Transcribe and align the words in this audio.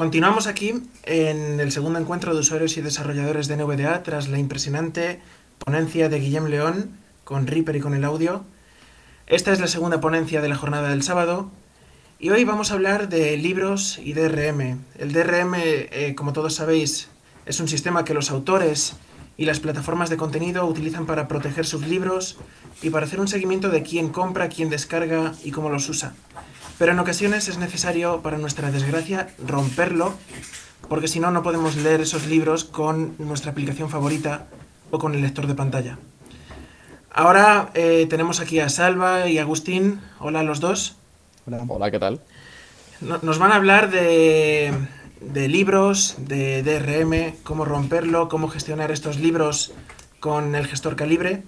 Continuamos 0.00 0.46
aquí 0.46 0.82
en 1.02 1.60
el 1.60 1.72
segundo 1.72 1.98
encuentro 1.98 2.32
de 2.32 2.40
usuarios 2.40 2.74
y 2.78 2.80
desarrolladores 2.80 3.48
de 3.48 3.58
NVDA 3.58 4.02
tras 4.02 4.28
la 4.28 4.38
impresionante 4.38 5.20
ponencia 5.58 6.08
de 6.08 6.18
Guillem 6.18 6.46
León 6.46 6.92
con 7.22 7.46
Reaper 7.46 7.76
y 7.76 7.80
con 7.80 7.92
el 7.92 8.06
audio. 8.06 8.42
Esta 9.26 9.52
es 9.52 9.60
la 9.60 9.66
segunda 9.66 10.00
ponencia 10.00 10.40
de 10.40 10.48
la 10.48 10.56
jornada 10.56 10.88
del 10.88 11.02
sábado 11.02 11.50
y 12.18 12.30
hoy 12.30 12.44
vamos 12.44 12.70
a 12.70 12.74
hablar 12.76 13.10
de 13.10 13.36
libros 13.36 14.00
y 14.02 14.14
DRM. 14.14 14.78
El 14.98 15.12
DRM, 15.12 15.52
eh, 15.56 16.14
como 16.16 16.32
todos 16.32 16.54
sabéis, 16.54 17.10
es 17.44 17.60
un 17.60 17.68
sistema 17.68 18.02
que 18.02 18.14
los 18.14 18.30
autores 18.30 18.94
y 19.36 19.44
las 19.44 19.60
plataformas 19.60 20.08
de 20.08 20.16
contenido 20.16 20.64
utilizan 20.64 21.04
para 21.04 21.28
proteger 21.28 21.66
sus 21.66 21.86
libros 21.86 22.38
y 22.80 22.88
para 22.88 23.04
hacer 23.04 23.20
un 23.20 23.28
seguimiento 23.28 23.68
de 23.68 23.82
quién 23.82 24.08
compra, 24.08 24.48
quién 24.48 24.70
descarga 24.70 25.34
y 25.44 25.50
cómo 25.50 25.68
los 25.68 25.90
usa. 25.90 26.14
Pero 26.80 26.92
en 26.92 26.98
ocasiones 26.98 27.46
es 27.48 27.58
necesario, 27.58 28.22
para 28.22 28.38
nuestra 28.38 28.70
desgracia, 28.70 29.28
romperlo, 29.46 30.14
porque 30.88 31.08
si 31.08 31.20
no, 31.20 31.30
no 31.30 31.42
podemos 31.42 31.76
leer 31.76 32.00
esos 32.00 32.26
libros 32.26 32.64
con 32.64 33.16
nuestra 33.18 33.50
aplicación 33.50 33.90
favorita 33.90 34.46
o 34.90 34.98
con 34.98 35.14
el 35.14 35.20
lector 35.20 35.46
de 35.46 35.54
pantalla. 35.54 35.98
Ahora 37.12 37.68
eh, 37.74 38.06
tenemos 38.08 38.40
aquí 38.40 38.60
a 38.60 38.70
Salva 38.70 39.28
y 39.28 39.36
Agustín. 39.36 40.00
Hola 40.20 40.40
a 40.40 40.42
los 40.42 40.60
dos. 40.60 40.96
Hola, 41.46 41.64
Hola 41.68 41.90
¿qué 41.90 41.98
tal? 41.98 42.22
Nos 43.02 43.38
van 43.38 43.52
a 43.52 43.56
hablar 43.56 43.90
de, 43.90 44.72
de 45.20 45.48
libros, 45.48 46.16
de 46.16 46.62
DRM, 46.62 47.42
cómo 47.42 47.66
romperlo, 47.66 48.30
cómo 48.30 48.48
gestionar 48.48 48.90
estos 48.90 49.18
libros 49.18 49.74
con 50.18 50.54
el 50.54 50.66
gestor 50.66 50.96
calibre. 50.96 51.42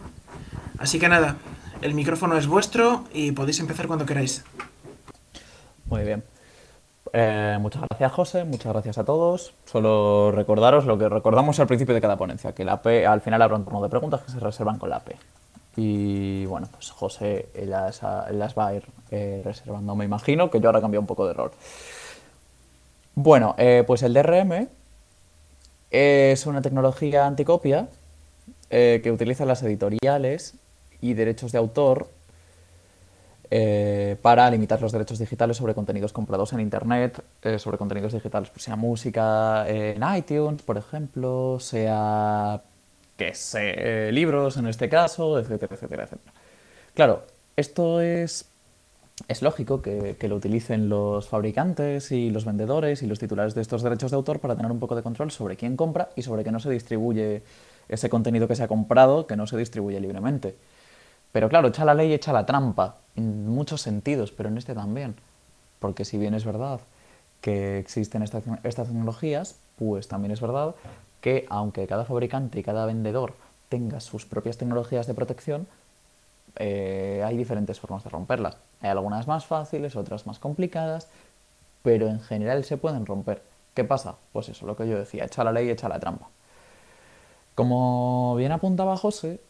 Así 0.76 0.98
que 0.98 1.08
nada, 1.08 1.36
el 1.80 1.94
micrófono 1.94 2.36
es 2.36 2.46
vuestro 2.46 3.06
y 3.14 3.32
podéis 3.32 3.60
empezar 3.60 3.86
cuando 3.86 4.04
queráis. 4.04 4.44
Muy 5.92 6.04
bien. 6.04 6.22
Eh, 7.12 7.58
muchas 7.60 7.82
gracias, 7.82 8.12
José. 8.12 8.44
Muchas 8.44 8.72
gracias 8.72 8.96
a 8.96 9.04
todos. 9.04 9.52
Solo 9.66 10.32
recordaros 10.32 10.86
lo 10.86 10.96
que 10.96 11.06
recordamos 11.06 11.60
al 11.60 11.66
principio 11.66 11.94
de 11.94 12.00
cada 12.00 12.16
ponencia, 12.16 12.54
que 12.54 12.64
la 12.64 12.80
P, 12.80 13.06
al 13.06 13.20
final 13.20 13.42
habrá 13.42 13.58
un 13.58 13.64
turno 13.64 13.82
de 13.82 13.90
preguntas 13.90 14.22
que 14.22 14.32
se 14.32 14.40
reservan 14.40 14.78
con 14.78 14.88
la 14.88 15.00
P. 15.00 15.16
Y 15.76 16.46
bueno, 16.46 16.66
pues 16.72 16.90
José 16.92 17.50
las, 17.66 18.00
las 18.02 18.56
va 18.56 18.68
a 18.68 18.74
ir 18.74 18.86
eh, 19.10 19.42
reservando, 19.44 19.94
me 19.94 20.06
imagino, 20.06 20.50
que 20.50 20.60
yo 20.60 20.70
ahora 20.70 20.80
cambiado 20.80 21.02
un 21.02 21.06
poco 21.06 21.26
de 21.28 21.34
rol. 21.34 21.50
Bueno, 23.14 23.54
eh, 23.58 23.84
pues 23.86 24.02
el 24.02 24.14
DRM 24.14 24.68
es 25.90 26.46
una 26.46 26.62
tecnología 26.62 27.26
anticopia 27.26 27.88
que 28.70 29.12
utiliza 29.12 29.44
las 29.44 29.62
editoriales 29.62 30.54
y 31.02 31.12
derechos 31.12 31.52
de 31.52 31.58
autor 31.58 32.08
eh, 33.54 34.16
para 34.22 34.50
limitar 34.50 34.80
los 34.80 34.92
derechos 34.92 35.18
digitales 35.18 35.58
sobre 35.58 35.74
contenidos 35.74 36.14
comprados 36.14 36.54
en 36.54 36.60
Internet, 36.60 37.22
sobre 37.58 37.76
contenidos 37.76 38.14
digitales, 38.14 38.48
pues 38.48 38.62
sea 38.62 38.76
música 38.76 39.68
en 39.68 40.02
iTunes, 40.16 40.62
por 40.62 40.78
ejemplo, 40.78 41.58
sea, 41.60 42.62
que 43.16 43.34
sé, 43.34 44.10
libros 44.10 44.56
en 44.56 44.68
este 44.68 44.88
caso, 44.88 45.38
etcétera, 45.38 45.74
etcétera, 45.74 46.04
etcétera. 46.04 46.32
Claro, 46.94 47.24
esto 47.56 48.00
es 48.00 48.46
es 49.28 49.42
lógico 49.42 49.82
que, 49.82 50.16
lo 50.28 50.36
utilicen 50.36 50.88
los 50.88 51.28
fabricantes 51.28 52.10
y 52.12 52.30
los 52.30 52.44
vendedores 52.44 53.02
y 53.02 53.06
los 53.06 53.18
titulares 53.18 53.54
de 53.54 53.60
estos 53.60 53.82
derechos 53.82 54.10
de 54.10 54.16
autor 54.16 54.40
para 54.40 54.56
tener 54.56 54.72
un 54.72 54.80
poco 54.80 54.96
de 54.96 55.02
control 55.02 55.30
sobre 55.30 55.56
quién 55.56 55.76
compra 55.76 56.08
y 56.16 56.22
sobre 56.22 56.44
que 56.44 56.50
no 56.50 56.60
se 56.60 56.70
distribuye 56.70 57.42
ese 57.88 58.08
contenido 58.08 58.48
que 58.48 58.56
se 58.56 58.62
ha 58.62 58.68
comprado, 58.68 59.26
que 59.26 59.36
no 59.36 59.46
se 59.46 59.56
distribuye 59.56 60.00
libremente. 60.00 60.56
Pero 61.32 61.48
claro, 61.48 61.68
echa 61.68 61.84
la 61.84 61.94
ley, 61.94 62.12
echa 62.12 62.32
la 62.32 62.46
trampa, 62.46 62.96
en 63.16 63.48
muchos 63.48 63.80
sentidos, 63.80 64.32
pero 64.32 64.48
en 64.48 64.58
este 64.58 64.74
también. 64.74 65.16
Porque 65.78 66.04
si 66.04 66.18
bien 66.18 66.34
es 66.34 66.44
verdad 66.44 66.80
que 67.40 67.78
existen 67.78 68.22
estas, 68.22 68.44
estas 68.62 68.88
tecnologías, 68.88 69.56
pues 69.78 70.08
también 70.08 70.30
es 70.32 70.40
verdad 70.40 70.74
que 71.20 71.46
aunque 71.50 71.86
cada 71.86 72.04
fabricante 72.04 72.60
y 72.60 72.62
cada 72.62 72.86
vendedor 72.86 73.34
tenga 73.68 74.00
sus 74.00 74.26
propias 74.26 74.58
tecnologías 74.58 75.06
de 75.06 75.14
protección, 75.14 75.66
eh, 76.56 77.22
hay 77.24 77.36
diferentes 77.36 77.80
formas 77.80 78.04
de 78.04 78.10
romperlas. 78.10 78.56
Hay 78.80 78.90
algunas 78.90 79.26
más 79.26 79.46
fáciles, 79.46 79.96
otras 79.96 80.26
más 80.26 80.38
complicadas, 80.38 81.08
pero 81.82 82.08
en 82.08 82.20
general 82.20 82.64
se 82.64 82.76
pueden 82.76 83.06
romper. 83.06 83.42
¿Qué 83.74 83.84
pasa? 83.84 84.16
Pues 84.32 84.48
eso, 84.50 84.66
lo 84.66 84.76
que 84.76 84.86
yo 84.86 84.98
decía, 84.98 85.24
echa 85.24 85.44
la 85.44 85.52
ley, 85.52 85.70
echa 85.70 85.88
la 85.88 85.98
trampa. 85.98 86.28
Como 87.54 88.34
bien 88.36 88.52
apuntaba 88.52 88.96
José, 88.96 89.40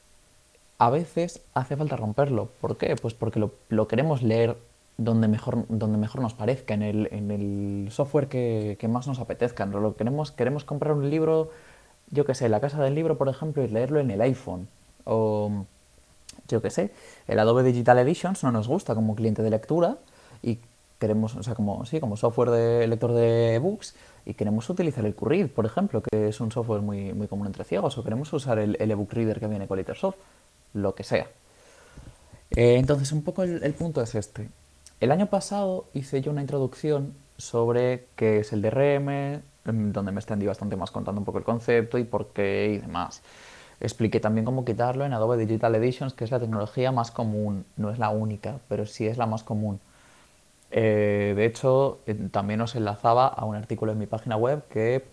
a 0.82 0.90
veces 0.90 1.40
hace 1.54 1.76
falta 1.76 1.94
romperlo. 1.94 2.48
¿Por 2.60 2.76
qué? 2.76 2.96
Pues 2.96 3.14
porque 3.14 3.38
lo, 3.38 3.86
queremos 3.86 4.20
leer 4.20 4.56
donde 4.98 5.28
mejor, 5.28 5.64
donde 5.68 5.96
mejor 5.96 6.22
nos 6.22 6.34
parezca, 6.34 6.74
en 6.74 6.82
el, 6.82 7.08
en 7.12 7.30
el 7.30 7.92
software 7.92 8.26
que, 8.26 8.76
que, 8.80 8.88
más 8.88 9.06
nos 9.06 9.20
apetezca. 9.20 9.64
Lo 9.64 9.94
queremos, 9.94 10.32
queremos 10.32 10.64
comprar 10.64 10.94
un 10.94 11.08
libro, 11.08 11.50
yo 12.10 12.24
que 12.24 12.34
sé, 12.34 12.48
la 12.48 12.58
casa 12.58 12.82
del 12.82 12.96
libro, 12.96 13.16
por 13.16 13.28
ejemplo, 13.28 13.62
y 13.62 13.68
leerlo 13.68 14.00
en 14.00 14.10
el 14.10 14.20
iPhone. 14.22 14.66
O 15.04 15.66
yo 16.48 16.60
qué 16.60 16.70
sé, 16.70 16.90
el 17.28 17.38
Adobe 17.38 17.62
Digital 17.62 18.00
Editions 18.00 18.42
no 18.42 18.50
nos 18.50 18.66
gusta 18.66 18.96
como 18.96 19.14
cliente 19.14 19.44
de 19.44 19.50
lectura 19.50 19.98
y 20.42 20.58
queremos, 20.98 21.36
o 21.36 21.44
sea, 21.44 21.54
como, 21.54 21.84
sí, 21.84 22.00
como 22.00 22.16
software 22.16 22.50
de 22.50 22.86
lector 22.88 23.12
de 23.12 23.54
ebooks 23.54 23.94
y 24.24 24.34
queremos 24.34 24.70
utilizar 24.70 25.04
el 25.04 25.14
Currid, 25.14 25.46
por 25.48 25.66
ejemplo, 25.66 26.00
que 26.00 26.28
es 26.28 26.40
un 26.40 26.52
software 26.52 26.80
muy, 26.80 27.12
muy 27.12 27.26
común 27.26 27.46
entre 27.46 27.64
ciegos, 27.64 27.98
o 27.98 28.04
queremos 28.04 28.32
usar 28.32 28.58
el, 28.60 28.76
ebook 28.78 29.12
reader 29.12 29.40
que 29.40 29.48
viene 29.48 29.66
con 29.66 29.78
Litersoft, 29.78 30.16
lo 30.74 30.94
que 30.94 31.04
sea. 31.04 31.26
Eh, 32.50 32.76
entonces, 32.76 33.12
un 33.12 33.22
poco 33.22 33.42
el, 33.42 33.74
punto 33.74 34.02
es 34.02 34.14
este. 34.14 34.48
El 35.00 35.10
año 35.10 35.26
pasado 35.26 35.86
hice 35.94 36.20
yo 36.20 36.30
una 36.30 36.42
introducción 36.42 37.14
sobre 37.36 38.06
qué 38.16 38.40
es 38.40 38.52
el 38.52 38.62
DRM, 38.62 39.42
donde 39.64 40.12
me 40.12 40.20
extendí 40.20 40.46
bastante 40.46 40.76
más 40.76 40.90
contando 40.90 41.20
un 41.20 41.24
poco 41.24 41.38
el 41.38 41.44
concepto 41.44 41.98
y 41.98 42.04
por 42.04 42.28
qué 42.28 42.74
y 42.74 42.78
demás. 42.78 43.22
Expliqué 43.80 44.20
también 44.20 44.44
cómo 44.44 44.64
quitarlo 44.64 45.04
en 45.04 45.12
Adobe 45.12 45.36
Digital 45.38 45.74
Editions, 45.74 46.14
que 46.14 46.24
es 46.24 46.30
la 46.30 46.38
tecnología 46.38 46.92
más 46.92 47.10
común. 47.10 47.64
No 47.76 47.90
es 47.90 47.98
la 47.98 48.10
única, 48.10 48.58
pero 48.68 48.86
sí 48.86 49.06
es 49.06 49.18
la 49.18 49.26
más 49.26 49.42
común. 49.42 49.80
Eh, 50.70 51.34
de 51.36 51.44
hecho, 51.46 51.98
también 52.30 52.60
os 52.60 52.74
enlazaba 52.76 53.26
a 53.26 53.44
un 53.44 53.56
artículo 53.56 53.92
en 53.92 53.98
mi 53.98 54.06
página 54.06 54.36
web 54.36 54.62
que 54.68 55.04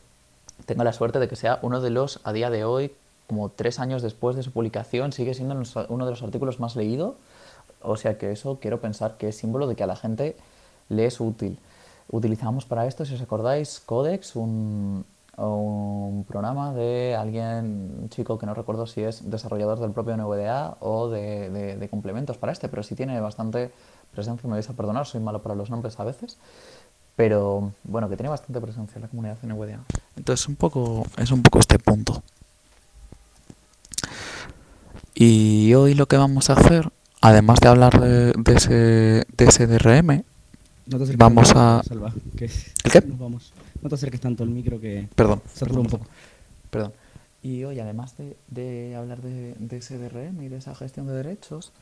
tengo 0.65 0.83
la 0.83 0.93
suerte 0.93 1.19
de 1.19 1.27
que 1.27 1.35
sea 1.35 1.59
uno 1.61 1.81
de 1.81 1.89
los, 1.89 2.21
a 2.23 2.31
día 2.33 2.49
de 2.49 2.63
hoy, 2.63 2.93
como 3.29 3.49
tres 3.49 3.79
años 3.79 4.01
después 4.01 4.35
de 4.35 4.43
su 4.43 4.51
publicación, 4.51 5.13
sigue 5.13 5.33
siendo 5.33 5.55
uno 5.87 6.05
de 6.05 6.11
los 6.11 6.21
artículos 6.21 6.59
más 6.59 6.75
leídos. 6.75 7.15
O 7.81 7.95
sea 7.95 8.17
que 8.17 8.31
eso 8.33 8.59
quiero 8.59 8.81
pensar 8.81 9.15
que 9.15 9.29
es 9.29 9.37
símbolo 9.37 9.65
de 9.67 9.75
que 9.75 9.83
a 9.83 9.87
la 9.87 9.95
gente 9.95 10.35
le 10.89 11.05
es 11.05 11.21
útil. 11.21 11.59
Utilizamos 12.09 12.65
para 12.65 12.87
esto, 12.87 13.05
si 13.05 13.13
os 13.13 13.21
acordáis, 13.21 13.79
Codex, 13.79 14.35
un, 14.35 15.05
un 15.47 16.25
programa 16.27 16.73
de 16.73 17.15
alguien, 17.15 17.95
un 18.01 18.09
chico 18.09 18.37
que 18.37 18.45
no 18.45 18.53
recuerdo 18.53 18.85
si 18.85 19.01
es 19.01 19.29
desarrollador 19.29 19.79
del 19.79 19.91
propio 19.91 20.17
NVDA 20.17 20.77
o 20.79 21.09
de, 21.09 21.87
complementos 21.89 22.37
para 22.37 22.51
este, 22.51 22.67
pero 22.67 22.83
sí 22.83 22.95
tiene 22.95 23.19
bastante 23.21 23.71
presencia, 24.11 24.47
me 24.47 24.55
vais 24.55 24.69
a 24.69 24.73
perdonar, 24.73 25.05
soy 25.05 25.21
malo 25.21 25.41
para 25.41 25.55
los 25.55 25.69
nombres 25.69 25.99
a 25.99 26.03
veces, 26.03 26.37
pero 27.15 27.71
bueno, 27.83 28.09
que 28.09 28.17
tiene 28.17 28.29
bastante 28.29 28.59
presencia 28.59 28.95
en 28.95 29.03
la 29.03 29.07
comunidad 29.07 29.37
NVDA. 29.43 29.83
Entonces 30.17 30.47
un 30.47 30.55
poco, 30.55 31.05
es 31.17 31.31
un 31.31 31.41
poco 31.43 31.59
este 31.59 31.79
punto. 31.79 32.21
Y 35.21 35.73
hoy 35.73 35.95
lo 35.95 36.05
que 36.05 36.15
vamos 36.15 36.49
a 36.49 36.53
hacer, 36.53 36.93
además 37.19 37.59
de 37.59 37.67
hablar 37.67 37.99
de, 37.99 38.53
ese, 38.55 38.71
de 39.35 39.45
ese 39.45 39.67
DRM, 39.67 40.23
vamos 41.17 41.51
a... 41.57 41.81
¿El 41.89 42.89
qué? 42.89 43.03
vamos. 43.05 43.51
No 43.81 43.89
te 43.89 43.95
acerques 43.95 44.21
tanto 44.21 44.43
al 44.43 44.49
micro 44.49 44.79
que 44.79 45.09
perdón, 45.15 45.41
satura 45.53 45.81
un 45.81 45.87
poco. 45.87 46.05
Perdón. 46.69 46.93
Y 47.43 47.65
hoy, 47.65 47.81
además 47.81 48.15
de, 48.47 48.95
hablar 48.95 49.21
de, 49.21 49.55
ese 49.71 49.97
DRM 49.97 50.41
y 50.41 50.47
de 50.47 50.55
esa 50.55 50.73
gestión 50.73 51.05
de 51.07 51.11
derechos, 51.11 51.73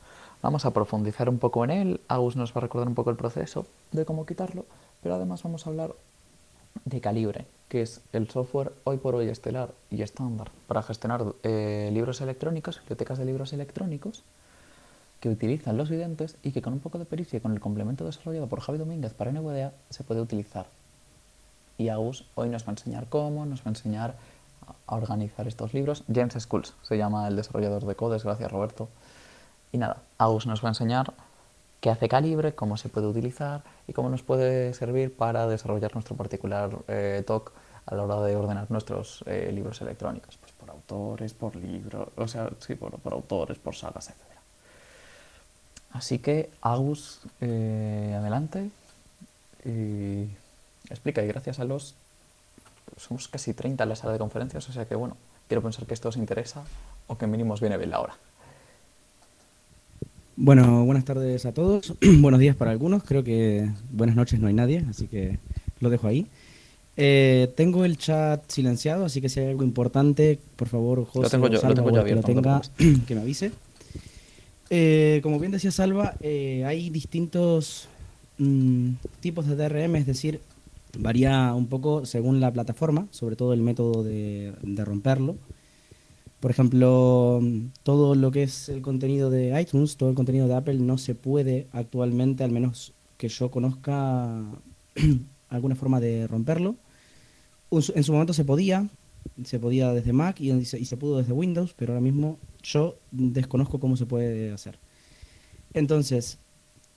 vamos 0.42 0.64
a 0.64 0.72
profundizar 0.72 1.28
un 1.28 1.38
poco 1.38 1.62
en 1.62 1.70
él. 1.70 2.00
Agus 2.08 2.34
nos 2.34 2.50
va 2.50 2.54
a 2.56 2.62
recordar 2.62 2.88
un 2.88 2.96
poco 2.96 3.10
el 3.10 3.16
proceso 3.16 3.68
de 3.92 4.04
cómo 4.04 4.26
quitarlo, 4.26 4.66
pero 5.00 5.14
además 5.14 5.44
vamos 5.44 5.64
a 5.64 5.70
hablar 5.70 5.94
de 6.84 7.00
Calibre, 7.00 7.46
que 7.68 7.82
es 7.82 8.00
el 8.12 8.28
software 8.30 8.72
hoy 8.84 8.96
por 8.96 9.14
hoy 9.14 9.28
estelar 9.28 9.70
y 9.90 10.02
estándar 10.02 10.50
para 10.66 10.82
gestionar 10.82 11.24
eh, 11.42 11.90
libros 11.92 12.20
electrónicos, 12.20 12.80
bibliotecas 12.80 13.18
de 13.18 13.24
libros 13.24 13.52
electrónicos, 13.52 14.22
que 15.20 15.28
utilizan 15.28 15.76
los 15.76 15.90
videntes 15.90 16.36
y 16.42 16.52
que 16.52 16.62
con 16.62 16.72
un 16.72 16.80
poco 16.80 16.98
de 16.98 17.04
pericia 17.04 17.38
y 17.38 17.40
con 17.40 17.52
el 17.52 17.60
complemento 17.60 18.04
desarrollado 18.04 18.46
por 18.46 18.60
Javi 18.60 18.78
Domínguez 18.78 19.14
para 19.14 19.32
NVDA 19.32 19.72
se 19.90 20.04
puede 20.04 20.20
utilizar 20.20 20.66
y 21.78 21.88
Agus 21.88 22.24
hoy 22.34 22.48
nos 22.48 22.64
va 22.64 22.68
a 22.68 22.70
enseñar 22.72 23.06
cómo, 23.08 23.46
nos 23.46 23.60
va 23.60 23.66
a 23.66 23.68
enseñar 23.70 24.16
a 24.86 24.96
organizar 24.96 25.46
estos 25.46 25.72
libros. 25.72 26.04
James 26.12 26.34
Schools 26.38 26.74
se 26.82 26.98
llama 26.98 27.26
el 27.28 27.36
desarrollador 27.36 27.86
de 27.86 27.94
Codes, 27.94 28.24
gracias 28.24 28.50
Roberto. 28.50 28.88
Y 29.72 29.78
nada, 29.78 30.02
Agus 30.18 30.46
nos 30.46 30.62
va 30.62 30.68
a 30.68 30.72
enseñar 30.72 31.14
qué 31.80 31.90
hace 31.90 32.08
Calibre, 32.08 32.54
cómo 32.54 32.76
se 32.76 32.88
puede 32.88 33.06
utilizar 33.06 33.62
y 33.86 33.92
cómo 33.92 34.08
nos 34.08 34.22
puede 34.22 34.74
servir 34.74 35.14
para 35.14 35.46
desarrollar 35.46 35.94
nuestro 35.94 36.16
particular 36.16 36.70
eh, 36.88 37.22
talk 37.26 37.52
a 37.86 37.94
la 37.94 38.02
hora 38.02 38.20
de 38.22 38.36
ordenar 38.36 38.70
nuestros 38.70 39.24
eh, 39.26 39.50
libros 39.52 39.80
electrónicos, 39.80 40.36
pues 40.36 40.52
por 40.52 40.70
autores, 40.70 41.32
por 41.32 41.56
libros, 41.56 42.08
o 42.16 42.28
sea, 42.28 42.50
sí, 42.60 42.74
por, 42.74 42.98
autores, 43.12 43.58
por 43.58 43.74
sagas, 43.74 44.08
etc. 44.08 44.16
Así 45.92 46.18
que, 46.18 46.50
Agus, 46.60 47.20
eh, 47.40 48.14
adelante. 48.18 48.70
Y 49.64 50.28
explica 50.90 51.22
y 51.22 51.28
gracias 51.28 51.58
a 51.60 51.64
los... 51.64 51.94
Somos 52.96 53.28
casi 53.28 53.54
30 53.54 53.84
en 53.84 53.88
la 53.88 53.96
sala 53.96 54.12
de 54.12 54.18
conferencias, 54.18 54.68
o 54.68 54.72
sea 54.72 54.86
que 54.86 54.94
bueno, 54.94 55.16
quiero 55.46 55.62
pensar 55.62 55.86
que 55.86 55.94
esto 55.94 56.08
os 56.08 56.16
interesa 56.16 56.64
o 57.06 57.16
que 57.16 57.26
mínimo 57.26 57.54
viene 57.56 57.78
bien 57.78 57.90
la 57.90 58.00
hora. 58.00 58.16
Bueno, 60.40 60.84
buenas 60.84 61.04
tardes 61.04 61.46
a 61.46 61.52
todos, 61.52 61.94
buenos 62.20 62.38
días 62.38 62.54
para 62.54 62.70
algunos, 62.70 63.02
creo 63.02 63.24
que 63.24 63.68
buenas 63.90 64.14
noches 64.14 64.38
no 64.38 64.46
hay 64.46 64.54
nadie, 64.54 64.84
así 64.88 65.08
que 65.08 65.40
lo 65.80 65.90
dejo 65.90 66.06
ahí. 66.06 66.28
Eh, 66.96 67.52
tengo 67.56 67.84
el 67.84 67.98
chat 67.98 68.48
silenciado, 68.48 69.04
así 69.04 69.20
que 69.20 69.28
si 69.28 69.40
hay 69.40 69.48
algo 69.48 69.64
importante, 69.64 70.38
por 70.54 70.68
favor, 70.68 71.04
José, 71.06 71.22
lo 71.22 71.30
tengo 71.30 71.48
yo, 71.48 71.58
Salva, 71.58 71.70
lo 71.70 71.74
tengo 71.74 71.90
yo 71.90 71.96
o 71.96 71.98
el 71.98 72.04
que 72.04 72.10
abierto, 72.12 72.32
lo 72.32 72.34
tenga, 72.34 72.62
que 73.08 73.14
me 73.16 73.22
avise. 73.22 73.50
Eh, 74.70 75.18
como 75.24 75.40
bien 75.40 75.50
decía 75.50 75.72
Salva, 75.72 76.14
eh, 76.20 76.62
hay 76.64 76.88
distintos 76.90 77.88
mm, 78.38 78.90
tipos 79.18 79.44
de 79.48 79.56
DRM, 79.56 79.96
es 79.96 80.06
decir, 80.06 80.40
varía 80.96 81.52
un 81.52 81.66
poco 81.66 82.06
según 82.06 82.38
la 82.38 82.52
plataforma, 82.52 83.08
sobre 83.10 83.34
todo 83.34 83.54
el 83.54 83.60
método 83.60 84.04
de, 84.04 84.52
de 84.62 84.84
romperlo. 84.84 85.34
Por 86.40 86.50
ejemplo, 86.52 87.40
todo 87.82 88.14
lo 88.14 88.30
que 88.30 88.44
es 88.44 88.68
el 88.68 88.80
contenido 88.80 89.28
de 89.28 89.60
iTunes, 89.60 89.96
todo 89.96 90.08
el 90.08 90.14
contenido 90.14 90.46
de 90.46 90.54
Apple 90.54 90.78
no 90.78 90.96
se 90.96 91.14
puede 91.14 91.66
actualmente, 91.72 92.44
al 92.44 92.52
menos 92.52 92.92
que 93.16 93.28
yo 93.28 93.50
conozca 93.50 94.44
alguna 95.48 95.74
forma 95.74 95.98
de 95.98 96.26
romperlo. 96.28 96.76
En 97.70 98.04
su 98.04 98.12
momento 98.12 98.32
se 98.32 98.44
podía, 98.44 98.88
se 99.44 99.58
podía 99.58 99.92
desde 99.92 100.12
Mac 100.12 100.40
y 100.40 100.64
se 100.64 100.96
pudo 100.96 101.18
desde 101.18 101.32
Windows, 101.32 101.74
pero 101.76 101.92
ahora 101.92 102.00
mismo 102.00 102.38
yo 102.62 102.98
desconozco 103.10 103.80
cómo 103.80 103.96
se 103.96 104.06
puede 104.06 104.52
hacer. 104.52 104.78
Entonces, 105.74 106.38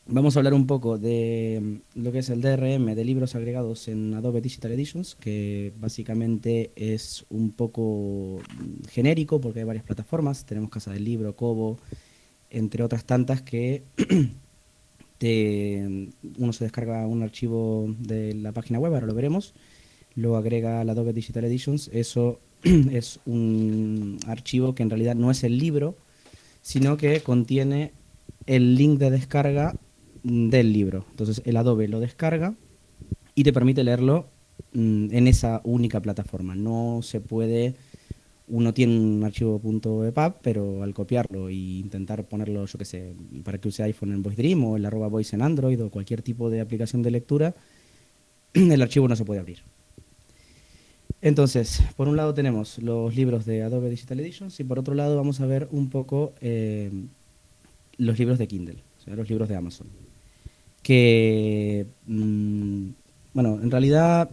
vamos 0.07 0.35
a 0.35 0.39
hablar 0.39 0.53
un 0.53 0.67
poco 0.67 0.97
de 0.97 1.81
mm, 1.95 2.01
lo 2.01 2.11
que 2.11 2.19
es 2.19 2.29
el 2.29 2.41
DRM 2.41 2.95
de 2.95 3.05
libros 3.05 3.35
agregados 3.35 3.87
en 3.87 4.13
Adobe 4.13 4.41
Digital 4.41 4.71
Editions, 4.71 5.15
que 5.15 5.73
básicamente 5.79 6.71
es 6.75 7.25
un 7.29 7.51
poco 7.51 8.39
mm, 8.57 8.87
genérico 8.89 9.39
porque 9.41 9.59
hay 9.59 9.65
varias 9.65 9.85
plataformas. 9.85 10.45
Tenemos 10.45 10.69
Casa 10.69 10.91
del 10.91 11.03
Libro, 11.03 11.35
Kobo, 11.35 11.79
entre 12.49 12.83
otras 12.83 13.05
tantas 13.05 13.41
que 13.41 13.83
te- 15.17 16.09
uno 16.37 16.53
se 16.53 16.63
descarga 16.65 17.05
un 17.07 17.23
archivo 17.23 17.93
de 17.99 18.33
la 18.33 18.51
página 18.51 18.79
web, 18.79 18.93
ahora 18.93 19.07
lo 19.07 19.13
veremos, 19.13 19.53
lo 20.15 20.35
agrega 20.35 20.81
al 20.81 20.89
Adobe 20.89 21.13
Digital 21.13 21.45
Editions. 21.45 21.89
Eso 21.93 22.39
es 22.63 23.19
un 23.25 24.17
archivo 24.27 24.75
que 24.75 24.83
en 24.83 24.89
realidad 24.89 25.15
no 25.15 25.31
es 25.31 25.43
el 25.43 25.57
libro, 25.57 25.95
sino 26.61 26.97
que 26.97 27.21
contiene 27.21 27.93
el 28.47 28.75
link 28.75 28.99
de 28.99 29.11
descarga 29.11 29.73
mm, 29.73 29.77
del 30.23 30.73
libro. 30.73 31.05
Entonces 31.11 31.41
el 31.45 31.57
Adobe 31.57 31.87
lo 31.87 31.99
descarga 31.99 32.55
y 33.35 33.43
te 33.43 33.53
permite 33.53 33.83
leerlo 33.83 34.27
mm, 34.73 35.07
en 35.11 35.27
esa 35.27 35.61
única 35.63 35.99
plataforma. 36.01 36.55
No 36.55 36.99
se 37.01 37.21
puede, 37.21 37.75
uno 38.47 38.73
tiene 38.73 38.99
un 38.99 39.23
archivo 39.23 39.61
.epub, 40.05 40.35
pero 40.41 40.83
al 40.83 40.93
copiarlo 40.93 41.49
e 41.49 41.53
intentar 41.53 42.25
ponerlo, 42.25 42.65
yo 42.65 42.77
qué 42.77 42.85
sé, 42.85 43.13
para 43.43 43.57
que 43.57 43.69
use 43.69 43.83
iPhone 43.83 44.13
en 44.13 44.23
Voice 44.23 44.41
Dream 44.41 44.63
o 44.63 44.77
el 44.77 44.85
arroba 44.85 45.07
Voice 45.07 45.35
en 45.35 45.41
Android 45.41 45.81
o 45.83 45.89
cualquier 45.89 46.21
tipo 46.21 46.49
de 46.49 46.61
aplicación 46.61 47.01
de 47.01 47.11
lectura, 47.11 47.55
el 48.53 48.81
archivo 48.81 49.07
no 49.07 49.15
se 49.15 49.25
puede 49.25 49.39
abrir. 49.39 49.59
Entonces, 51.21 51.83
por 51.95 52.07
un 52.07 52.17
lado 52.17 52.33
tenemos 52.33 52.79
los 52.79 53.15
libros 53.15 53.45
de 53.45 53.61
Adobe 53.61 53.91
Digital 53.91 54.19
Editions 54.19 54.59
y 54.59 54.63
por 54.63 54.79
otro 54.79 54.95
lado 54.95 55.15
vamos 55.15 55.39
a 55.39 55.45
ver 55.45 55.67
un 55.71 55.89
poco 55.89 56.33
eh, 56.41 56.91
los 57.97 58.17
libros 58.17 58.39
de 58.39 58.47
Kindle, 58.47 58.77
o 58.99 59.03
sea, 59.03 59.15
los 59.15 59.29
libros 59.29 59.47
de 59.47 59.55
Amazon. 59.55 59.87
Que, 60.83 61.87
mm, 62.07 62.89
bueno, 63.33 63.59
en 63.61 63.71
realidad 63.71 64.29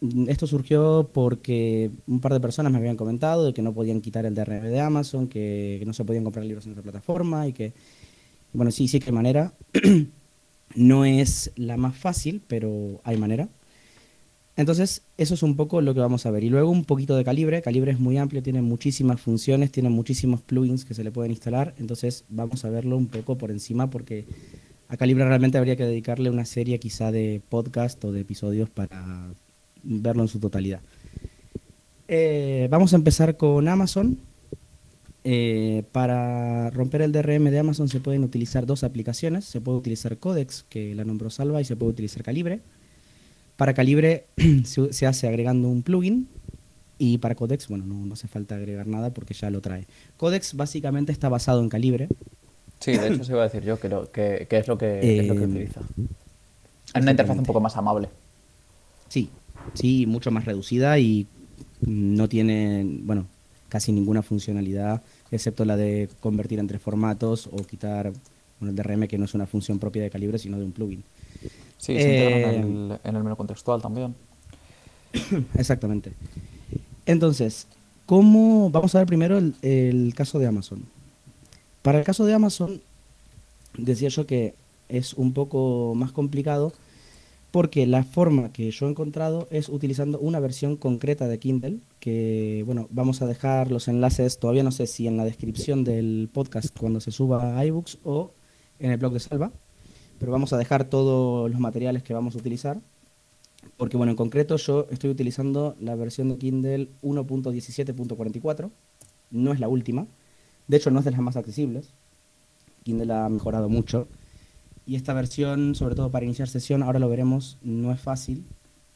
mm, 0.00 0.28
esto 0.28 0.46
surgió 0.46 1.10
porque 1.12 1.90
un 2.06 2.20
par 2.20 2.32
de 2.32 2.40
personas 2.40 2.72
me 2.72 2.78
habían 2.78 2.96
comentado 2.96 3.46
de 3.46 3.54
que 3.54 3.62
no 3.62 3.72
podían 3.72 4.00
quitar 4.00 4.26
el 4.26 4.34
DRM 4.34 4.68
de 4.68 4.80
Amazon, 4.80 5.28
que, 5.28 5.76
que 5.80 5.86
no 5.86 5.92
se 5.92 6.04
podían 6.04 6.24
comprar 6.24 6.44
libros 6.44 6.66
en 6.66 6.72
otra 6.72 6.82
plataforma 6.82 7.46
y 7.48 7.52
que, 7.52 7.72
bueno, 8.52 8.70
sí, 8.70 8.88
sí 8.88 9.00
que 9.00 9.12
manera. 9.12 9.52
no 10.74 11.04
es 11.04 11.52
la 11.56 11.76
más 11.76 11.96
fácil, 11.96 12.42
pero 12.46 13.00
hay 13.04 13.16
manera. 13.16 13.48
Entonces, 14.56 15.02
eso 15.16 15.34
es 15.34 15.42
un 15.42 15.56
poco 15.56 15.80
lo 15.80 15.94
que 15.94 16.00
vamos 16.00 16.26
a 16.26 16.30
ver. 16.30 16.44
Y 16.44 16.48
luego 16.48 16.70
un 16.70 16.84
poquito 16.84 17.16
de 17.16 17.24
Calibre. 17.24 17.60
Calibre 17.60 17.90
es 17.90 17.98
muy 17.98 18.18
amplio, 18.18 18.42
tiene 18.42 18.62
muchísimas 18.62 19.20
funciones, 19.20 19.72
tiene 19.72 19.88
muchísimos 19.88 20.42
plugins 20.42 20.84
que 20.84 20.94
se 20.94 21.02
le 21.02 21.10
pueden 21.10 21.32
instalar. 21.32 21.74
Entonces, 21.78 22.24
vamos 22.28 22.64
a 22.64 22.70
verlo 22.70 22.96
un 22.96 23.08
poco 23.08 23.36
por 23.36 23.50
encima 23.50 23.90
porque 23.90 24.26
a 24.88 24.96
Calibre 24.96 25.24
realmente 25.24 25.58
habría 25.58 25.76
que 25.76 25.84
dedicarle 25.84 26.30
una 26.30 26.44
serie 26.44 26.78
quizá 26.78 27.10
de 27.10 27.40
podcast 27.48 28.04
o 28.04 28.12
de 28.12 28.20
episodios 28.20 28.70
para 28.70 29.32
verlo 29.82 30.22
en 30.22 30.28
su 30.28 30.38
totalidad. 30.38 30.80
Eh, 32.08 32.68
vamos 32.70 32.92
a 32.92 32.96
empezar 32.96 33.36
con 33.36 33.68
Amazon. 33.68 34.18
Eh, 35.26 35.84
para 35.92 36.68
romper 36.70 37.00
el 37.00 37.10
DRM 37.12 37.44
de 37.44 37.58
Amazon 37.58 37.88
se 37.88 38.00
pueden 38.00 38.24
utilizar 38.24 38.66
dos 38.66 38.84
aplicaciones. 38.84 39.44
Se 39.44 39.60
puede 39.60 39.78
utilizar 39.78 40.18
Codex, 40.18 40.64
que 40.68 40.94
la 40.94 41.04
nombró 41.04 41.30
Salva, 41.30 41.60
y 41.60 41.64
se 41.64 41.76
puede 41.76 41.92
utilizar 41.92 42.22
Calibre. 42.22 42.60
Para 43.56 43.74
Calibre 43.74 44.26
se, 44.64 44.92
se 44.92 45.06
hace 45.06 45.28
agregando 45.28 45.68
un 45.68 45.82
plugin 45.82 46.28
y 46.98 47.18
para 47.18 47.34
Codex, 47.34 47.68
bueno, 47.68 47.84
no, 47.86 48.06
no 48.06 48.14
hace 48.14 48.28
falta 48.28 48.54
agregar 48.56 48.86
nada 48.86 49.12
porque 49.12 49.34
ya 49.34 49.50
lo 49.50 49.60
trae. 49.60 49.86
Codex 50.16 50.54
básicamente 50.54 51.12
está 51.12 51.28
basado 51.28 51.62
en 51.62 51.68
Calibre. 51.68 52.08
Sí, 52.84 52.98
de 52.98 53.08
hecho 53.08 53.24
se 53.24 53.32
iba 53.32 53.40
a 53.40 53.44
decir 53.44 53.62
yo 53.64 53.78
que, 53.80 53.88
lo- 53.88 54.10
que, 54.12 54.46
que 54.48 54.58
es 54.58 54.68
lo 54.68 54.76
que, 54.76 55.14
es 55.16 55.26
lo 55.28 55.34
que 55.34 55.44
Eh, 55.44 55.48
utiliza. 55.50 55.80
Hay 56.92 57.02
una 57.02 57.10
interfaz 57.12 57.38
un 57.38 57.44
poco 57.44 57.60
más 57.60 57.76
amable. 57.76 58.08
Sí, 59.08 59.28
sí, 59.74 60.06
mucho 60.06 60.30
más 60.30 60.44
reducida 60.44 60.98
y 60.98 61.26
no 61.86 62.28
tiene, 62.28 62.84
bueno, 63.02 63.26
casi 63.68 63.92
ninguna 63.92 64.22
funcionalidad, 64.22 65.02
excepto 65.30 65.64
la 65.64 65.76
de 65.76 66.08
convertir 66.20 66.58
entre 66.58 66.78
formatos 66.78 67.48
o 67.52 67.56
quitar 67.58 68.12
bueno, 68.60 68.70
el 68.70 68.76
DRM, 68.76 69.08
que 69.08 69.18
no 69.18 69.24
es 69.24 69.34
una 69.34 69.46
función 69.46 69.78
propia 69.78 70.02
de 70.02 70.10
Calibre, 70.10 70.38
sino 70.38 70.58
de 70.58 70.64
un 70.64 70.72
plugin. 70.72 71.04
Sí, 71.78 72.00
se 72.00 72.10
Eh, 72.10 72.40
en 72.58 72.90
el, 72.92 72.98
en 73.04 73.16
el 73.16 73.22
menú 73.22 73.36
contextual 73.36 73.80
también. 73.82 74.14
Exactamente. 75.58 76.12
Entonces, 77.06 77.66
¿cómo? 78.06 78.70
Vamos 78.70 78.94
a 78.94 78.98
ver 78.98 79.06
primero 79.06 79.38
el, 79.38 79.54
el 79.62 80.14
caso 80.14 80.38
de 80.38 80.46
Amazon. 80.46 80.93
Para 81.84 81.98
el 81.98 82.04
caso 82.06 82.24
de 82.24 82.32
Amazon, 82.32 82.80
decía 83.76 84.08
yo 84.08 84.26
que 84.26 84.54
es 84.88 85.12
un 85.12 85.34
poco 85.34 85.92
más 85.94 86.12
complicado 86.12 86.72
porque 87.50 87.86
la 87.86 88.04
forma 88.04 88.54
que 88.54 88.70
yo 88.70 88.86
he 88.86 88.90
encontrado 88.90 89.48
es 89.50 89.68
utilizando 89.68 90.18
una 90.18 90.40
versión 90.40 90.78
concreta 90.78 91.28
de 91.28 91.38
Kindle, 91.38 91.80
que 92.00 92.62
bueno, 92.64 92.88
vamos 92.90 93.20
a 93.20 93.26
dejar 93.26 93.70
los 93.70 93.86
enlaces, 93.86 94.38
todavía 94.38 94.62
no 94.62 94.72
sé 94.72 94.86
si 94.86 95.06
en 95.06 95.18
la 95.18 95.26
descripción 95.26 95.84
del 95.84 96.30
podcast 96.32 96.74
cuando 96.74 97.00
se 97.00 97.10
suba 97.10 97.58
a 97.58 97.66
iBooks 97.66 97.98
o 98.02 98.30
en 98.78 98.90
el 98.90 98.96
blog 98.96 99.12
de 99.12 99.20
Salva, 99.20 99.52
pero 100.18 100.32
vamos 100.32 100.54
a 100.54 100.56
dejar 100.56 100.84
todos 100.84 101.50
los 101.50 101.60
materiales 101.60 102.02
que 102.02 102.14
vamos 102.14 102.34
a 102.34 102.38
utilizar. 102.38 102.80
Porque 103.76 103.98
bueno, 103.98 104.12
en 104.12 104.16
concreto 104.16 104.56
yo 104.56 104.86
estoy 104.90 105.10
utilizando 105.10 105.76
la 105.80 105.94
versión 105.96 106.30
de 106.30 106.38
Kindle 106.38 106.88
1.17.44, 107.02 108.70
no 109.32 109.52
es 109.52 109.60
la 109.60 109.68
última, 109.68 110.06
de 110.68 110.76
hecho 110.76 110.90
no 110.90 110.98
es 110.98 111.04
de 111.04 111.10
las 111.10 111.20
más 111.20 111.36
accesibles, 111.36 111.92
Kindle 112.84 113.12
ha 113.12 113.28
mejorado 113.28 113.68
mucho, 113.68 114.08
y 114.86 114.96
esta 114.96 115.14
versión, 115.14 115.74
sobre 115.74 115.94
todo 115.94 116.10
para 116.10 116.24
iniciar 116.24 116.48
sesión, 116.48 116.82
ahora 116.82 116.98
lo 116.98 117.08
veremos, 117.08 117.58
no 117.62 117.92
es 117.92 118.00
fácil, 118.00 118.44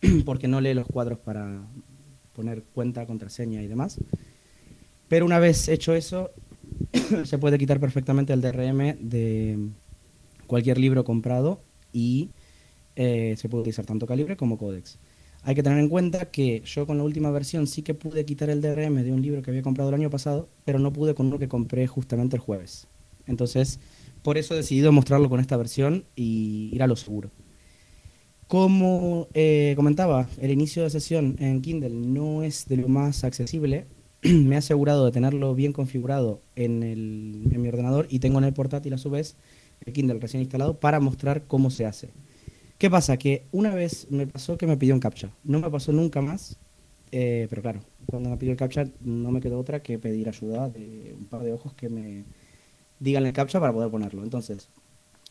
porque 0.24 0.48
no 0.48 0.60
lee 0.60 0.74
los 0.74 0.86
cuadros 0.86 1.18
para 1.18 1.62
poner 2.34 2.62
cuenta, 2.62 3.06
contraseña 3.06 3.62
y 3.62 3.66
demás. 3.66 3.98
Pero 5.08 5.24
una 5.24 5.38
vez 5.38 5.68
hecho 5.68 5.94
eso, 5.94 6.30
se 7.24 7.38
puede 7.38 7.58
quitar 7.58 7.80
perfectamente 7.80 8.32
el 8.32 8.42
DRM 8.42 8.98
de 9.00 9.70
cualquier 10.46 10.78
libro 10.78 11.04
comprado 11.04 11.62
y 11.92 12.30
eh, 12.96 13.34
se 13.38 13.48
puede 13.48 13.62
utilizar 13.62 13.86
tanto 13.86 14.06
Calibre 14.06 14.36
como 14.36 14.58
Codex. 14.58 14.98
Hay 15.42 15.54
que 15.54 15.62
tener 15.62 15.78
en 15.78 15.88
cuenta 15.88 16.30
que 16.30 16.62
yo 16.64 16.86
con 16.86 16.98
la 16.98 17.04
última 17.04 17.30
versión 17.30 17.66
sí 17.66 17.82
que 17.82 17.94
pude 17.94 18.24
quitar 18.24 18.50
el 18.50 18.60
DRM 18.60 19.02
de 19.02 19.12
un 19.12 19.22
libro 19.22 19.42
que 19.42 19.50
había 19.50 19.62
comprado 19.62 19.88
el 19.90 19.94
año 19.94 20.10
pasado, 20.10 20.48
pero 20.64 20.78
no 20.78 20.92
pude 20.92 21.14
con 21.14 21.26
uno 21.26 21.38
que 21.38 21.48
compré 21.48 21.86
justamente 21.86 22.36
el 22.36 22.40
jueves. 22.40 22.86
Entonces, 23.26 23.80
por 24.22 24.36
eso 24.36 24.54
he 24.54 24.58
decidido 24.58 24.92
mostrarlo 24.92 25.28
con 25.28 25.40
esta 25.40 25.56
versión 25.56 26.04
y 26.16 26.70
ir 26.72 26.82
a 26.82 26.86
lo 26.86 26.96
seguro. 26.96 27.30
Como 28.48 29.28
eh, 29.34 29.74
comentaba, 29.76 30.26
el 30.40 30.50
inicio 30.50 30.82
de 30.82 30.90
sesión 30.90 31.36
en 31.38 31.60
Kindle 31.60 31.90
no 31.90 32.42
es 32.42 32.66
de 32.66 32.78
lo 32.78 32.88
más 32.88 33.22
accesible. 33.22 33.86
Me 34.22 34.54
he 34.54 34.58
asegurado 34.58 35.04
de 35.04 35.12
tenerlo 35.12 35.54
bien 35.54 35.74
configurado 35.74 36.40
en, 36.56 36.80
mi 37.60 37.68
ordenador 37.68 38.06
y 38.08 38.20
tengo 38.20 38.38
en 38.38 38.44
el 38.44 38.54
portátil 38.54 38.94
a 38.94 38.98
su 38.98 39.10
vez 39.10 39.36
el 39.84 39.92
Kindle 39.92 40.18
recién 40.18 40.42
instalado 40.42 40.80
para 40.80 40.98
mostrar 40.98 41.44
cómo 41.46 41.70
se 41.70 41.84
hace. 41.84 42.08
¿Qué 42.78 42.90
pasa? 42.90 43.16
Que 43.16 43.46
una 43.52 43.74
vez 43.74 44.06
me 44.10 44.26
pasó 44.26 44.56
que 44.56 44.66
me 44.66 44.76
pidió 44.76 44.94
un 44.94 45.00
captcha. 45.00 45.30
No 45.44 45.58
me 45.60 45.70
pasó 45.70 45.92
nunca 45.92 46.20
más, 46.22 46.56
eh, 47.12 47.46
pero 47.50 47.62
claro, 47.62 47.80
cuando 48.06 48.30
me 48.30 48.36
pidió 48.36 48.52
el 48.52 48.58
captcha 48.58 48.84
no 49.00 49.30
me 49.32 49.40
quedó 49.40 49.58
otra 49.58 49.82
que 49.82 49.98
pedir 49.98 50.28
ayuda 50.28 50.68
de 50.70 51.14
un 51.18 51.26
par 51.26 51.42
de 51.42 51.52
ojos 51.52 51.74
que 51.74 51.88
me 51.88 52.24
digan 53.00 53.26
el 53.26 53.32
captcha 53.34 53.60
para 53.60 53.72
poder 53.72 53.90
ponerlo. 53.90 54.24
Entonces, 54.24 54.70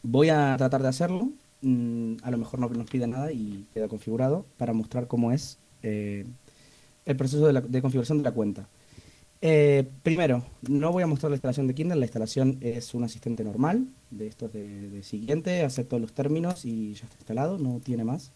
voy 0.04 0.30
a 0.30 0.56
tratar 0.58 0.82
de 0.84 0.90
hacerlo 0.90 1.32
mm, 1.62 2.18
a 2.24 2.32
lo 2.32 2.38
mejor 2.40 2.60
no 2.62 2.70
nos 2.70 2.90
pide 2.90 3.08
nada 3.08 3.32
y 3.34 3.68
queda 3.74 3.88
configurado 3.90 4.46
para 4.58 4.74
mostrar 4.74 5.08
cómo 5.08 5.32
es 5.34 5.60
eh, 5.84 6.26
el 7.06 7.16
proceso 7.18 7.48
de, 7.48 7.54
la- 7.54 7.62
de 7.62 7.82
configuración 7.82 8.18
de 8.20 8.24
la 8.26 8.32
cuenta. 8.34 8.68
Eh, 9.42 9.88
primero, 10.04 10.44
no 10.68 10.92
voy 10.92 11.04
a 11.04 11.08
mostrar 11.08 11.30
la 11.30 11.36
instalación 11.36 11.68
de 11.68 11.76
Kindle, 11.76 11.98
la 11.98 12.06
instalación 12.06 12.58
es 12.62 12.94
un 12.94 13.04
asistente 13.04 13.44
normal, 13.44 13.88
de 14.10 14.28
estos 14.28 14.52
de, 14.52 14.90
de 14.90 15.04
siguiente, 15.04 15.62
acepto 15.64 16.00
los 16.00 16.14
términos 16.14 16.66
y 16.66 16.94
ya 16.94 17.06
está 17.06 17.18
instalado, 17.18 17.58
no 17.58 17.80
tiene 17.80 18.04
más. 18.04 18.32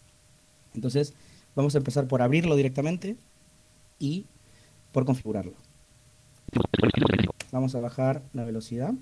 Entonces, 0.74 1.14
vamos 1.54 1.74
a 1.74 1.78
empezar 1.78 2.06
por 2.06 2.22
abrirlo 2.22 2.56
directamente 2.56 3.16
y 3.98 4.26
por 4.92 5.04
configurarlo. 5.04 5.54
Vamos 7.50 7.74
a 7.74 7.80
bajar 7.80 8.22
la 8.32 8.44
velocidad. 8.44 8.94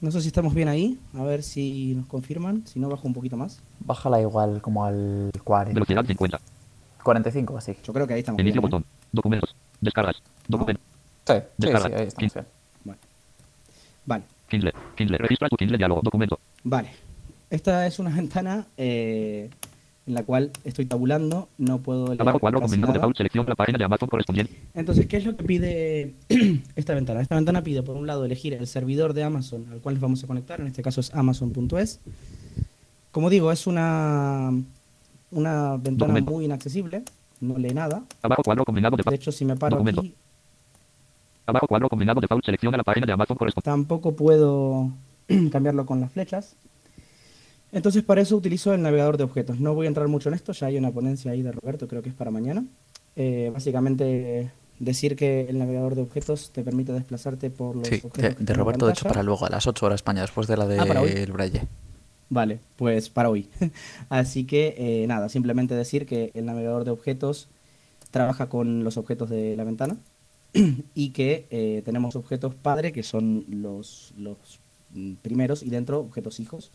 No 0.00 0.10
sé 0.10 0.20
si 0.20 0.28
estamos 0.28 0.52
bien 0.54 0.68
ahí, 0.68 0.98
a 1.14 1.22
ver 1.22 1.42
si 1.44 1.94
nos 1.94 2.06
confirman, 2.06 2.66
si 2.66 2.80
no 2.80 2.88
bajo 2.88 3.06
un 3.06 3.14
poquito 3.14 3.36
más. 3.36 3.60
Bájala 3.80 4.20
igual 4.20 4.60
como 4.60 4.84
al 4.84 5.30
40. 5.44 5.74
Velocidad 5.74 6.04
50. 6.04 6.40
45 7.04 7.56
así. 7.56 7.72
Sí, 7.74 7.80
Yo 7.84 7.92
creo 7.92 8.06
que 8.06 8.14
ahí 8.14 8.20
estamos 8.20 8.40
Inicio 8.40 8.60
bien. 8.60 8.68
¿eh? 8.68 8.70
botón. 8.70 8.84
Documentos. 9.12 9.54
Descargas. 9.80 10.16
Documento. 10.48 10.82
sí, 11.26 11.34
sí, 11.34 11.40
Descarga. 11.56 11.96
ahí 11.96 12.06
estamos 12.08 12.34
bien. 12.34 12.46
Bueno. 12.84 13.00
Vale, 14.06 14.24
Kindle. 14.48 14.72
Kindle. 14.96 15.18
Registra 15.18 15.48
tu 15.48 15.56
Kindle 15.56 15.78
diálogo. 15.78 16.00
Documento. 16.02 16.38
vale. 16.64 16.90
Esta 17.50 17.86
es 17.86 17.98
una 17.98 18.10
ventana 18.10 18.66
eh, 18.76 19.48
en 20.08 20.14
la 20.14 20.24
cual 20.24 20.50
estoy 20.64 20.86
tabulando, 20.86 21.48
no 21.58 21.78
puedo 21.80 22.06
leer 22.08 22.22
Abajo 22.22 22.38
cuadro 22.40 22.60
casi 22.60 22.70
combinado 22.70 22.92
de 22.94 22.98
nada. 22.98 23.00
default. 23.00 23.16
Selecciona 23.18 23.48
la 23.50 23.54
página 23.54 23.78
de 23.78 23.84
Amazon 23.84 24.08
correspondiente. 24.08 24.52
Entonces, 24.74 25.06
¿qué 25.06 25.18
es 25.18 25.26
lo 25.26 25.36
que 25.36 25.44
pide 25.44 26.14
esta 26.76 26.94
ventana? 26.94 27.20
Esta 27.20 27.34
ventana 27.36 27.62
pide, 27.62 27.82
por 27.82 27.96
un 27.96 28.06
lado, 28.06 28.24
elegir 28.24 28.54
el 28.54 28.66
servidor 28.66 29.12
de 29.12 29.22
Amazon 29.22 29.66
al 29.70 29.80
cual 29.80 29.96
nos 29.96 30.02
vamos 30.02 30.24
a 30.24 30.26
conectar, 30.26 30.60
en 30.60 30.66
este 30.66 30.82
caso 30.82 31.00
es 31.02 31.14
amazon.es. 31.14 32.00
Como 33.12 33.30
digo, 33.30 33.52
es 33.52 33.66
una, 33.66 34.50
una 35.30 35.72
ventana 35.76 35.96
Documento. 36.14 36.30
muy 36.32 36.44
inaccesible, 36.46 37.02
no 37.40 37.58
lee 37.58 37.74
nada. 37.74 38.02
Abajo 38.22 38.42
cuadro 38.42 38.64
combinado 38.64 38.96
de 38.96 39.02
De 39.06 39.14
hecho, 39.14 39.30
si 39.30 39.44
me 39.44 39.56
paro 39.56 39.76
Documento. 39.76 40.00
aquí, 40.00 40.14
Abajo 41.46 41.66
cuadro 41.66 41.88
combinado 41.88 42.20
de 42.20 42.24
default. 42.24 42.44
Selecciona 42.44 42.76
la 42.78 42.82
página 42.84 43.06
de 43.06 43.12
Amazon 43.12 43.36
correspondiente. 43.36 43.70
tampoco 43.70 44.16
puedo 44.16 44.90
cambiarlo 45.52 45.84
con 45.86 46.00
las 46.00 46.12
flechas. 46.12 46.56
Entonces 47.72 48.02
para 48.02 48.20
eso 48.22 48.36
utilizo 48.36 48.72
el 48.72 48.82
navegador 48.82 49.16
de 49.18 49.24
objetos. 49.24 49.60
No 49.60 49.74
voy 49.74 49.86
a 49.86 49.88
entrar 49.88 50.08
mucho 50.08 50.28
en 50.28 50.34
esto, 50.34 50.52
ya 50.52 50.68
hay 50.68 50.78
una 50.78 50.90
ponencia 50.90 51.32
ahí 51.32 51.42
de 51.42 51.52
Roberto, 51.52 51.86
creo 51.88 52.02
que 52.02 52.08
es 52.08 52.14
para 52.14 52.30
mañana. 52.30 52.64
Eh, 53.16 53.50
básicamente 53.52 54.50
decir 54.78 55.16
que 55.16 55.42
el 55.48 55.58
navegador 55.58 55.94
de 55.96 56.02
objetos 56.02 56.50
te 56.52 56.62
permite 56.62 56.92
desplazarte 56.92 57.50
por 57.50 57.76
los 57.76 57.88
Sí, 57.88 58.00
objetos. 58.02 58.38
de, 58.38 58.44
de 58.44 58.54
Roberto, 58.54 58.86
de 58.86 58.92
hecho, 58.92 59.06
para 59.08 59.22
luego, 59.22 59.44
a 59.44 59.50
las 59.50 59.66
8 59.66 59.86
horas 59.86 59.96
España, 59.98 60.22
después 60.22 60.46
de 60.46 60.56
la 60.56 60.64
Ah, 60.64 60.86
para 60.86 61.00
hoy. 61.02 61.10
del 61.12 61.32
Braille. 61.32 61.62
Vale, 62.30 62.60
pues 62.76 63.08
para 63.10 63.28
hoy. 63.30 63.48
Así 64.08 64.44
que 64.44 64.74
eh, 64.78 65.06
nada, 65.06 65.28
simplemente 65.28 65.74
decir 65.74 66.06
que 66.06 66.30
el 66.34 66.44
navegador 66.46 66.84
de 66.84 66.90
objetos 66.90 67.48
trabaja 68.10 68.48
con 68.48 68.84
los 68.84 68.96
objetos 68.96 69.28
de 69.30 69.56
la 69.56 69.64
ventana 69.64 69.96
y 70.94 71.10
que 71.10 71.46
eh, 71.50 71.82
tenemos 71.84 72.16
objetos 72.16 72.54
padre 72.54 72.92
que 72.92 73.02
son 73.02 73.44
los, 73.48 74.12
los 74.16 74.36
primeros 75.22 75.62
y 75.62 75.70
dentro 75.70 76.00
objetos 76.00 76.38
hijos. 76.40 76.70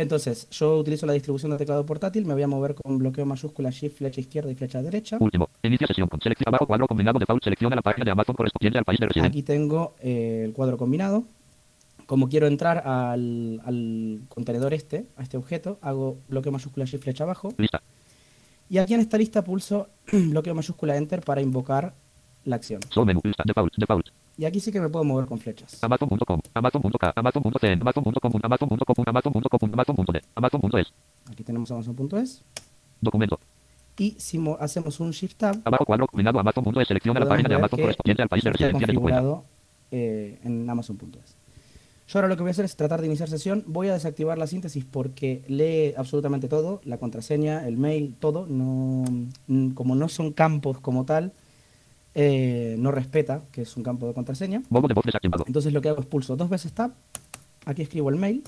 Entonces, 0.00 0.48
yo 0.50 0.78
utilizo 0.78 1.04
la 1.04 1.12
distribución 1.12 1.50
de 1.52 1.58
teclado 1.58 1.84
portátil, 1.84 2.24
me 2.24 2.32
voy 2.32 2.42
a 2.42 2.48
mover 2.48 2.74
con 2.74 2.96
bloqueo 2.98 3.26
mayúscula, 3.26 3.68
shift, 3.70 3.98
flecha 3.98 4.20
izquierda 4.20 4.50
y 4.50 4.54
flecha 4.54 4.80
derecha. 4.82 5.18
Último. 5.20 5.50
Inicia 5.62 5.86
sesión 5.86 6.08
con 6.08 6.20
selección. 6.20 6.48
Abajo 6.48 6.66
cuadro 6.66 6.86
combinado 6.86 7.18
de 7.18 7.24
default. 7.24 7.44
Selecciona 7.44 7.76
la 7.76 7.82
página 7.82 8.06
de 8.06 8.10
Amazon 8.12 8.34
correspondiente 8.34 8.78
al 8.78 8.84
país 8.84 8.98
de 8.98 9.06
residencia. 9.06 9.28
Aquí 9.28 9.42
tengo 9.42 9.94
eh, 10.00 10.42
el 10.46 10.52
cuadro 10.54 10.78
combinado. 10.78 11.24
Como 12.06 12.28
quiero 12.28 12.46
entrar 12.46 12.78
al, 12.86 13.60
al 13.64 14.22
contenedor 14.28 14.72
este, 14.72 15.06
a 15.16 15.22
este 15.22 15.36
objeto, 15.36 15.78
hago 15.82 16.16
bloqueo 16.28 16.50
mayúscula, 16.50 16.86
shift, 16.86 17.04
flecha 17.04 17.24
abajo. 17.24 17.52
Lista. 17.58 17.82
Y 18.70 18.78
aquí 18.78 18.94
en 18.94 19.00
esta 19.00 19.18
lista 19.18 19.44
pulso 19.44 19.88
bloqueo 20.12 20.54
mayúscula 20.54 20.96
enter 20.96 21.20
para 21.20 21.42
invocar 21.42 21.92
la 22.44 22.56
acción. 22.56 22.80
Menú. 23.04 23.20
Lista. 23.22 23.42
Default. 23.46 23.74
Default. 23.76 24.06
Y 24.40 24.46
aquí 24.46 24.58
sí 24.58 24.72
que 24.72 24.80
me 24.80 24.88
puedo 24.88 25.04
mover 25.04 25.26
con 25.26 25.38
flechas. 25.38 25.78
Aquí 31.30 31.44
tenemos 31.44 31.70
Amazon.es. 31.70 32.42
Documento. 33.02 33.38
Y 33.98 34.12
si 34.18 34.38
mo- 34.38 34.56
hacemos 34.58 34.98
un 34.98 35.10
shift 35.10 35.36
tab, 35.36 35.60
Abajo 35.62 35.84
cuadro 35.84 36.06
combinado 36.06 36.40
Amazon.es. 36.40 36.88
Selecciona 36.88 37.20
la 37.20 37.28
página 37.28 37.50
de 37.50 37.54
Amazon 37.56 37.80
correspondiente 37.80 38.22
al 38.22 38.30
país 38.30 38.42
de 38.44 38.50
residencia 38.52 38.86
de 38.86 38.94
tu 38.94 39.00
cuenta. 39.02 39.20
configurado 39.20 39.44
eh, 39.90 40.38
en 40.42 40.70
Amazon.es. 40.70 41.36
Yo 42.08 42.18
ahora 42.18 42.28
lo 42.28 42.36
que 42.36 42.42
voy 42.42 42.48
a 42.48 42.52
hacer 42.52 42.64
es 42.64 42.74
tratar 42.76 43.02
de 43.02 43.08
iniciar 43.08 43.28
sesión. 43.28 43.62
Voy 43.66 43.88
a 43.88 43.92
desactivar 43.92 44.38
la 44.38 44.46
síntesis 44.46 44.86
porque 44.86 45.44
lee 45.48 45.92
absolutamente 45.98 46.48
todo, 46.48 46.80
la 46.84 46.96
contraseña, 46.96 47.68
el 47.68 47.76
mail, 47.76 48.14
todo. 48.18 48.46
No, 48.46 49.04
mm, 49.48 49.72
como 49.72 49.94
no 49.96 50.08
son 50.08 50.32
campos 50.32 50.80
como 50.80 51.04
tal, 51.04 51.32
eh, 52.14 52.76
no 52.78 52.90
respeta 52.90 53.42
que 53.52 53.62
es 53.62 53.76
un 53.76 53.82
campo 53.82 54.06
de 54.06 54.14
contraseña. 54.14 54.62
Modo 54.68 54.88
de 54.88 54.94
voz 54.94 55.04
desactivado. 55.04 55.44
Entonces 55.46 55.72
lo 55.72 55.80
que 55.80 55.88
hago 55.88 56.00
es 56.00 56.06
pulso 56.06 56.36
dos 56.36 56.48
veces 56.48 56.72
tab. 56.72 56.92
Aquí 57.66 57.82
escribo 57.82 58.10
el 58.10 58.16
mail. 58.16 58.42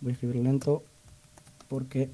Voy 0.00 0.10
a 0.10 0.14
escribir 0.14 0.36
lento 0.36 0.84
porque... 1.68 2.10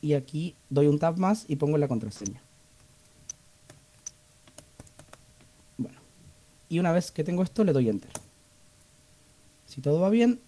Y 0.00 0.14
aquí 0.14 0.56
doy 0.68 0.88
un 0.88 0.98
tab 0.98 1.16
más 1.18 1.44
y 1.46 1.56
pongo 1.56 1.78
la 1.78 1.86
contraseña. 1.86 2.42
Bueno. 5.78 6.00
Y 6.68 6.80
una 6.80 6.90
vez 6.90 7.12
que 7.12 7.22
tengo 7.22 7.44
esto 7.44 7.62
le 7.62 7.72
doy 7.72 7.88
enter. 7.88 8.10
Si 9.66 9.80
todo 9.80 10.00
va 10.00 10.10
bien, 10.10 10.40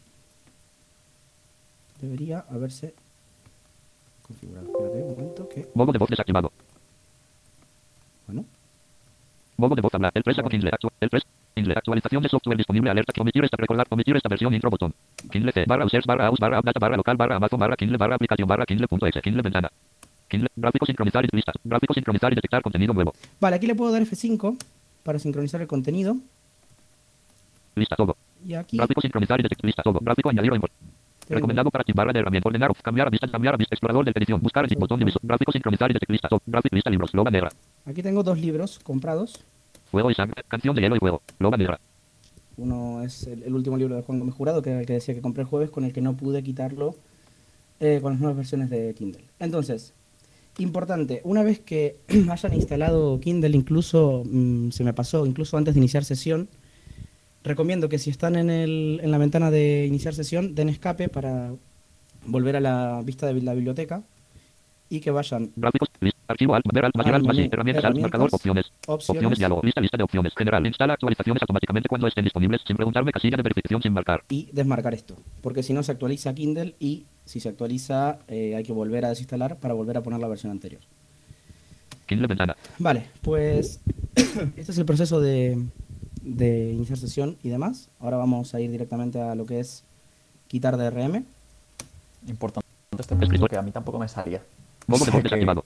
debería 2.01 2.45
haberse 2.51 2.95
configurado. 4.27 4.67
Espérate 4.67 5.03
un 5.03 5.11
momento 5.11 5.49
que... 5.49 5.69
Modo 5.75 5.93
de 5.93 5.99
voz 5.99 6.11
desactivado. 6.11 6.53
Bueno. 8.27 8.45
Modo 9.57 9.75
de 9.75 9.83
voz 9.83 9.95
hablar. 9.95 10.13
El 10.15 10.23
3 10.23 10.37
con 10.37 10.49
Kindle. 10.49 10.71
El 11.01 11.11
3. 11.11 11.23
Kindle. 11.55 11.75
Actualización 11.77 12.23
de 12.23 12.29
software 12.29 12.57
disponible. 12.57 12.91
Alerta. 12.91 13.13
Omitir 13.21 13.45
esta. 13.45 13.57
Recordar. 13.57 13.87
Omitir 13.91 14.17
esta 14.17 14.29
versión. 14.29 14.53
Intro 14.55 14.71
botón. 14.71 14.95
Kindle 15.31 15.53
C. 15.53 15.65
Barra 15.67 15.85
users. 15.85 16.07
Barra 16.07 16.27
aus. 16.27 16.39
Barra 16.39 16.61
data. 16.63 16.79
Barra 16.81 16.97
local. 16.97 17.17
Barra 17.17 17.37
Amazon. 17.37 17.61
Barra 17.61 17.77
Kindle. 17.77 17.99
Barra 17.99 18.17
aplicación. 18.17 18.49
Barra 18.49 18.67
Kindle.exe. 18.67 19.21
Kindle 19.21 19.43
ventana. 19.43 19.71
Kindle. 20.29 20.49
Gráfico 20.57 20.87
sincronizar 20.87 21.25
y 21.25 21.29
lista. 21.37 21.53
Gráfico 21.63 21.95
sincronizar 21.95 22.33
y 22.33 22.35
detectar 22.37 22.63
contenido 22.63 22.93
nuevo. 22.95 23.15
Vale, 23.41 23.57
aquí 23.57 23.67
le 23.67 23.75
puedo 23.75 23.93
dar 23.93 24.03
F5 24.03 24.57
para 25.05 25.19
sincronizar 25.19 25.61
el 25.61 25.69
contenido. 25.69 26.17
Lista 27.77 27.97
todo. 27.97 28.17
Y 28.45 28.55
aquí 28.55 28.77
Gráfico 28.77 29.01
sincronizar 29.01 29.39
y 29.39 29.43
detectar. 29.45 29.67
Lista 29.67 29.83
todo. 29.83 30.01
Gráfico 30.01 30.31
añadir 30.31 30.51
o 30.51 30.55
import. 30.55 30.73
Tengo- 31.27 31.37
Recomendado 31.37 31.71
para 31.71 31.83
activar 31.83 32.07
barra 32.07 32.13
de 32.13 32.21
herramienta. 32.21 32.49
Ordenar. 32.49 32.71
Cambiar 32.83 33.07
a 33.07 33.11
vista. 33.11 33.27
Cambiar 33.29 33.55
a 33.55 33.57
vista. 33.57 33.75
Explorador 33.75 34.05
de 34.05 34.13
edición. 34.15 34.41
Buscar 34.41 34.65
el 34.69 34.77
botón 34.79 34.99
de 34.99 35.05
visor. 35.07 35.21
Gráfico 35.23 35.53
sincronizar 35.53 35.91
y 35.91 35.95
detectar. 35.95 36.13
Lista 36.15 36.29
todo. 36.29 36.43
Gráfico 36.47 36.75
lista 36.77 36.91
libros. 36.91 37.15
Loba 37.15 37.31
negra. 37.31 37.51
aquí 37.85 38.03
tengo 38.03 38.23
dos 38.23 38.39
libros 38.39 38.79
comprados. 38.83 39.45
Fuego 39.91 40.11
y 40.11 40.15
sangre. 40.15 40.43
Canción 40.49 40.75
de 40.75 40.83
hielo 40.83 40.97
y 40.97 40.99
fuego. 40.99 41.23
Loba 41.39 41.57
negra. 41.57 41.79
Uno 42.57 43.03
es 43.03 43.27
el, 43.27 43.43
el 43.43 43.55
último 43.55 43.77
libro 43.77 43.97
de 43.97 44.03
Juan 44.03 44.19
Gómez 44.21 44.35
Jurado, 44.35 44.63
que 44.63 44.71
era 44.71 44.81
el 44.81 44.87
que 44.87 44.93
decía 44.95 45.15
que 45.15 45.21
compré 45.21 45.43
el 45.43 45.49
jueves, 45.49 45.71
con 45.71 45.85
el 45.85 45.93
que 45.93 46.01
no 46.01 46.15
pude 46.17 46.43
quitarlo 46.43 46.95
eh, 47.81 47.99
con 48.01 48.13
las 48.13 48.21
nuevas 48.21 48.37
versiones 48.37 48.71
de 48.71 48.95
Kindle. 48.95 49.25
Entonces, 49.41 49.93
importante, 50.59 51.21
una 51.25 51.43
vez 51.43 51.59
que 51.59 51.97
hayan 52.31 52.55
instalado 52.55 53.19
Kindle, 53.21 53.57
incluso 53.57 54.23
mm, 54.25 54.71
se 54.71 54.85
me 54.85 54.93
pasó, 54.93 55.27
incluso 55.27 55.57
antes 55.57 55.75
de 55.75 55.81
iniciar 55.81 56.05
sesión, 56.05 56.49
recomiendo 57.45 57.89
que 57.89 57.99
si 57.99 58.11
están 58.11 58.37
en, 58.37 58.51
el, 58.51 59.01
en 59.03 59.11
la 59.11 59.19
ventana 59.19 59.51
de 59.51 59.87
iniciar 59.87 60.15
sesión, 60.15 60.55
den 60.55 60.69
escape 60.71 61.09
para 61.09 61.53
volver 62.27 62.57
a 62.57 62.61
la 62.61 63.03
vista 63.05 63.27
de 63.27 63.41
la 63.43 63.55
biblioteca 63.55 64.03
y 64.89 65.01
que 65.01 65.11
vayan 65.11 65.53
Gráficos. 65.57 65.89
Archivo 66.27 66.55
alt. 66.55 66.65
Ver 66.73 66.87
alt. 66.87 66.97
Mayor 66.97 67.15
Al 67.17 67.23
Herramientas 67.53 67.85
alt. 67.85 67.99
Marcador. 67.99 68.29
herramientas, 68.29 68.33
Opciones. 68.33 68.73
opciones, 68.87 69.11
Opciones 69.11 69.39
diálogo. 69.39 69.61
Lista, 69.63 69.81
lista 69.81 69.97
de 69.97 70.05
opciones. 70.05 70.33
General. 70.37 70.67
Instala 70.67 70.95
actualizaciones 70.95 71.43
automáticamente 71.43 71.89
cuando 71.89 72.07
estén 72.07 72.25
disponibles 72.25 72.63
sin 72.67 72.77
preguntarme 72.77 73.13
casilla 73.13 73.37
de 73.37 73.43
verificación 73.43 73.83
sin 73.83 73.93
marcar. 73.93 74.25
y 74.31 74.49
desmarcar 74.53 74.95
esto, 74.95 75.17
porque 75.43 75.63
si 75.63 75.73
no 75.75 75.83
se 75.83 75.93
actualiza 75.93 76.35
Kindle 76.35 76.75
y 76.79 77.05
si 77.25 77.41
se 77.41 77.51
actualiza 77.51 78.21
eh, 78.29 78.55
hay 78.57 78.63
que 78.63 78.73
volver 78.73 79.05
a 79.05 79.11
desinstalar 79.11 79.59
para 79.59 79.75
volver 79.75 79.99
a 79.99 80.03
poner 80.03 80.21
la 80.21 80.29
versión 80.29 80.51
anterior. 80.51 80.81
Kindle 82.07 82.27
ventana. 82.27 82.57
Vale, 82.79 83.07
pues 83.23 83.81
este 84.57 84.73
es 84.73 84.79
el 84.79 84.85
proceso 84.85 85.21
de, 85.21 85.59
de 86.25 86.73
iniciar 86.73 86.99
sesión 86.99 87.37
y 87.43 87.49
demás. 87.51 87.89
Ahora 88.01 88.17
vamos 88.17 88.55
a 88.55 88.61
ir 88.61 88.71
directamente 88.71 89.21
a 89.21 89.35
lo 89.35 89.47
que 89.47 89.61
es 89.61 89.85
quitar 90.49 90.77
DRM, 90.77 91.25
Importante 92.27 92.65
este 92.99 93.17
punto 93.17 93.39
porque 93.39 93.57
a 93.59 93.63
mí 93.63 93.71
tampoco 93.71 93.99
me 93.99 94.09
salía. 94.09 94.39
De 94.39 94.45
voz 94.87 95.05
Que- 95.05 95.63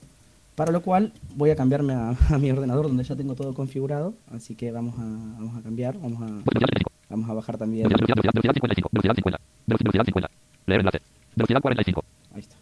para 0.55 0.73
lo 0.73 0.81
cual 0.81 1.13
voy 1.35 1.51
a 1.51 1.55
cambiarme 1.55 1.93
a, 1.93 2.09
a 2.29 2.37
mi 2.37 2.51
ordenador 2.51 2.87
donde 2.87 3.03
ya 3.03 3.15
tengo 3.15 3.33
todo 3.35 3.53
configurado, 3.53 4.13
así 4.35 4.55
que 4.55 4.71
vamos 4.71 4.95
a, 4.95 5.03
vamos 5.03 5.57
a 5.57 5.61
cambiar, 5.61 5.97
vamos 5.99 6.21
a, 6.21 6.25
Velocidad 6.25 6.67
75. 6.67 6.91
vamos 7.09 7.29
a 7.29 7.33
bajar 7.33 7.57
también. 7.57 7.87
Velocidad, 7.87 8.15
velocidad, 8.15 8.33
velocidad 8.33 8.53
55. 8.53 8.89
Velocidad 8.91 9.15
50. 9.15 9.39
Velocidad, 9.67 9.91
velocidad 9.91 10.05
50. 10.05 10.29
Leer 10.65 10.79
enlace. 10.81 10.99
Velocidad 11.35 11.61
45. 11.61 12.03
Ahí 12.33 12.41
está. 12.41 12.55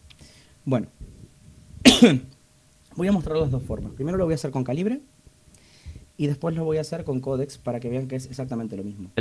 Bueno, 0.63 0.87
voy 2.95 3.07
a 3.07 3.11
mostrar 3.11 3.37
las 3.37 3.49
dos 3.49 3.63
formas. 3.63 3.93
Primero 3.93 4.17
lo 4.17 4.25
voy 4.25 4.33
a 4.33 4.35
hacer 4.35 4.51
con 4.51 4.63
calibre, 4.63 5.01
y 6.17 6.27
después 6.27 6.55
lo 6.55 6.65
voy 6.65 6.77
a 6.77 6.81
hacer 6.81 7.03
con 7.03 7.19
codecs 7.21 7.57
para 7.57 7.79
que 7.79 7.89
vean 7.89 8.07
que 8.07 8.15
es 8.15 8.25
exactamente 8.25 8.75
lo 8.75 8.83
mismo. 8.83 9.11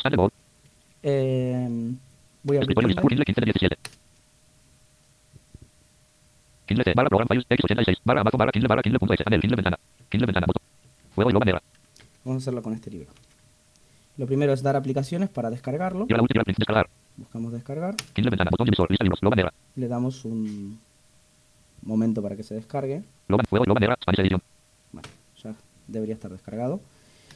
Eh, 1.02 1.68
voy 2.42 2.56
a 2.56 2.60
abrir 2.60 2.70
Escritorio 2.70 2.88
Kindle. 2.88 3.08
Kindle 3.08 3.24
15 3.26 3.40
de 3.40 3.44
17. 3.44 3.76
Kindle 6.66 6.84
C, 6.84 6.92
barra 6.96 7.08
program 7.08 7.28
files 7.28 7.46
X86, 7.48 7.98
barra 8.02 8.22
Amazon, 8.22 8.38
barra 8.38 8.52
Kindle, 8.52 8.68
barra 8.68 8.82
Kindle.es, 8.82 9.22
panel, 9.22 9.40
Kindle 9.40 9.56
ventana. 9.56 9.78
Kindle 10.08 10.26
ventana, 10.26 10.46
botón. 10.46 10.62
Fuego 11.14 11.30
y 11.30 11.32
loba 11.34 11.44
negra. 11.44 11.62
Vamos 12.24 12.42
a 12.42 12.44
hacerlo 12.44 12.62
con 12.62 12.72
este 12.72 12.90
libro. 12.90 13.08
Lo 14.16 14.26
primero 14.26 14.52
es 14.52 14.62
dar 14.62 14.74
aplicaciones 14.74 15.28
para 15.28 15.50
descargarlo. 15.50 16.06
Descargar. 16.06 16.88
Buscamos 17.16 17.52
descargar. 17.52 17.94
Kindle 18.14 18.30
ventana, 18.30 18.50
botón 18.50 18.64
de 18.64 18.70
emisor, 18.70 18.90
lista 18.90 19.04
libros, 19.04 19.22
loba 19.22 19.36
negra. 19.36 19.52
Le 19.76 19.86
damos 19.86 20.24
un 20.24 20.80
momento 21.82 22.22
para 22.22 22.36
que 22.36 22.42
se 22.42 22.54
descargue. 22.54 23.02
Fuego 23.48 23.64
y 23.66 23.84
Spanish. 24.02 24.55
Debería 25.86 26.14
estar 26.14 26.30
descargado. 26.30 26.80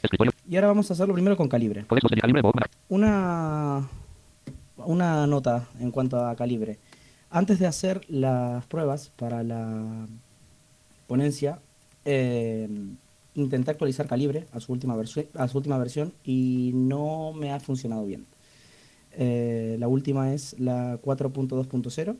Escritorio, 0.02 0.32
Y 0.48 0.56
ahora 0.56 0.68
vamos 0.68 0.90
a 0.90 0.94
hacerlo 0.94 1.14
primero 1.14 1.36
con 1.36 1.48
calibre. 1.48 1.84
calibre. 2.20 2.42
Una, 2.88 3.88
una 4.76 5.26
nota 5.26 5.68
en 5.78 5.90
cuanto 5.90 6.24
a 6.24 6.34
calibre. 6.36 6.78
Antes 7.30 7.58
de 7.58 7.66
hacer 7.66 8.00
las 8.08 8.64
pruebas 8.66 9.12
para 9.16 9.42
la 9.42 10.06
ponencia, 11.06 11.58
eh, 12.04 12.68
intenté 13.34 13.70
actualizar 13.70 14.06
calibre 14.06 14.46
a 14.52 14.60
su 14.60 14.72
última, 14.72 14.96
a 15.34 15.48
su 15.48 15.58
última 15.58 15.78
versión 15.78 16.12
y 16.24 16.72
no 16.74 17.32
me 17.32 17.52
ha 17.52 17.60
funcionado 17.60 18.04
bien. 18.06 18.26
Eh, 19.12 19.76
la 19.78 19.88
última 19.88 20.32
es 20.32 20.58
la 20.58 20.98
4.2.0 21.02 22.16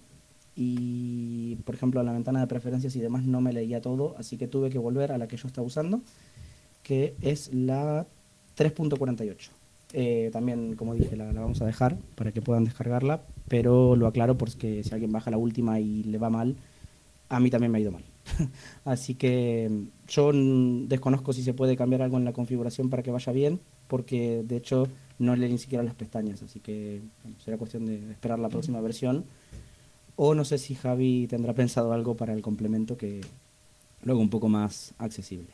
y, 0.63 1.57
por 1.65 1.75
ejemplo, 1.75 2.03
la 2.03 2.13
ventana 2.13 2.41
de 2.41 2.47
preferencias 2.47 2.95
y 2.95 3.01
demás 3.01 3.25
no 3.25 3.41
me 3.41 3.51
leía 3.51 3.81
todo, 3.81 4.15
así 4.19 4.37
que 4.37 4.47
tuve 4.47 4.69
que 4.69 4.79
volver 4.79 5.11
a 5.11 5.17
la 5.17 5.27
que 5.27 5.39
yo 5.39 5.49
estaba 5.49 5.67
usando, 5.67 6.03
que 6.83 7.15
es 7.23 7.55
la 7.55 8.07
3.48. 8.59 9.49
Eh, 9.95 10.29
también, 10.31 10.77
como 10.77 10.95
dije, 10.95 11.17
la, 11.17 11.33
la 11.33 11.41
vamos 11.41 11.63
a 11.63 11.65
dejar 11.65 11.97
para 12.15 12.33
que 12.33 12.43
puedan 12.43 12.65
descargarla, 12.65 13.23
pero 13.49 13.97
lo 13.97 14.07
aclaro 14.07 14.37
porque 14.37 14.85
si 14.85 14.93
alguien 14.93 15.11
baja 15.11 15.31
la 15.31 15.39
última 15.39 15.81
y 15.81 16.03
le 16.05 16.19
va 16.19 16.29
mal, 16.29 16.57
a 17.31 17.41
mí 17.41 17.49
también 17.49 17.73
me 17.73 17.79
ha 17.79 17.81
ido 17.81 17.93
mal. 17.93 18.05
Así 18.85 19.15
que 19.15 19.67
mm, 19.71 20.09
yo 20.09 20.31
desconozco 20.89 21.33
si 21.33 21.43
se 21.43 21.55
puede 21.55 21.75
cambiar 21.75 22.03
algo 22.03 22.19
en 22.19 22.27
la 22.27 22.35
configuración 22.35 22.91
para 22.91 23.03
que 23.03 23.11
vaya 23.11 23.33
bien, 23.33 23.61
porque 23.89 24.43
de 24.45 24.59
hecho 24.59 24.89
no 25.19 25.35
lee 25.37 25.49
ni 25.49 25.57
siquiera 25.59 25.83
las 25.83 25.95
pestañas, 25.95 26.43
así 26.43 26.61
que 26.61 27.01
bueno, 27.23 27.39
será 27.43 27.57
cuestión 27.57 27.87
de 27.87 28.13
esperar 28.13 28.39
la 28.39 28.51
próxima 28.51 28.81
versión. 28.83 29.25
O 30.23 30.35
no 30.35 30.45
sé 30.45 30.59
si 30.59 30.75
Javi 30.75 31.27
tendrá 31.29 31.55
pensado 31.55 31.95
algo 31.95 32.15
para 32.15 32.35
el 32.35 32.43
complemento 32.43 32.95
que 32.99 33.23
luego 34.05 34.21
un 34.21 34.29
poco 34.29 34.51
más 34.51 34.93
accesible. 34.99 35.47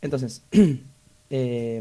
Entonces, 0.00 0.44
eh, 1.30 1.80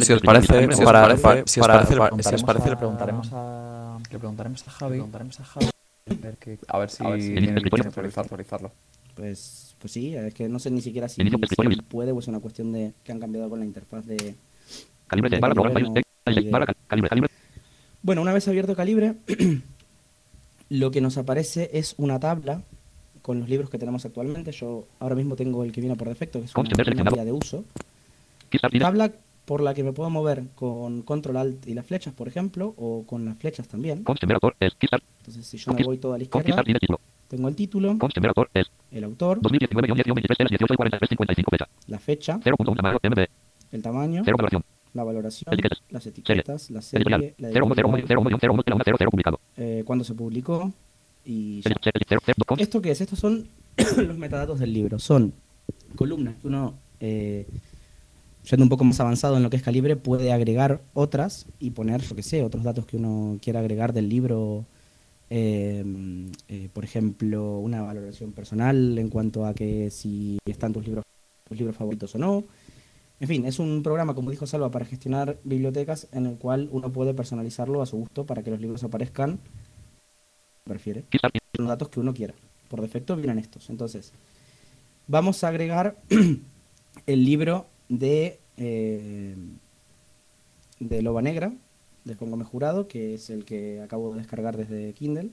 Si 0.00 0.12
os 0.12 0.20
parece, 0.22 0.46
si 0.74 0.84
parece, 0.84 1.22
para- 1.22 1.46
si 1.46 1.60
os 1.60 1.66
parece, 1.68 1.96
para- 1.96 2.22
si 2.22 2.34
os 2.34 2.42
parece, 2.42 2.66
le 2.68 2.74
a- 2.74 2.78
preguntaremos 2.78 3.28
a, 3.32 3.98
le 4.10 4.18
preguntaremos 4.18 4.66
a 4.66 4.70
Javi, 4.72 4.92
preguntaremos 4.94 5.40
a 5.40 5.44
Javi, 5.44 5.66
a 5.66 6.14
ver, 6.14 6.36
qué- 6.38 6.58
a 6.66 6.78
ver 6.78 6.90
si 6.90 6.96
si 6.96 7.02
tiene 7.04 7.22
tiene 7.22 7.46
que 7.46 7.54
escritorio. 7.58 7.84
actualizar- 7.84 8.24
actualizarlo. 8.24 8.72
Pues, 9.14 9.74
pues 9.78 9.92
sí, 9.92 10.14
es 10.16 10.34
que 10.34 10.48
no 10.48 10.58
sé 10.58 10.70
ni 10.70 10.80
siquiera 10.80 11.08
si, 11.08 11.20
si 11.22 11.82
puede 11.88 12.12
o 12.12 12.18
es 12.18 12.26
una 12.28 12.40
cuestión 12.40 12.72
de 12.72 12.92
que 13.04 13.12
han 13.12 13.20
cambiado 13.20 13.48
con 13.48 13.58
la 13.60 13.64
interfaz 13.64 14.04
de... 14.04 14.34
Calibre 15.06 15.30
de 15.30 15.38
barra 15.40 15.54
calibre, 15.54 15.74
files 15.74 15.88
no, 15.88 15.94
X86, 16.34 16.44
ni 16.44 16.50
barra 16.50 16.64
idea. 16.64 16.66
cal- 16.66 16.76
calibre, 16.88 17.08
calibre. 17.08 17.30
Bueno, 18.06 18.22
una 18.22 18.32
vez 18.32 18.46
abierto 18.46 18.76
Calibre, 18.76 19.16
lo 20.68 20.92
que 20.92 21.00
nos 21.00 21.18
aparece 21.18 21.70
es 21.72 21.96
una 21.98 22.20
tabla 22.20 22.62
con 23.20 23.40
los 23.40 23.48
libros 23.48 23.68
que 23.68 23.78
tenemos 23.78 24.04
actualmente. 24.04 24.52
Yo 24.52 24.86
ahora 25.00 25.16
mismo 25.16 25.34
tengo 25.34 25.64
el 25.64 25.72
que 25.72 25.80
viene 25.80 25.96
por 25.96 26.06
defecto, 26.06 26.38
que 26.38 26.44
es 26.44 26.54
una, 26.54 27.10
guía 27.10 27.24
de 27.24 27.32
uso. 27.32 27.64
Tabla 28.78 29.10
por 29.44 29.60
la 29.60 29.74
que 29.74 29.82
me 29.82 29.92
puedo 29.92 30.08
mover 30.08 30.44
con 30.54 31.02
Control 31.02 31.36
Alt 31.36 31.66
y 31.66 31.74
las 31.74 31.84
flechas, 31.84 32.14
por 32.14 32.28
ejemplo, 32.28 32.74
o 32.76 33.02
con 33.08 33.24
las 33.24 33.36
flechas 33.38 33.66
también. 33.66 34.04
Entonces, 34.06 35.44
si 35.44 35.58
yo 35.58 35.74
me 35.74 35.82
voy 35.82 35.98
toda 35.98 36.14
a 36.14 36.18
la 36.18 36.22
izquierda, 36.22 36.62
tengo 37.26 37.48
el 37.48 37.56
título, 37.56 37.98
el 38.92 39.02
autor, 39.02 39.40
2019-10-23 39.40 40.36
telas 40.36 40.50
18 40.50 40.74
43 40.76 41.08
55 41.08 41.50
fecha. 41.50 41.68
la 41.88 41.98
fecha, 41.98 42.38
0.1 42.38 42.76
tamaño 42.76 42.98
MB. 43.02 43.26
el 43.72 43.82
tamaño, 43.82 44.22
0 44.24 44.36
valoración. 44.36 44.75
La 44.96 45.04
valoración, 45.04 45.52
Etiquetas. 45.52 45.82
las 45.90 46.06
etiquetas, 46.06 46.70
la 46.70 46.82
serie, 46.82 47.34
la 47.38 47.48
0 47.52 47.66
1 47.66 47.74
0 47.76 47.88
1 47.88 47.98
editorial, 47.98 48.18
0 48.18 48.20
1 48.22 48.38
0 48.40 48.52
1 48.54 48.62
0 48.66 48.76
1 48.76 48.96
0 48.98 49.10
publicado. 49.10 49.40
eh, 49.56 49.82
cuándo 49.86 50.04
se 50.04 50.14
publicó 50.14 50.72
y 51.24 51.60
ya. 51.62 51.70
0 51.82 51.92
0 52.08 52.20
0 52.24 52.34
Conste. 52.46 52.62
¿Esto 52.64 52.80
qué 52.82 52.90
es? 52.92 53.00
Estos 53.00 53.18
son 53.18 53.46
los 53.96 54.16
metadatos 54.18 54.58
del 54.58 54.72
libro. 54.72 54.98
Son 54.98 55.32
columnas 55.94 56.34
que 56.40 56.46
uno, 56.48 56.74
eh, 57.00 57.46
yendo 58.50 58.64
un 58.64 58.68
poco 58.68 58.84
más 58.84 58.98
avanzado 59.00 59.36
en 59.36 59.42
lo 59.42 59.50
que 59.50 59.56
es 59.56 59.62
calibre, 59.62 59.96
puede 59.96 60.32
agregar 60.32 60.80
otras 60.94 61.46
y 61.60 61.70
poner, 61.70 62.00
yo 62.02 62.14
que 62.16 62.22
sé, 62.22 62.42
otros 62.42 62.62
datos 62.64 62.86
que 62.86 62.96
uno 62.96 63.38
quiera 63.42 63.60
agregar 63.60 63.92
del 63.92 64.08
libro. 64.08 64.64
eh, 65.30 65.84
eh, 66.48 66.68
por 66.72 66.84
ejemplo, 66.84 67.58
una 67.58 67.82
valoración 67.82 68.30
personal 68.32 68.96
en 68.98 69.08
cuanto 69.08 69.44
a 69.44 69.54
que 69.54 69.90
si 69.90 70.38
están 70.46 70.72
tus 70.72 70.84
libros, 70.86 71.02
tus 71.48 71.58
libros 71.58 71.76
favoritos 71.76 72.14
o 72.14 72.18
no. 72.18 72.44
En 73.18 73.28
fin, 73.28 73.46
es 73.46 73.58
un 73.58 73.82
programa, 73.82 74.14
como 74.14 74.30
dijo 74.30 74.46
Salva, 74.46 74.70
para 74.70 74.84
gestionar 74.84 75.38
bibliotecas 75.42 76.06
en 76.12 76.26
el 76.26 76.36
cual 76.36 76.68
uno 76.70 76.92
puede 76.92 77.14
personalizarlo 77.14 77.80
a 77.80 77.86
su 77.86 77.96
gusto 77.96 78.26
para 78.26 78.42
que 78.42 78.50
los 78.50 78.60
libros 78.60 78.84
aparezcan, 78.84 79.38
prefiere, 80.64 81.04
los 81.56 81.68
datos 81.68 81.88
que 81.88 82.00
uno 82.00 82.12
quiera. 82.12 82.34
Por 82.68 82.82
defecto 82.82 83.16
vienen 83.16 83.38
estos. 83.38 83.70
Entonces, 83.70 84.12
vamos 85.06 85.42
a 85.44 85.48
agregar 85.48 85.96
el 87.06 87.24
libro 87.24 87.66
de, 87.88 88.38
eh, 88.58 89.34
de 90.78 91.02
Loba 91.02 91.22
Negra, 91.22 91.52
de 92.04 92.16
Póngame 92.16 92.44
Jurado, 92.44 92.86
que 92.86 93.14
es 93.14 93.30
el 93.30 93.46
que 93.46 93.80
acabo 93.80 94.12
de 94.12 94.18
descargar 94.18 94.58
desde 94.58 94.92
Kindle. 94.92 95.30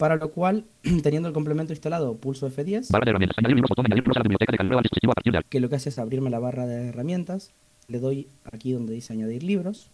Para 0.00 0.16
lo 0.16 0.30
cual, 0.32 0.64
teniendo 1.02 1.28
el 1.28 1.34
complemento 1.34 1.72
instalado, 1.74 2.16
pulso 2.16 2.48
F10, 2.50 2.90
Barra 2.90 3.04
de 3.04 3.10
herramientas. 3.10 3.38
Añadir 3.38 3.54
libros, 3.56 3.68
botón, 3.68 3.84
añadir 3.86 4.02
libros 4.02 4.16
a 4.16 4.20
la 4.20 4.22
biblioteca 4.24 4.52
de 4.52 4.56
calibre 4.58 4.76
al 4.78 4.82
dispositivo 4.82 5.12
a 5.12 5.14
partir 5.14 5.32
de 5.32 5.38
al- 5.38 5.44
que 5.44 5.60
lo 5.60 5.68
que 5.68 5.76
hace 5.76 5.90
es 5.90 5.98
abrirme 5.98 6.30
la 6.30 6.38
barra 6.38 6.66
de 6.66 6.88
herramientas. 6.88 7.52
Le 7.86 7.98
doy 8.00 8.28
aquí 8.50 8.72
donde 8.72 8.94
dice 8.94 9.12
añadir 9.12 9.42
libros. 9.42 9.90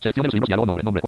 Selección 0.00 0.22
de 0.22 0.28
los 0.28 0.34
libros, 0.34 0.46
diálogo, 0.48 0.66
nombre, 0.66 0.84
nombre. 0.84 1.02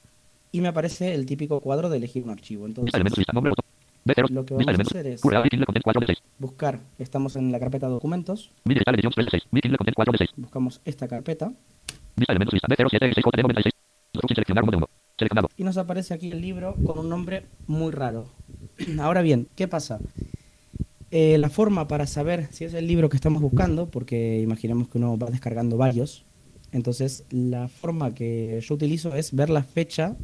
Y 0.52 0.60
me 0.60 0.68
aparece 0.68 1.14
el 1.14 1.24
típico 1.26 1.60
cuadro 1.60 1.88
de 1.88 1.96
elegir 1.98 2.24
un 2.24 2.30
archivo. 2.30 2.66
Lista 2.66 2.80
Entonces, 2.80 2.94
elementos, 2.94 3.18
lista, 3.18 3.32
nombre, 3.32 3.50
botón. 3.50 3.64
B0, 4.06 4.28
Lo 4.30 4.44
que 4.44 4.54
vamos 4.54 4.68
a 4.68 4.82
hacer 4.82 5.06
es- 5.06 5.20
Pura, 5.22 5.42
Kindle 5.44 5.64
content 5.66 5.82
4 5.84 6.00
de 6.00 6.06
6. 6.08 6.18
buscar, 6.38 6.80
estamos 6.98 7.36
en 7.36 7.50
la 7.52 7.58
carpeta 7.58 7.86
documentos, 7.88 8.50
Mi 8.64 8.74
digital 8.74 8.94
edición 8.96 9.12
3 9.14 9.26
de 9.26 9.30
6. 9.30 9.42
Mi 9.50 9.60
Kindle 9.60 9.78
content 9.78 9.94
4 9.94 10.12
de 10.12 10.18
6. 10.18 10.30
buscamos 10.36 10.80
esta 10.84 11.08
carpeta 11.08 11.52
Lista 12.16 12.32
elementos, 12.32 12.52
lista 12.54 12.68
B07 12.68 13.12
6 13.14 13.24
JD 13.24 13.42
96. 13.42 13.72
Sin 14.12 14.28
seleccionar 14.36 14.64
uno 14.64 14.72
de. 14.78 15.03
Seleccionado. 15.18 15.48
y 15.56 15.62
nos 15.64 15.76
aparece 15.76 16.12
aquí 16.12 16.30
el 16.32 16.40
libro 16.40 16.74
con 16.84 16.98
un 16.98 17.08
nombre 17.08 17.44
muy 17.68 17.92
raro. 17.92 18.26
Ahora 18.98 19.22
bien, 19.22 19.46
¿qué 19.54 19.68
pasa? 19.68 20.00
Eh, 21.12 21.38
la 21.38 21.48
forma 21.50 21.86
para 21.86 22.06
saber 22.08 22.48
si 22.50 22.64
es 22.64 22.74
el 22.74 22.88
libro 22.88 23.08
que 23.08 23.16
estamos 23.16 23.40
buscando, 23.40 23.86
porque 23.88 24.40
imaginemos 24.40 24.88
que 24.88 24.98
uno 24.98 25.16
va 25.16 25.30
descargando 25.30 25.76
varios, 25.76 26.24
entonces 26.72 27.24
la 27.30 27.68
forma 27.68 28.12
que 28.14 28.60
yo 28.60 28.74
utilizo 28.74 29.14
es 29.14 29.32
ver 29.34 29.50
la 29.50 29.62
fecha 29.62 30.16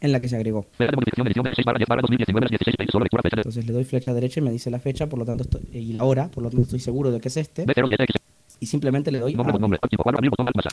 en 0.00 0.10
la 0.10 0.18
que 0.18 0.28
se 0.28 0.34
agregó. 0.34 0.64
Fecha 0.72 0.90
de 0.90 0.96
modificación, 0.96 1.26
edición 1.28 1.44
de 1.44 1.54
6 1.54 1.64
barra 1.64 1.78
10 1.78 1.88
barra 1.88 2.02
2019 2.02 2.46
16 2.48 2.76
20. 2.76 2.90
Solo 2.92 3.04
lectura 3.04 3.22
fecha 3.22 3.36
de 3.36 3.40
Entonces 3.42 3.66
le 3.66 3.72
doy 3.72 3.84
flecha 3.84 4.12
derecha 4.12 4.40
y 4.40 4.42
me 4.42 4.50
dice 4.50 4.68
la 4.72 4.80
fecha, 4.80 5.08
por 5.08 5.20
lo 5.20 5.24
tanto 5.24 5.44
estoy, 5.44 5.60
y 5.72 5.92
la 5.92 6.02
hora, 6.02 6.26
por 6.28 6.42
lo 6.42 6.50
tanto 6.50 6.62
estoy 6.64 6.80
seguro 6.80 7.12
de 7.12 7.20
que 7.20 7.28
es 7.28 7.36
este, 7.36 7.64
B07 7.66 8.02
X. 8.02 8.16
y 8.58 8.66
simplemente 8.66 9.12
le 9.12 9.20
doy 9.20 9.34
a- 9.34 9.36
nombre, 9.36 9.78
archivo, 9.80 10.02
cuadro, 10.02 10.18
abrir, 10.18 10.30
botón, 10.30 10.48
alt, 10.48 10.56
masa. 10.56 10.70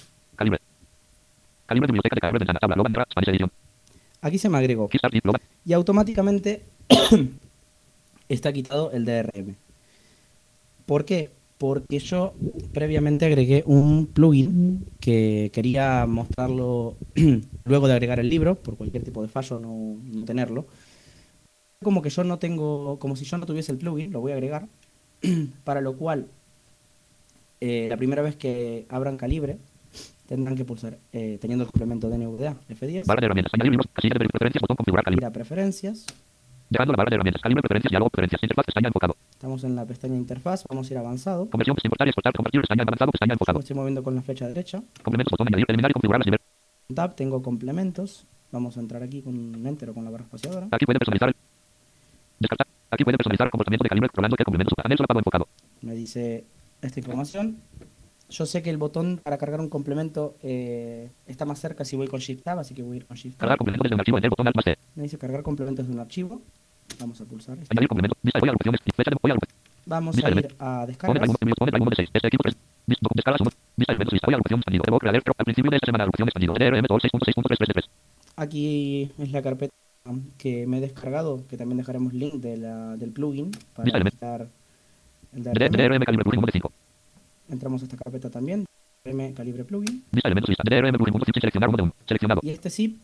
Calibre. 1.72 1.88
Calibre, 1.88 1.88
biblioteca 1.88 2.16
de 2.16 2.22
calibre, 2.22 2.40
ventana, 2.40 2.60
tabla, 2.60 2.76
Logan, 2.76 2.94
Ra, 2.94 3.08
Spanish 3.10 3.30
edición. 3.30 3.52
Aquí 4.22 4.38
se 4.38 4.50
me 4.50 4.58
agregó. 4.58 4.90
Y 5.66 5.74
automáticamente 5.74 6.64
está 8.30 8.52
quitado 8.52 8.92
el 8.92 9.06
DRM. 9.06 9.56
¿Por 10.86 11.06
qué? 11.06 11.30
Porque 11.58 12.00
yo 12.00 12.34
previamente 12.74 13.26
agregué 13.26 13.64
un 13.66 14.08
plugin 14.08 14.86
que 15.00 15.50
quería 15.54 16.06
mostrarlo 16.08 16.98
luego 17.66 17.88
de 17.88 17.94
agregar 17.94 18.20
el 18.20 18.30
libro, 18.30 18.56
por 18.56 18.76
cualquier 18.76 19.04
tipo 19.04 19.22
de 19.22 19.30
fallo 19.30 19.60
no, 19.60 19.98
no 20.04 20.26
tenerlo. 20.26 20.66
Como 21.82 22.02
que 22.02 22.10
yo 22.10 22.26
no 22.26 22.38
tengo, 22.38 23.00
como 23.00 23.16
si 23.16 23.24
yo 23.24 23.38
no 23.38 23.46
tuviese 23.46 23.72
el 23.72 23.78
plugin, 23.78 24.12
lo 24.12 24.20
voy 24.20 24.34
a 24.34 24.36
agregar, 24.36 24.68
para 25.64 25.80
lo 25.80 25.96
cual 25.96 26.28
eh, 27.62 27.88
la 27.90 27.96
primera 27.96 28.22
vez 28.22 28.36
que 28.36 28.86
abran 28.90 29.18
calibre 29.18 29.58
tendrán 30.32 30.56
que 30.56 30.64
pulsar, 30.64 30.98
eh, 31.12 31.38
teniendo 31.42 31.66
el 31.66 31.70
complemento 31.70 32.08
de 32.10 32.18
NVDA 32.18 32.56
F10, 32.70 33.06
Barra 33.06 33.20
de 33.20 33.26
herramientas, 33.26 33.54
añadir 33.54 33.72
libros, 33.72 33.88
casilla 33.92 34.14
de 34.18 34.30
preferencias, 34.30 34.62
botón, 34.62 34.78
configurar, 34.78 35.02
ir 35.02 35.06
calibre. 35.06 35.26
a 35.26 35.32
preferencias, 35.32 36.06
Dejando 36.70 36.94
la 36.94 36.98
barra 36.98 37.10
de 37.10 37.16
herramientas, 37.16 37.42
calibre, 37.42 37.62
preferencias, 37.62 37.92
diálogo, 37.92 38.10
preferencias, 38.10 38.42
interfaz, 38.42 38.66
pestaña, 38.66 38.88
enfocado. 38.88 39.18
estamos 39.30 39.62
en 39.66 39.76
la 39.76 39.86
pestaña 39.86 40.16
interfaz, 40.16 40.64
vamos 40.70 40.90
a 40.90 40.94
ir 40.94 40.98
avanzado. 41.00 41.50
Conversión, 41.50 41.76
importar 41.84 42.08
y 42.08 42.12
exportar, 42.12 42.32
compartir, 42.32 42.62
pestaña, 42.62 42.84
avanzado, 42.84 43.12
pestaña, 43.12 43.34
enfocado. 43.34 43.58
me 43.58 43.60
estoy 43.60 43.76
moviendo 43.76 44.04
con 44.04 44.16
la 44.16 44.22
flecha 44.22 44.48
derecha. 44.48 44.82
Complementos, 45.04 45.32
botón, 45.32 45.48
añadir, 45.50 45.66
eliminar 45.68 45.92
y 45.92 45.94
configurar 45.96 46.26
las. 46.26 46.40
Tab, 46.96 47.16
tengo 47.16 47.44
complementos. 47.44 48.26
Vamos 48.54 48.78
a 48.78 48.80
entrar 48.80 49.04
aquí 49.04 49.22
con 49.22 49.36
Enter 49.68 49.90
o 49.90 49.94
con 49.94 50.06
la 50.06 50.12
barra 50.12 50.24
espaciadora. 50.24 50.70
Aquí 50.72 50.86
puede 50.86 51.00
personalizar 51.00 51.28
el... 51.28 51.36
Descartar. 52.40 52.68
Aquí 52.90 53.04
puede 53.04 53.18
personalizar 53.18 53.48
el 53.48 53.52
comportamiento 53.52 53.84
de 53.84 53.90
calibre, 53.90 54.08
controlando 54.08 54.38
qué 54.38 54.44
complementos 54.46 54.74
usa. 54.78 54.84
Anexo, 54.86 55.04
pavo 55.04 55.20
enfocado. 55.20 55.48
Me 55.82 55.94
dice 55.94 56.46
esta 56.82 57.00
información. 57.02 57.58
Yo 58.32 58.46
sé 58.46 58.64
que 58.64 58.70
el 58.70 58.78
botón 58.78 59.20
para 59.22 59.38
cargar 59.38 59.60
un 59.60 59.68
complemento 59.68 60.38
eh, 60.42 61.12
está 61.28 61.44
más 61.44 61.60
cerca 61.60 61.84
si 61.84 61.98
voy 61.98 62.08
con 62.08 62.22
Shift 62.22 62.44
Tab, 62.44 62.60
así 62.60 62.74
que 62.74 62.82
voy 62.82 62.94
a 62.94 62.98
ir 62.98 63.06
con 63.06 63.18
Shift 63.18 63.36
Tab. 63.36 63.42
Cargar 63.42 63.58
complemento 63.58 63.84
desde 63.84 63.96
un 63.96 64.00
archivo 64.00 64.18
en 64.18 64.24
el 64.24 64.30
botón 64.30 64.48
Alt 64.48 64.56
más 64.56 64.64
C. 64.64 64.78
Me 64.96 65.04
dice 65.04 65.18
cargar 65.18 65.44
complementos 65.44 65.86
de 65.86 65.94
un 65.94 66.00
archivo. 66.00 66.42
Vamos 66.98 67.20
a 67.20 67.26
pulsar. 67.26 67.58
esto. 67.60 67.68
Añadir 67.72 67.90
complemento. 67.90 68.18
Vista 68.24 68.40
de 68.40 68.48
agrupaciones. 68.48 68.82
Fecha 68.96 69.12
de 69.12 69.18
voy 69.22 69.32
a. 69.32 69.36
Vamos 69.86 70.16
a 70.16 70.30
ir 70.30 70.56
a 70.60 70.86
descargas. 70.86 71.20
Drive 71.20 71.28
Mode, 71.28 71.56
pone 71.58 71.72
Drive 71.72 71.84
Mode 71.84 71.96
6. 71.98 72.10
Este 72.14 72.28
equipo 72.28 72.44
3. 72.44 72.56
Vista 72.88 73.10
descarga 73.14 73.38
sumos. 73.38 73.54
Vista 73.76 73.92
elementos. 73.92 74.14
Lista 74.14 74.28
voy 74.28 74.34
a 74.34 74.38
agrupación 74.38 74.60
expandido. 74.60 74.84
Evo 74.88 75.00
creador. 75.00 75.24
Al 75.38 75.46
principio 75.46 75.72
de 75.72 75.76
esta 75.76 75.86
semana 75.88 76.04
agrupación 76.06 76.28
expandido. 76.30 76.54
DRM 76.54 76.86
todo 76.86 77.00
6.6.333. 77.00 77.84
Aquí 78.38 79.12
es 79.20 79.32
la 79.34 79.42
carpeta 79.42 79.74
que 80.38 80.66
me 80.68 80.78
he 80.78 80.82
descargado, 80.82 81.46
que 81.50 81.58
también 81.58 81.80
dejaremos 81.80 82.14
link 82.14 82.36
de 82.36 82.56
la, 82.56 82.96
del 82.96 83.12
plugin 83.12 83.52
para 83.76 83.92
quitar 84.10 84.48
el 85.34 85.44
DRM 85.44 85.72
DRM. 85.76 86.06
Calibre 86.06 86.24
plugin 86.24 86.40
mode 86.40 86.52
5. 86.54 86.72
Entramos 87.52 87.82
a 87.82 87.86
esta 87.86 87.98
carpeta 87.98 88.30
también, 88.30 88.66
DRM 89.04 89.34
calibre 89.34 89.66
plugin. 89.66 90.06
Elementos. 90.24 90.56
DRM 90.64 90.96
plugin 90.96 91.14
mode 91.14 91.26
5. 91.26 91.40
Seleccionar 91.40 91.70
mode 91.70 91.84
1. 91.84 91.94
Seleccionado. 92.08 92.42
Y 92.44 92.50
este 92.50 92.70
zip 92.70 92.98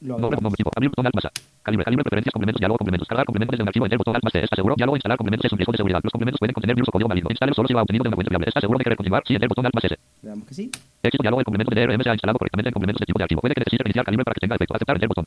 lo 0.00 0.14
agregamos. 0.14 0.42
nombre, 0.42 0.56
tipo. 0.56 0.70
Abrir 0.74 0.90
botón 0.90 1.06
Alt 1.06 1.14
más 1.16 1.24
A. 1.24 1.32
Calibre, 1.62 1.84
calibre, 1.84 2.04
preferencias, 2.04 2.32
complementos, 2.32 2.60
diálogo, 2.60 2.78
complementos. 2.78 3.08
Cargar 3.08 3.26
complementos 3.26 3.52
desde 3.52 3.62
un 3.62 3.68
archivo 3.68 3.86
en 3.86 3.92
el 3.92 3.98
botón 3.98 4.14
Alt 4.14 4.24
más 4.24 4.32
C. 4.32 4.44
¿Está 4.44 4.54
seguro? 4.54 4.74
Diálogo, 4.76 4.96
instalar 4.96 5.18
complementos 5.18 5.46
es 5.46 5.52
un 5.52 5.58
riesgo 5.58 5.72
de 5.72 5.76
seguridad. 5.78 6.00
Los 6.04 6.12
complementos 6.12 6.38
pueden 6.38 6.54
contener 6.54 6.76
virus 6.76 6.88
o 6.88 6.92
código 6.92 7.08
maligno. 7.08 7.28
Instale 7.30 7.52
solo 7.54 7.66
si 7.66 7.74
va 7.74 7.82
obtenido 7.82 8.04
de 8.04 8.08
una 8.08 8.14
fuente 8.14 8.30
fiable. 8.30 8.46
¿Está 8.46 8.60
seguro 8.60 8.78
de 8.78 8.84
querer 8.84 8.96
continuar? 8.96 9.22
Sí, 9.26 9.34
en 9.34 9.42
el 9.42 9.48
botón 9.48 9.66
Alt 9.66 9.74
más 9.74 9.84
S. 9.84 9.98
Le 10.22 10.28
damos 10.28 10.46
que 10.46 10.54
sí. 10.54 10.70
Éxito 11.02 11.22
diálogo, 11.22 11.40
el 11.40 11.44
complemento 11.44 11.74
de 11.74 11.80
DRM 11.82 12.02
se 12.02 12.10
ha 12.10 12.14
instalado 12.14 12.38
correctamente 12.38 12.68
en 12.68 12.74
complementos 12.74 13.00
de 13.00 13.06
tipo 13.06 13.18
de 13.18 13.24
archivo. 13.24 13.40
Puede 13.40 13.54
que 13.54 13.60
necesite 13.60 13.82
reiniciar 13.82 14.04
calibre 14.04 14.24
para 14.24 14.34
que 14.34 14.40
tenga 14.40 14.54
efecto. 14.54 14.74
Aceptar 14.76 14.96
en 14.96 15.02
el 15.02 15.08
botón. 15.08 15.26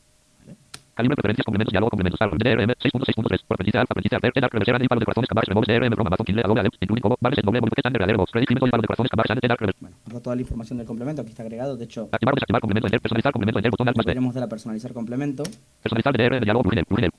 Calibre, 0.94 1.16
preferencias, 1.16 1.44
complementos, 1.46 1.72
diálogo, 1.72 1.90
complementos. 1.90 2.20
Árbol, 2.20 2.38
DRM 2.38 2.70
6.6.3. 2.76 3.48
Por 3.48 3.54
aprendizaje, 3.56 3.80
alfa, 3.80 3.92
aprendizaje, 3.92 4.26
alter, 4.26 4.40
dark, 4.42 4.52
reversera, 4.52 4.78
palo 4.88 5.00
de 5.00 5.04
corazones, 5.06 5.28
camargas, 5.28 5.48
removes, 5.48 5.68
DRM, 5.68 5.90
broma, 5.90 6.08
Amazon, 6.08 6.26
Kindle, 6.26 6.44
Adobe, 6.44 6.68
including, 6.80 7.02
como, 7.02 7.16
barres, 7.18 7.38
doble, 7.42 7.60
volumen, 7.60 7.72
estándar, 7.76 7.98
verdadero, 8.00 8.18
box, 8.18 8.30
credit, 8.32 8.48
crimen, 8.48 8.70
de 8.70 8.86
corazones, 8.86 9.10
camargas, 9.10 9.38
dark, 9.40 9.60
reverse. 9.60 9.80
Bueno, 9.80 9.96
da 10.06 10.20
toda 10.20 10.36
la 10.36 10.42
información 10.42 10.76
del 10.78 10.86
complemento, 10.86 11.22
aquí 11.22 11.30
está 11.30 11.42
agregado. 11.42 11.76
De 11.76 11.84
hecho, 11.84 12.08
Activar 12.12 12.34
o 12.34 12.36
desactivar 12.36 12.60
complemento, 12.60 12.86
enter, 12.88 13.00
personalizar 13.00 13.32
complemento, 13.32 13.58
enter, 13.58 13.70
botón 13.70 13.88
C. 13.88 14.02
podríamos 14.02 14.34
dar 14.34 14.44
a 14.44 14.48
personalizar 14.48 14.92
complemento. 14.92 15.42
Personalizar 15.82 16.12
DRM, 16.12 16.44
diálogo, 16.44 16.62
plugin, 16.64 16.84
plugin. 16.84 17.10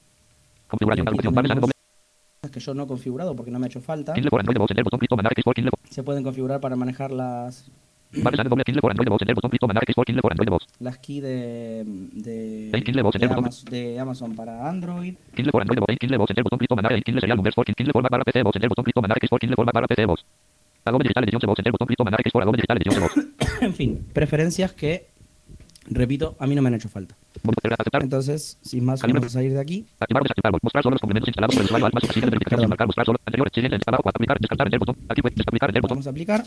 Configuración, 0.68 1.08
Aquí 1.08 1.18
agrupación, 1.18 1.34
barres, 1.34 1.62
doble. 1.62 1.74
que 2.54 2.60
yo 2.60 2.74
no 2.76 2.84
he 2.84 2.88
configurado 2.88 3.36
porque 3.36 3.50
no 3.50 3.58
me 3.58 3.66
ha 3.66 3.70
hecho 3.70 3.82
falta. 3.82 4.14
Se 5.90 6.04
pueden 6.04 6.24
configurar 6.24 6.60
para 6.62 6.76
manejar 6.76 7.12
las, 7.12 7.72
las 10.80 10.98
keys 11.00 11.24
de, 11.24 11.84
de, 12.14 12.70
de. 13.12 13.26
Amazon, 13.26 13.66
de 13.72 14.00
Amazon 14.00 14.36
para 14.36 14.70
Android. 14.70 15.16
En 23.62 23.74
fin, 23.74 24.06
preferencias 24.12 24.74
que, 24.74 25.08
repito, 25.86 26.36
a 26.40 26.48
mí 26.48 26.56
no 26.56 26.62
me 26.62 26.68
han 26.68 26.74
hecho 26.76 26.90
falta. 26.90 27.16
Entonces, 28.02 28.58
sin 28.62 28.84
más, 28.84 29.02
vamos 29.02 29.24
a 29.26 29.30
salir 29.30 29.54
de 29.54 29.62
aquí. 29.62 29.86
activar 30.00 30.22
o 30.22 30.26
desactivar, 30.26 30.54
mostrar 30.62 30.84
solo 30.84 30.94
los 30.96 31.02
complementos 31.02 31.30
instalados 31.30 31.56
por 31.56 31.62
el 31.62 31.66
usuario, 31.66 31.86
alt 31.86 31.94
más 31.96 32.04
casilla 32.04 32.26
de 32.26 32.32
verificación, 32.32 32.58
Perdón. 32.58 32.70
marcar, 32.70 32.88
mostrar 32.88 33.06
solo, 33.06 33.20
anteriores, 33.26 33.54
siguiente, 33.54 33.78
abajo, 33.86 34.10
aplicar, 34.10 34.38
descartar, 34.40 34.68
enter, 34.68 34.80
botón, 34.80 34.98
aquí 35.08 35.22
fue, 35.22 35.32
desaplicar, 35.32 35.70
enter, 35.70 35.82
botón, 35.82 35.96
Vamos 35.96 36.08
a 36.08 36.10
aplicar. 36.10 36.44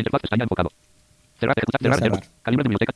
Interfaz, 0.00 0.22
pestaña 0.22 0.44
enfocado. 0.44 0.70
Cerrar, 1.38 1.56
ejecutar, 1.58 1.80
cerrar, 1.80 1.98
cerrar. 1.98 2.24
calibre 2.42 2.62
de 2.62 2.68
biblioteca, 2.68 2.94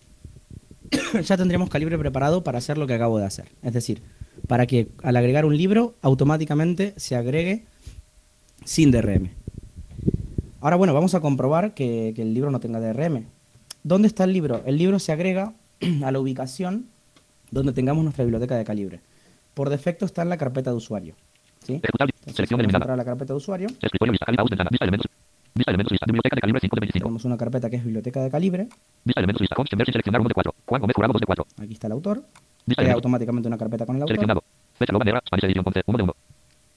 ya 1.23 1.37
tendremos 1.37 1.69
calibre 1.69 1.99
preparado 1.99 2.45
para 2.45 2.59
hacer 2.59 2.79
lo 2.79 2.87
que 2.87 2.95
acabo 2.95 3.19
de 3.19 3.27
hacer. 3.27 3.49
Es 3.63 3.73
decir, 3.73 4.03
para 4.47 4.67
que 4.67 4.89
al 5.03 5.17
agregar 5.17 5.45
un 5.45 5.57
libro 5.57 5.95
automáticamente 6.03 6.95
se 6.97 7.17
agregue 7.17 7.65
sin 8.65 8.91
DRM. 8.91 9.31
Ahora 10.61 10.77
bueno, 10.77 10.95
vamos 10.95 11.15
a 11.15 11.21
comprobar 11.21 11.75
que, 11.75 12.13
que 12.15 12.23
el 12.23 12.35
libro 12.35 12.51
no 12.51 12.61
tenga 12.61 12.81
DRM. 12.81 13.27
¿Dónde 13.83 14.09
está 14.09 14.25
el 14.25 14.33
libro? 14.33 14.63
El 14.67 14.77
libro 14.77 14.99
se 14.99 15.13
agrega 15.13 15.55
a 16.05 16.11
la 16.11 16.19
ubicación 16.19 16.87
donde 17.51 17.73
tengamos 17.73 18.05
nuestra 18.05 18.25
biblioteca 18.25 18.57
de 18.57 18.65
calibre. 18.65 19.01
Por 19.55 19.71
defecto 19.71 20.05
está 20.05 20.23
en 20.23 20.29
la 20.29 20.37
carpeta 20.37 20.71
de 20.71 20.77
usuario. 20.77 21.15
¿sí? 21.65 21.75
Entonces, 21.75 22.37
selección 22.37 22.59
vamos 22.59 22.75
a 22.75 22.79
eliminada, 22.79 22.79
entrar 22.79 22.95
a 22.95 22.97
la 22.97 23.05
carpeta 23.05 23.33
de 23.33 23.37
usuario. 23.37 23.69
escritorio, 23.81 24.13
lista, 24.13 24.27
vista 25.59 25.71
elementos, 25.71 25.93
lista, 25.93 26.07
biblioteca 26.07 26.37
de 26.37 26.41
calibre 26.41 26.61
5 26.61 26.77
de 26.77 26.81
25, 26.81 27.05
Tenemos 27.05 27.25
una 27.25 27.37
carpeta 27.37 27.69
que 27.69 27.77
es 27.77 27.85
biblioteca 27.85 28.23
de 28.23 28.31
calibre. 28.31 28.69
vista 29.05 29.21
elementos, 29.21 29.41
lista, 29.41 29.57
const, 29.57 29.75
ver, 29.77 29.87
seleccionar 29.87 30.21
1 30.21 30.29
de 30.29 30.35
4, 30.35 30.55
Juan 30.67 30.81
Gómez, 30.81 30.95
jurado 30.97 31.13
2 31.13 31.21
de 31.21 31.27
4, 31.27 31.47
Aquí 31.61 31.73
está 31.75 31.87
el 31.89 31.93
autor. 31.93 32.23
vista 32.65 32.83
Crea 32.83 32.95
automáticamente 32.95 33.49
una 33.49 33.59
carpeta 33.59 33.85
con 33.85 33.97
el 33.97 34.03
autor. 34.03 34.17
seleccionado, 34.17 34.45
fecha, 34.79 34.93
lo 34.93 34.99
manera, 34.99 35.23
Spanish 35.27 35.45
edición, 35.45 35.65
11, 35.67 35.83
1 35.85 35.99
de 35.99 36.05
1, 36.05 36.15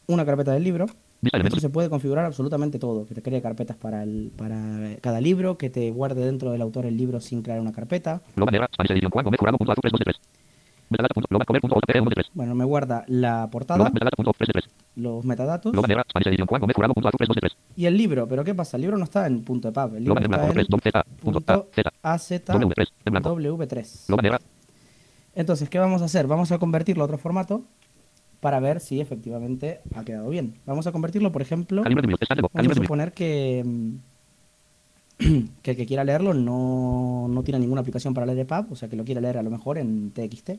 Una 0.08 0.26
carpeta 0.26 0.52
del 0.52 0.64
libro. 0.64 0.86
vista 0.86 0.98
Esto 1.24 1.38
elementos, 1.38 1.62
se 1.62 1.70
puede 1.70 1.90
configurar 1.90 2.26
absolutamente 2.26 2.80
todo, 2.80 3.06
que 3.06 3.16
te 3.16 3.22
cree 3.22 3.42
carpetas 3.42 3.78
para, 3.78 4.04
el, 4.04 4.32
para 4.36 4.98
cada 5.00 5.22
libro, 5.22 5.58
que 5.58 5.70
te 5.70 5.92
guarde 5.92 6.26
dentro 6.26 6.52
del 6.52 6.62
autor 6.62 6.86
el 6.86 6.98
libro 6.98 7.22
sin 7.22 7.44
crear 7.44 7.60
una 7.60 7.72
carpeta. 7.72 8.22
lo 8.36 8.46
manera, 8.46 8.68
Spanish 8.74 8.92
edición, 8.92 9.12
Juan 9.12 9.26
Gómez, 9.26 9.40
jurado, 9.40 9.58
punto, 9.58 9.72
azul, 9.72 9.82
3 9.82 9.92
de 9.94 10.04
3, 10.06 10.20
Bueno, 12.34 12.56
me 12.56 12.66
guarda 12.66 13.04
la 13.08 13.50
portada, 13.50 13.90
metadata, 13.90 14.16
punto, 14.16 14.34
3 14.38 14.48
de 14.48 14.54
3, 14.54 14.70
los 14.96 15.26
metadatos 15.26 15.74
lo 15.74 15.82
manera, 15.82 16.04
Spanish 16.10 16.28
edición, 16.28 16.48
Juan 16.48 16.62
Gómez, 16.62 16.76
jurado, 16.76 16.94
punto, 16.94 17.08
azul, 17.08 17.18
3 17.18 17.30
de 17.30 17.42
3, 17.42 17.58
y 17.78 17.86
el 17.86 17.98
libro. 17.98 18.28
Pero 18.28 18.44
¿qué 18.44 18.54
pasa? 18.54 18.78
El 18.78 18.82
libro 18.82 18.98
no 18.98 19.06
está 19.06 19.26
en 19.28 19.44
punto 19.44 19.70
de 19.70 19.74
pub, 19.74 19.96
el 19.96 20.04
libro 20.04 20.16
manera, 20.16 20.36
está 20.44 20.54
3, 20.54 20.66
en 20.66 20.70
2, 20.70 20.82
Z, 20.82 21.04
punto, 21.22 21.68
A, 22.02 22.18
Z, 22.18 22.54
W, 22.54 22.74
3, 22.76 22.94
en 23.06 23.12
blanco, 23.12 23.30
AZW3. 23.36 24.10
lo 24.10 24.18
manera, 24.18 24.40
Entonces, 25.36 25.70
¿qué 25.70 25.80
vamos 25.80 26.02
a 26.02 26.06
hacer? 26.06 26.28
Vamos 26.28 26.52
a 26.52 26.60
convertirlo 26.60 27.04
a 27.04 27.06
otro 27.06 27.18
formato 27.18 27.64
para 28.42 28.60
ver 28.60 28.80
si 28.80 29.00
efectivamente 29.00 29.82
ha 29.96 30.04
quedado 30.04 30.30
bien. 30.30 30.56
Vamos 30.66 30.88
a 30.88 30.92
convertirlo, 30.92 31.32
por 31.32 31.42
ejemplo, 31.42 31.84
Vamos 32.54 32.72
a 32.78 32.82
suponer 32.82 33.14
que, 33.14 33.64
que 35.62 35.72
el 35.72 35.78
que 35.78 35.86
quiera 35.86 36.04
leerlo 36.04 36.34
no, 36.34 37.28
no 37.30 37.44
tiene 37.44 37.60
ninguna 37.60 37.82
aplicación 37.82 38.14
para 38.14 38.26
leer 38.26 38.40
EPUB, 38.40 38.74
o 38.74 38.76
sea 38.76 38.90
que 38.90 38.96
lo 38.96 39.06
quiere 39.06 39.22
leer 39.22 39.38
a 39.38 39.44
lo 39.44 39.52
mejor 39.52 39.78
en 39.78 40.12
TXT. 40.12 40.52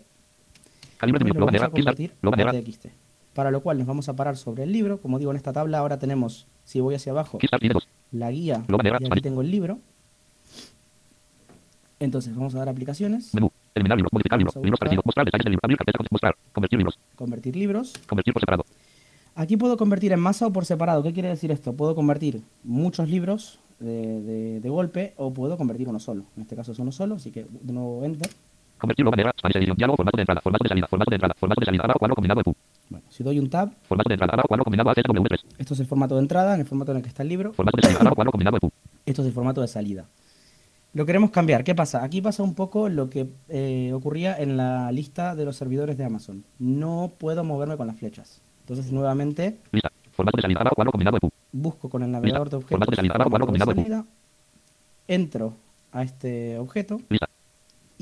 Calibre 1.03 1.25
de. 1.25 2.93
Para 3.35 3.51
lo 3.51 3.61
cual 3.63 3.79
nos 3.79 3.87
vamos 3.87 4.09
a 4.09 4.15
parar 4.15 4.37
sobre 4.37 4.63
el 4.65 4.73
libro. 4.73 5.01
Como 5.01 5.19
digo, 5.19 5.31
en 5.31 5.37
esta 5.37 5.53
tabla 5.53 5.79
ahora 5.79 5.99
tenemos, 5.99 6.47
si 6.65 6.81
voy 6.81 6.95
hacia 6.95 7.13
abajo, 7.13 7.39
Kickstarter, 7.39 7.61
tiene 7.71 7.75
2, 7.75 7.89
la 8.13 8.31
guía 8.31 8.65
y 9.01 9.07
aquí 9.07 9.21
tengo 9.23 9.41
el 9.41 9.51
libro. 9.51 9.79
Entonces 12.01 12.35
vamos 12.35 12.55
a 12.55 12.59
dar 12.59 12.69
aplicaciones, 12.69 13.33
menú, 13.33 13.51
eliminar 13.75 13.97
libros, 13.97 14.13
modificar 14.13 14.39
libros, 14.39 14.55
parecidos, 14.79 15.07
mostrar 15.07 15.25
detalles 15.25 15.45
del 15.45 15.53
libro, 15.53 15.61
abrir 15.65 15.79
carpeta, 15.79 15.99
mostrar, 16.11 16.37
convertir 16.53 16.79
libros, 16.79 16.99
convertir 17.15 17.57
libros. 17.57 17.93
convertir 18.09 18.33
por 18.35 18.41
separado, 18.41 18.65
Aquí 19.35 19.57
puedo 19.57 19.77
convertir 19.79 20.13
en 20.13 20.21
masa 20.21 20.47
o 20.47 20.53
por 20.53 20.67
separado. 20.67 21.03
¿Qué 21.03 21.13
quiere 21.15 21.29
decir 21.31 21.51
esto? 21.53 21.73
Puedo 21.73 21.95
convertir 21.95 22.43
muchos 22.65 23.09
libros 23.09 23.61
de, 23.81 24.21
de- 24.21 24.61
de 24.61 24.69
golpe 24.69 25.15
o 25.17 25.33
puedo 25.33 25.57
convertir 25.57 25.89
uno 25.89 25.99
solo. 26.01 26.25
En 26.37 26.43
este 26.43 26.55
caso 26.55 26.73
es 26.73 26.79
uno 26.79 26.93
solo, 26.93 27.15
así 27.15 27.31
que 27.31 27.47
de 27.49 27.73
nuevo 27.73 28.05
enter. 28.05 28.29
Convertir 28.83 29.05
lo 29.05 29.11
manera, 29.11 29.33
Spanish 29.39 29.57
edición, 29.57 29.77
diálogo, 29.77 29.97
formato 29.97 30.17
de 30.17 30.23
entrada, 30.23 30.41
formato 30.41 30.65
de 30.65 30.69
salida, 30.69 30.87
formato 30.89 31.11
de 31.11 31.15
entrada, 31.17 31.35
formato 31.39 31.61
de 31.61 31.65
salida, 31.67 31.85
abajo 31.85 31.99
cuadro 31.99 32.15
combinado 32.17 32.41
de 32.41 32.45
Q, 32.45 32.57
Bueno, 32.91 33.07
si 33.09 33.23
doy 33.23 33.39
un 33.39 33.49
tab, 33.49 33.71
formato 33.85 34.09
de 34.09 34.15
entrada, 34.15 34.33
abajo 34.35 34.49
cuadro 34.49 34.65
combinado 34.65 34.91
a 34.91 34.95
ZW3, 34.95 35.39
esto 35.59 35.75
es 35.75 35.81
el 35.81 35.87
formato 35.87 36.15
de 36.17 36.21
entrada, 36.21 36.55
en 36.55 36.61
el 36.61 36.67
formato 36.67 36.91
en 36.93 36.97
el 36.99 37.03
que 37.03 37.09
está 37.09 37.23
el 37.23 37.29
libro. 37.29 37.53
formato 37.53 37.77
de 37.77 37.83
salida, 37.83 38.01
abajo 38.01 38.17
cuadro 38.17 38.33
combinado 38.33 38.57
de 38.57 38.61
Q, 38.61 38.73
Esto 39.07 39.23
es 39.23 39.29
el 39.29 39.35
formato 39.35 39.61
de 39.61 39.69
salida. 39.69 40.05
Lo 40.95 41.07
queremos 41.07 41.31
cambiar. 41.31 41.65
¿Qué 41.65 41.75
pasa? 41.75 42.05
Aquí 42.05 42.21
pasa 42.21 42.43
un 42.43 42.55
poco 42.55 42.91
lo 42.91 43.09
que 43.09 43.27
eh, 43.49 43.93
ocurría 43.95 44.37
en 44.37 44.59
la 44.59 44.93
lista 44.93 45.35
de 45.35 45.47
los 45.47 45.57
servidores 45.57 45.97
de 45.97 46.05
Amazon. 46.05 46.45
No 46.59 47.11
puedo 47.17 47.45
moverme 47.45 47.79
con 47.79 47.87
las 47.87 47.97
flechas. 47.97 48.43
Entonces, 48.61 48.93
nuevamente, 48.93 49.57
lista, 49.71 49.91
formato 50.11 50.37
de 50.37 50.43
salida, 50.43 50.61
abajo 50.61 50.75
cuadro 50.75 50.93
combinado 50.93 51.17
de 51.17 51.21
Q, 51.21 51.31
busco 51.53 51.89
con 51.89 52.03
el 52.03 52.11
navegador 52.11 52.51
de 52.51 52.57
objetos. 52.57 52.71
Formato 52.71 52.91
de 52.91 52.97
salida, 52.97 53.15
abajo, 53.15 53.31
cuadro 53.31 53.47
combinado 53.47 53.73
de 53.73 53.83
salida, 53.83 54.05
entro 55.09 55.55
a 55.93 56.03
este 56.03 56.59
objeto 56.59 57.01
lista, 57.09 57.27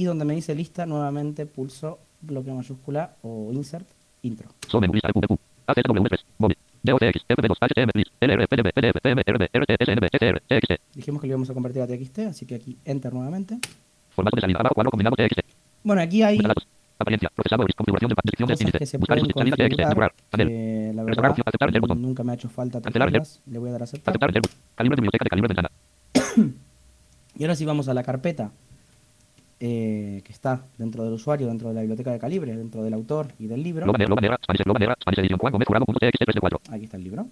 y 0.00 0.04
donde 0.04 0.24
me 0.24 0.34
dice 0.34 0.54
lista, 0.54 0.86
nuevamente 0.86 1.44
pulso 1.44 1.98
bloque 2.22 2.50
mayúscula 2.50 3.16
o 3.20 3.52
insert 3.52 3.86
intro. 4.22 4.48
so 4.66 4.80
menú, 4.80 4.94
lista 4.94 5.08
de 5.08 5.12
Q, 5.12 5.20
de 5.20 5.26
Q, 5.26 5.38
AZW3, 5.66 6.24
móvil, 6.38 6.56
DOCX, 6.82 7.26
FB2, 7.28 7.56
HTML, 7.60 7.90
list, 7.92 8.10
LR, 8.18 8.48
PDB, 8.48 8.72
PDF, 8.72 8.98
PM, 9.02 9.22
RB, 9.26 9.42
RT, 9.52 9.70
SNB, 9.84 10.08
SR, 10.10 10.40
TXT, 10.48 10.96
Dijimos 10.96 11.20
que 11.20 11.26
lo 11.26 11.32
íbamos 11.32 11.50
a 11.50 11.52
convertir 11.52 11.82
a 11.82 11.86
TXT, 11.86 12.18
así 12.30 12.46
que 12.46 12.54
aquí 12.54 12.78
enter 12.86 13.12
nuevamente. 13.12 13.58
formato 14.08 14.36
de 14.36 14.40
salida, 14.40 14.60
abajo 14.60 14.74
cuadro 14.74 14.90
combinado 14.90 15.16
TXT, 15.16 15.40
Bueno, 15.84 16.00
aquí 16.00 16.22
hay 16.22 16.38
apariencia, 16.98 17.28
procesadores, 17.34 17.76
configuración 17.76 18.08
de 18.08 18.14
descripción 18.24 18.48
del 18.48 18.68
índice, 18.68 18.86
se 18.86 18.96
buscar 18.96 19.18
índice, 19.18 19.38
salida 19.38 19.56
TXT, 19.56 19.80
mejorar, 19.80 20.14
panel, 20.30 20.48
que 20.48 20.92
la 20.94 21.02
verdad 21.04 21.30
aceptar 21.44 21.76
el 21.76 21.80
botón. 21.82 22.00
nunca 22.00 22.24
me 22.24 22.32
ha 22.32 22.36
hecho 22.36 22.48
falta 22.48 22.80
Cancelar. 22.80 23.12
Le 23.12 23.58
voy 23.58 23.68
a 23.68 23.72
dar 23.72 23.82
a 23.82 23.84
aceptar. 23.84 24.12
aceptar 24.12 24.30
el 24.34 24.42
calibre 24.76 24.96
de 24.96 25.02
biblioteca 25.02 25.24
de 25.24 25.28
calibre 25.28 25.48
ventana, 25.48 25.70
Y 27.36 27.44
ahora 27.44 27.54
sí 27.54 27.66
vamos 27.66 27.86
a 27.88 27.92
la 27.92 28.02
carpeta 28.02 28.50
eh, 29.60 30.22
que 30.24 30.32
está 30.32 30.64
dentro 30.78 31.04
del 31.04 31.12
usuario, 31.12 31.46
dentro 31.46 31.68
de 31.68 31.74
la 31.74 31.80
biblioteca 31.82 32.10
de 32.10 32.18
calibre, 32.18 32.56
dentro 32.56 32.82
del 32.82 32.94
autor 32.94 33.28
y 33.38 33.46
del 33.46 33.62
libro. 33.62 33.84
lo 33.84 33.92
manera, 33.92 34.08
lo 34.08 34.16
manera, 34.16 34.38
Spanish, 34.42 34.62
lo 34.64 34.72
manera, 34.72 34.96
Spanish 35.00 35.18
edición, 35.20 35.38
Juan 35.38 35.52
Gómez, 35.52 35.68
jurado, 35.68 35.84
punto 35.84 35.98
TXT, 35.98 36.24
3 36.24 36.34
de 36.34 36.40
4, 36.40 36.60
Aquí 36.70 36.84
está 36.84 36.96
el 36.96 37.04
libro. 37.04 37.26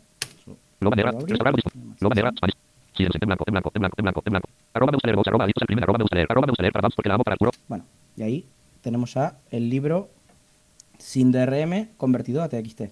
lo 0.81 0.91
manera, 0.91 1.11
Puedo 1.11 1.23
abrir. 1.23 1.33
restaurar, 1.33 1.55
disco, 1.55 1.71
lo 2.01 2.09
manera, 2.11 2.31
Spanish, 2.37 2.57
silencio, 2.95 3.19
en 3.23 3.27
blanco, 3.29 3.45
en 3.47 3.53
blanco, 3.53 3.71
en 3.75 3.81
blanco, 3.81 3.95
en 3.97 4.03
blanco, 4.03 4.23
en 4.27 4.31
blanco, 4.33 4.49
arroba 4.75 4.93
me 4.93 4.97
gusta 4.97 5.07
leer, 5.09 5.17
vos, 5.17 5.27
arroba 5.27 5.45
adictos 5.45 5.63
al 5.63 5.67
crimen, 5.69 5.85
arroba 5.85 5.99
me 5.99 6.05
gusta 6.05 6.17
leer, 6.17 6.27
arroba 6.31 6.47
me 6.47 6.51
gusta 6.51 6.63
leer, 6.63 6.73
para 6.73 6.83
vamos 6.83 6.95
porque 6.97 7.09
la 7.09 7.15
amo 7.15 7.25
para 7.25 7.37
el 7.41 7.51
Bueno, 7.67 7.85
y 8.17 8.23
ahí 8.23 8.47
tenemos 8.83 9.15
ya 9.15 9.39
el 9.51 9.71
libro 9.71 10.11
sin 10.99 11.33
DRM 11.33 11.89
convertido 11.97 12.43
a 12.43 12.49
TXT. 12.49 12.83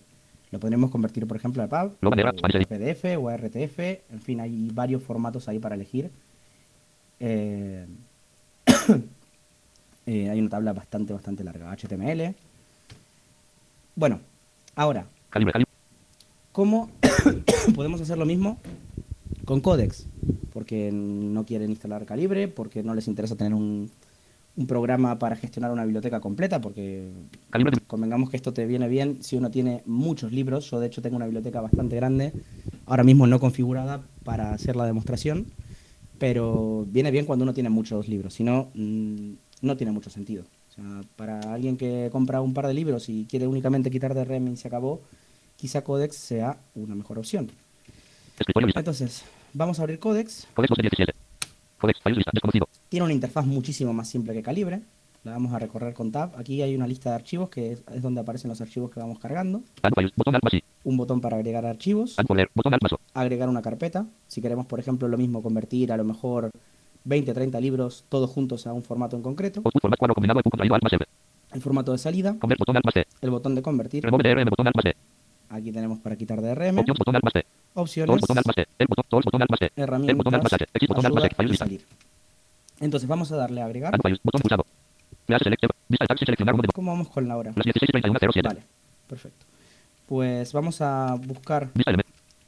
Lo 0.52 0.60
podremos 0.60 0.90
convertir, 0.90 1.26
por 1.26 1.36
ejemplo, 1.36 1.62
a 1.62 1.66
PAB, 1.66 1.92
Lo 2.00 2.08
bandera, 2.08 2.32
Spanish 2.32 2.66
PDF 2.66 3.18
o 3.18 3.28
a 3.28 3.36
RTF. 3.36 3.78
En 4.10 4.22
fin, 4.22 4.40
hay 4.40 4.70
varios 4.72 5.02
formatos 5.02 5.48
ahí 5.48 5.58
para 5.58 5.74
elegir. 5.74 6.10
Eh, 7.20 7.86
eh, 10.06 10.30
hay 10.30 10.40
una 10.40 10.48
tabla 10.50 10.72
bastante, 10.72 11.12
bastante 11.12 11.44
larga. 11.44 11.70
HTML. 11.74 12.34
Bueno, 13.94 14.20
ahora, 14.74 15.06
Calibre, 15.30 15.52
calibre. 15.52 15.70
¿cómo 16.52 16.90
podemos 17.74 18.00
hacer 18.00 18.18
lo 18.18 18.26
mismo 18.26 18.58
con 19.44 19.60
Codex? 19.60 20.06
Porque 20.52 20.90
no 20.92 21.44
quieren 21.44 21.70
instalar 21.70 22.04
Calibre, 22.06 22.48
porque 22.48 22.82
no 22.82 22.94
les 22.94 23.08
interesa 23.08 23.36
tener 23.36 23.54
un, 23.54 23.90
un 24.56 24.66
programa 24.66 25.18
para 25.18 25.36
gestionar 25.36 25.70
una 25.70 25.84
biblioteca 25.84 26.20
completa, 26.20 26.60
porque 26.60 27.10
Calibre. 27.50 27.78
convengamos 27.86 28.30
que 28.30 28.36
esto 28.36 28.52
te 28.52 28.66
viene 28.66 28.88
bien 28.88 29.22
si 29.22 29.36
uno 29.36 29.50
tiene 29.50 29.82
muchos 29.86 30.32
libros. 30.32 30.70
Yo, 30.70 30.80
de 30.80 30.86
hecho, 30.86 31.02
tengo 31.02 31.16
una 31.16 31.26
biblioteca 31.26 31.60
bastante 31.60 31.96
grande, 31.96 32.32
ahora 32.86 33.04
mismo 33.04 33.26
no 33.26 33.38
configurada 33.40 34.02
para 34.24 34.52
hacer 34.52 34.76
la 34.76 34.86
demostración, 34.86 35.46
pero 36.18 36.86
viene 36.88 37.10
bien 37.10 37.26
cuando 37.26 37.42
uno 37.42 37.54
tiene 37.54 37.68
muchos 37.70 38.08
libros, 38.08 38.34
si 38.34 38.44
no, 38.44 38.70
mm, 38.74 39.32
no 39.62 39.76
tiene 39.76 39.92
mucho 39.92 40.10
sentido. 40.10 40.44
O 40.70 40.74
sea, 40.74 41.02
para 41.16 41.40
alguien 41.54 41.76
que 41.76 42.08
compra 42.12 42.40
un 42.40 42.54
par 42.54 42.66
de 42.66 42.74
libros 42.74 43.08
y 43.08 43.26
quiere 43.26 43.46
únicamente 43.46 43.90
quitar 43.90 44.14
DRM 44.14 44.48
y 44.48 44.56
se 44.56 44.68
acabó, 44.68 45.02
quizá 45.56 45.82
Codex 45.82 46.16
sea 46.16 46.58
una 46.74 46.94
mejor 46.94 47.18
opción. 47.18 47.50
Entonces, 48.74 49.24
vamos 49.52 49.78
a 49.78 49.82
abrir 49.82 49.98
Codex. 49.98 50.46
Codex 50.54 50.70
12 50.70 50.82
17. 50.82 51.12
Codex, 51.78 52.00
lista, 52.04 52.30
desconocido. 52.32 52.68
Tiene 52.88 53.04
una 53.04 53.12
interfaz 53.12 53.46
muchísimo 53.46 53.92
más 53.92 54.08
simple 54.08 54.32
que 54.32 54.42
Calibre. 54.42 54.80
La 55.24 55.32
vamos 55.32 55.52
a 55.52 55.58
recorrer 55.58 55.92
con 55.92 56.12
Tab. 56.12 56.38
Aquí 56.38 56.62
hay 56.62 56.76
una 56.76 56.86
lista 56.86 57.10
de 57.10 57.16
archivos 57.16 57.48
que 57.48 57.72
es, 57.72 57.82
es 57.92 58.00
donde 58.00 58.20
aparecen 58.20 58.48
los 58.48 58.60
archivos 58.60 58.90
que 58.90 59.00
vamos 59.00 59.18
cargando. 59.18 59.62
Files, 59.94 60.12
botón. 60.14 60.38
Un 60.84 60.96
botón 60.96 61.20
para 61.20 61.36
agregar 61.36 61.66
archivos. 61.66 62.14
Folder, 62.26 62.48
botón. 62.54 62.74
Agregar 63.12 63.48
una 63.48 63.60
carpeta. 63.60 64.06
Si 64.28 64.40
queremos, 64.40 64.66
por 64.66 64.78
ejemplo, 64.78 65.08
lo 65.08 65.18
mismo, 65.18 65.42
convertir 65.42 65.90
a 65.90 65.96
lo 65.96 66.04
mejor 66.04 66.50
20, 67.06 67.32
30 67.32 67.60
libros 67.60 68.04
todos 68.08 68.28
juntos 68.30 68.66
a 68.66 68.72
un 68.72 68.82
formato 68.82 69.16
en 69.16 69.22
concreto. 69.22 69.62
El 71.52 71.62
formato 71.62 71.92
de 71.92 71.98
salida. 71.98 72.36
El 73.20 73.30
botón 73.30 73.54
de 73.54 73.62
convertir. 73.62 74.04
Aquí 75.48 75.70
tenemos 75.70 76.00
para 76.00 76.16
quitar 76.16 76.42
DRM. 76.42 76.84
Opciones. 77.74 78.22
Herramientas. 79.76 80.26
ayuda 81.04 81.28
y 81.48 81.56
salir. 81.56 81.84
Entonces 82.80 83.08
vamos 83.08 83.30
a 83.30 83.36
darle 83.36 83.62
a 83.62 83.66
agregar. 83.66 83.94
¿Cómo 86.74 86.90
vamos 86.90 87.08
con 87.08 87.28
la 87.28 87.36
hora? 87.36 87.52
las 87.54 87.64
16 87.64 87.88
y 87.88 87.92
31 87.92 88.18
07. 88.32 88.48
Vale, 88.48 88.62
perfecto. 89.08 89.46
Pues 90.06 90.52
vamos 90.52 90.80
a 90.80 91.14
buscar 91.14 91.70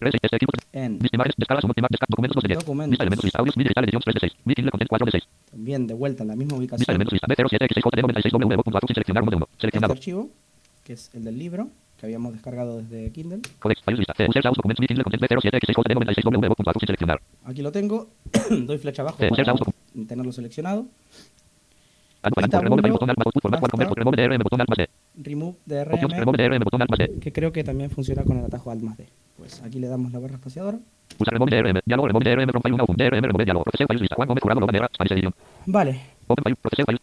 En 0.00 0.98
vista 0.98 1.16
imágenes, 1.16 1.34
descargas, 1.36 1.64
imagen, 1.64 1.86
descarga, 1.90 2.06
documentos 2.08 2.36
2 2.36 2.42
de 2.42 2.48
10. 2.48 2.58
Documentos. 2.60 2.90
Vista 2.90 3.02
elementos, 3.04 3.24
lista, 3.24 3.38
audios, 3.40 3.56
MIDI, 3.56 3.64
digital, 3.68 3.84
edición 3.84 4.02
3 4.04 4.14
de 4.14 4.20
6. 4.20 4.32
Mi 4.44 4.54
Kindle 4.54 4.70
content 4.70 4.88
4 4.88 5.04
de 5.06 5.10
6. 5.10 5.28
también 5.50 5.86
de 5.86 5.94
vuelta 5.94 6.22
en 6.22 6.28
la 6.28 6.36
misma 6.36 6.56
ubicación 6.56 6.86
elementos, 6.88 7.12
lista, 7.12 7.26
B07X6JD96W, 7.26 8.62
punto 8.62 8.78
A, 8.78 8.80
sin 8.86 8.94
seleccionar 8.94 9.22
uno 9.22 9.30
de 9.30 9.36
1. 9.36 9.46
este 9.50 9.60
Seleccionado. 9.60 9.92
archivo, 9.92 10.30
que 10.84 10.92
es 10.92 11.10
el 11.14 11.24
del 11.24 11.38
libro 11.38 11.68
que 11.98 12.06
habíamos 12.06 12.32
descargado 12.32 12.76
desde 12.78 13.10
Kindle. 13.10 13.40
Codex, 13.58 13.82
files, 13.82 13.98
lista. 13.98 14.14
C, 14.16 14.28
user, 14.28 14.42
source, 14.42 14.56
documentos, 14.56 14.80
Mi 14.80 14.86
Kindle 14.86 15.04
content 15.04 15.22
B07X6JD96W, 15.22 16.54
punto 16.54 16.70
A, 16.70 16.72
sin 16.74 16.86
seleccionar. 16.86 17.20
Aquí 17.44 17.62
lo 17.62 17.72
tengo, 17.72 18.08
doy 18.50 18.78
flecha 18.78 19.02
abajo 19.02 19.18
para 19.18 20.06
tenerlo 20.06 20.32
seleccionado. 20.32 20.86
Remove 22.22 24.16
DRM, 24.16 24.38
botón 24.42 24.60
alt 24.60 24.68
más 24.68 24.78
D. 24.78 24.88
Remove 25.16 25.56
DRM, 25.66 26.60
botón 26.64 27.20
que 27.20 27.32
creo 27.32 27.52
que 27.52 27.64
también 27.64 27.90
funciona 27.90 28.22
con 28.24 28.38
el 28.38 28.44
atajo 28.44 28.70
Alt 28.70 28.82
más 28.82 28.96
D. 28.96 29.08
Pues 29.38 29.62
aquí 29.62 29.78
le 29.78 29.88
damos 29.88 30.12
la 30.12 30.18
barra 30.18 30.34
espaciadora. 30.34 30.78
Pulsar 31.16 31.32
remove 31.34 31.50
DRM, 31.50 31.80
diálogo, 31.86 32.08
remove 32.08 32.24
DRM 32.24 32.50
from 32.50 32.62
file 32.62 32.74
1 32.74 32.84
DRM, 32.96 33.22
remove 33.24 33.44
diálogo, 33.44 33.64
proceseo 33.64 33.86
files, 33.86 34.00
lista. 34.02 34.16
Juan 34.16 34.28
Gómez, 34.28 34.42
jurado, 34.42 34.60
lo 34.60 34.66
bandera, 34.66 34.90
Spanish 34.92 35.12
edition. 35.12 35.34
Vale, 35.66 36.00
Open 36.26 36.54
file, 36.84 36.98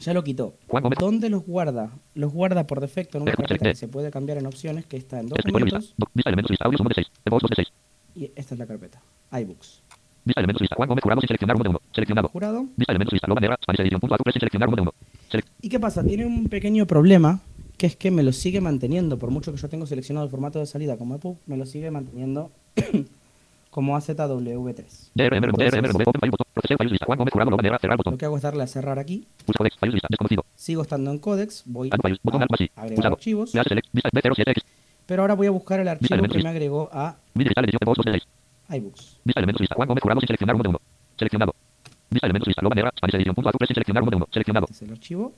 ya 0.00 0.14
lo 0.14 0.24
quitó. 0.24 0.54
Juan 0.68 0.82
Gómez. 0.82 0.98
¿Dónde 0.98 1.28
los 1.30 1.44
guarda? 1.44 1.90
Los 2.14 2.32
guarda 2.32 2.66
por 2.66 2.80
defecto 2.80 3.18
en 3.18 3.22
una 3.22 3.32
carpeta 3.32 3.70
que 3.70 3.74
se 3.74 3.88
puede 3.88 4.10
cambiar 4.10 4.38
en 4.38 4.46
opciones, 4.46 4.86
que 4.86 4.96
está 4.96 5.20
en 5.20 5.28
documentos. 5.28 5.94
Doc- 5.96 6.10
Vista 6.14 6.30
elementos, 6.30 6.50
lista, 6.50 6.64
audios 6.66 6.80
1 6.80 6.88
de 6.88 6.94
6. 6.94 7.06
De 7.24 7.30
voz 7.30 7.42
2 7.42 7.50
de 7.50 7.56
6. 7.56 7.68
Y 8.14 8.24
esta 8.34 8.54
es 8.54 8.58
la 8.58 8.66
carpeta, 8.66 9.00
iBooks. 9.32 9.82
Vista 10.24 10.40
elementos, 10.40 10.60
lista. 10.60 10.76
Juan 10.76 10.88
Gómez, 10.88 11.02
jurado, 11.02 11.20
sin 11.20 11.28
seleccionar 11.28 11.56
uno 11.56 11.62
de 11.64 11.68
1. 11.70 11.80
Seleccionado. 11.92 12.28
Jurado. 12.28 12.64
Vista 12.76 12.92
elementos, 12.92 13.12
lista. 13.12 13.26
Lo 13.28 13.34
bandera, 13.34 13.58
Spanish 13.62 13.80
edition. 13.80 14.00
Punto 14.00 14.14
A, 14.14 14.18
sin 14.32 14.40
seleccionar 14.40 14.68
uno 14.68 14.76
de 14.76 14.82
1. 14.82 14.92
Select. 15.30 15.48
¿Y 15.62 15.68
qué 15.68 15.80
pasa? 15.80 16.02
Tiene 16.04 16.26
un 16.26 16.48
pequeño 16.48 16.86
problema, 16.86 17.40
que 17.78 17.86
es 17.86 17.96
que 17.96 18.10
me 18.10 18.22
lo 18.22 18.32
sigue 18.32 18.60
manteniendo, 18.60 19.18
por 19.18 19.30
mucho 19.30 19.52
que 19.52 19.58
yo 19.58 19.68
tengo 19.68 19.86
seleccionado 19.86 20.24
el 20.26 20.30
formato 20.30 20.58
de 20.58 20.66
salida 20.66 20.96
como 20.98 21.14
EPUB, 21.14 21.36
me 21.46 21.56
lo 21.56 21.64
sigue 21.64 21.90
manteniendo 21.90 22.50
como 23.70 23.96
AZW3. 23.96 25.10
DRM, 25.14 25.42
remove, 25.44 25.64
Entonces, 25.64 25.82
lo 28.04 28.18
que 28.18 28.24
hago 28.24 28.36
es 28.36 28.42
darle 28.42 28.64
a 28.64 28.66
cerrar 28.66 28.98
aquí, 28.98 29.26
sigo 30.56 30.82
estando 30.82 31.10
en 31.12 31.18
Codex, 31.18 31.62
voy 31.66 31.90
a 31.92 31.96
agregar 32.76 33.06
archivos, 33.12 33.52
Clase 33.52 33.68
select, 33.68 33.88
vista 33.92 34.10
B07X. 34.10 34.62
pero 35.06 35.22
ahora 35.22 35.34
voy 35.34 35.46
a 35.46 35.50
buscar 35.50 35.78
el 35.80 35.88
archivo 35.88 36.22
que 36.22 36.42
me 36.42 36.48
agregó 36.48 36.88
a 36.92 37.16
MIDI 37.34 37.44
digital, 37.44 37.64
edición 37.64 37.78
de 37.80 37.86
voz 37.86 37.96
2 37.98 38.04
de 38.06 38.12
6. 38.12 38.28
iBooks. 38.80 39.20
Vista 39.24 39.40
elementos, 39.40 39.60
lista. 39.60 39.74
Juan 39.76 39.88
Gómez, 39.88 40.02
jurado, 40.02 40.20
sin 40.20 40.26
seleccionar 40.26 40.54
uno 40.56 40.62
de 40.64 40.68
1. 40.70 40.80
Seleccionado. 41.16 41.54
Vista 42.10 42.26
elementos, 42.26 42.48
lista. 42.48 42.62
Lo 42.62 42.68
bandera, 42.70 42.92
Spanish 42.96 43.14
edition. 43.14 43.34
Punto 43.34 43.48
A, 43.48 43.52
sin 43.52 43.74
seleccionar 43.74 44.02
uno 44.02 44.10
de 44.10 44.16
1. 44.16 44.26
Seleccionado. 44.32 44.66
Este 44.70 44.84
es 44.84 44.90
el 44.90 44.92
archivo. 44.92 45.32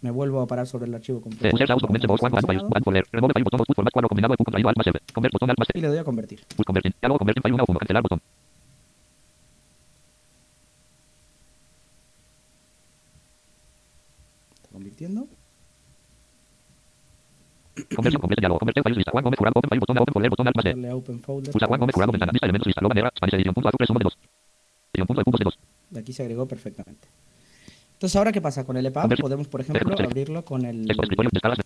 Me 0.00 0.12
vuelvo 0.12 0.40
a 0.40 0.46
parar 0.46 0.66
sobre 0.66 0.86
el 0.86 0.94
archivo 0.94 1.20
completo. 1.20 1.56
Y 5.74 5.80
le 5.80 5.88
doy 5.88 5.98
a 5.98 6.04
convertir. 6.04 6.40
Pulse 6.56 6.64
convertir. 6.64 6.94
Diálogo, 7.00 7.18
convertir 7.18 7.42
file 7.42 7.54
1 7.54 7.62
a 7.62 7.66
1. 7.68 7.78
Cancelar 7.80 8.02
botón. 8.02 8.20
Está 14.54 14.68
convirtiendo. 14.70 15.26
Conversión 17.94 18.20
completa, 18.20 18.40
diálogo. 18.40 18.60
Convertir 18.60 18.82
files, 18.84 18.98
lista. 18.98 19.10
Juan 19.10 19.24
Gómez, 19.24 19.38
jurado, 19.38 19.52
open 19.56 19.68
file, 19.68 19.80
botón, 19.80 19.98
open 19.98 20.14
folder, 20.14 20.30
botón, 20.30 20.46
alt 20.46 20.56
más 20.56 20.64
D. 20.64 20.70
Darle 20.70 20.90
a 20.90 20.96
Open 20.96 21.20
Folder. 21.20 21.52
Pulsa 21.52 21.66
Juan 21.66 21.80
Gómez, 21.80 21.94
jurado, 21.94 22.12
ventana. 22.12 22.32
Elementos, 22.40 22.66
lista. 22.66 22.80
Spanish. 23.16 23.52
Punto 23.52 23.68
A, 23.68 23.72
3, 23.72 23.90
1 23.90 23.98
de 23.98 24.04
2. 24.04 24.18
Edición, 24.92 25.06
punto 25.06 25.20
de 25.20 25.24
puntos 25.24 25.38
de 25.40 25.44
2. 25.44 25.58
De 25.90 26.00
aquí 26.00 26.12
se 26.12 26.22
agregó 26.22 26.46
perfectamente. 26.46 27.08
Entonces, 27.98 28.14
¿ahora 28.14 28.30
qué 28.30 28.40
pasa? 28.40 28.64
Con 28.64 28.76
el 28.76 28.86
EPUB 28.86 29.16
podemos, 29.20 29.48
por 29.48 29.60
ejemplo, 29.60 29.92
abrirlo 29.98 30.44
con 30.44 30.64
el 30.64 30.86
Texto, 30.86 31.02
escritorio, 31.02 31.30
descargas. 31.32 31.58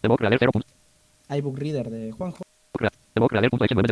Debo 0.00 0.16
crear 0.16 0.36
0. 0.38 0.52
punto. 0.52 0.68
iBook 1.36 1.58
Reader 1.58 1.90
de 1.90 2.12
Juanjo, 2.12 2.42
Crea- 2.78 2.92
Debo 3.14 3.26
crear 3.28 3.50
punto 3.50 3.64
H9 3.64 3.86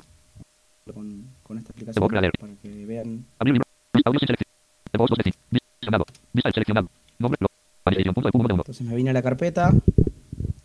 de 0.86 0.92
con, 0.92 1.24
con 1.42 1.58
esta 1.58 1.72
crear. 1.72 2.30
para 2.38 2.52
que 2.62 2.86
vean. 2.86 3.24
Abrir 3.40 3.54
libro. 3.54 3.66
Vista 3.92 4.08
audio 4.10 4.20
sin 4.20 4.26
selección. 4.28 4.48
De 4.92 4.98
voz 4.98 5.10
2 5.10 5.18
de 5.18 5.24
5. 5.24 5.38
Seleccionado. 5.50 6.04
Vista 6.32 6.50
seleccionado. 6.52 6.88
Nombre. 7.18 7.38
Lo. 7.40 7.48
Spanish 7.80 7.96
edition. 7.98 8.14
Punto 8.14 8.28
de 8.28 8.38
1 8.38 8.48
de 8.48 8.54
1. 8.54 8.62
Entonces 8.62 8.86
me 8.86 8.94
vine 8.94 9.10
a 9.10 9.12
la 9.12 9.22
carpeta 9.22 9.72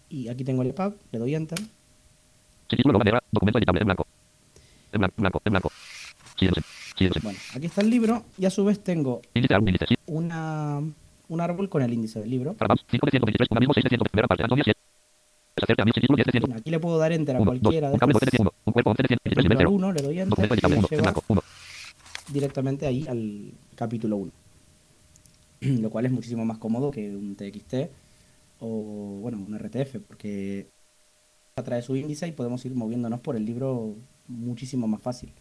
y 0.09 0.27
aquí 0.27 0.43
tengo 0.43 0.61
el 0.61 0.69
EPUB, 0.69 0.93
le 1.11 1.17
doy 1.19 1.33
Enter. 1.33 1.59
Bueno, 7.23 7.39
aquí 7.55 7.65
está 7.65 7.81
el 7.81 7.89
libro 7.89 8.23
y 8.37 8.45
a 8.45 8.49
su 8.51 8.63
vez 8.63 8.83
tengo 8.83 9.21
una, 10.05 10.79
un 11.33 11.41
árbol 11.41 11.69
con 11.69 11.81
el 11.81 11.91
índice 11.93 12.19
del 12.19 12.29
libro. 12.29 12.53
Para 12.53 12.69
más. 12.69 12.85
5 12.89 13.05
de 13.05 13.11
123. 13.11 13.47
Un 13.51 13.57
amigo 13.57 13.73
6 13.73 13.83
de 13.83 13.89
100. 13.89 13.99
Primera 14.11 14.27
parte. 14.27 14.43
Antonio 14.43 14.63
7. 14.63 14.79
Acerca 15.61 15.83
a 15.83 15.85
mí. 15.85 15.91
Sin 15.93 16.01
título 16.01 16.15
10 16.17 16.25
de 16.25 16.31
100. 16.31 16.53
Aquí 16.53 16.71
le 16.71 16.79
puedo 16.79 16.97
dar 16.97 17.11
Enter 17.11 17.35
a 17.35 17.39
1. 17.39 17.51
2. 17.51 17.59
cualquiera 17.59 17.87
de 17.89 17.93
Un 17.93 17.99
cable 17.99 18.13
12 18.13 18.25
de 18.25 18.29
estas. 18.29 18.41
100. 18.41 18.49
Un 18.65 18.73
cuerpo 18.73 18.89
11 18.91 19.03
de 19.03 19.07
100. 19.07 19.19
Por 19.19 19.33
23 19.33 19.33
ejemplo, 19.33 19.41
al 19.41 19.43
nivel 19.43 19.57
0. 19.57 19.71
1 19.71 19.93
le 19.93 20.01
doy 20.01 20.19
Enter 20.19 20.29
Documento 20.29 20.53
y 20.53 20.57
editable. 20.57 20.75
me 20.75 20.79
1. 20.79 20.87
En 20.87 20.89
lleva 20.89 21.01
blanco. 21.01 21.23
1. 21.27 21.41
directamente 22.31 22.85
ahí 22.87 23.05
al 23.07 23.53
capítulo 23.75 24.17
1. 24.17 24.31
Lo 25.81 25.89
cual 25.89 26.05
es 26.05 26.11
muchísimo 26.11 26.45
más 26.45 26.57
cómodo 26.57 26.91
que 26.91 27.15
un 27.15 27.35
TXT 27.35 27.73
o, 28.59 29.19
bueno, 29.21 29.39
un 29.45 29.57
RTF, 29.57 29.97
porque 30.07 30.69
trae 31.63 31.81
su 31.81 31.95
índice 31.95 32.27
y 32.27 32.31
podemos 32.31 32.63
ir 32.65 32.73
moviéndonos 32.73 33.19
por 33.19 33.35
el 33.35 33.45
libro 33.45 33.95
muchísimo 34.27 34.87
más 34.87 35.01
fácil. 35.01 35.31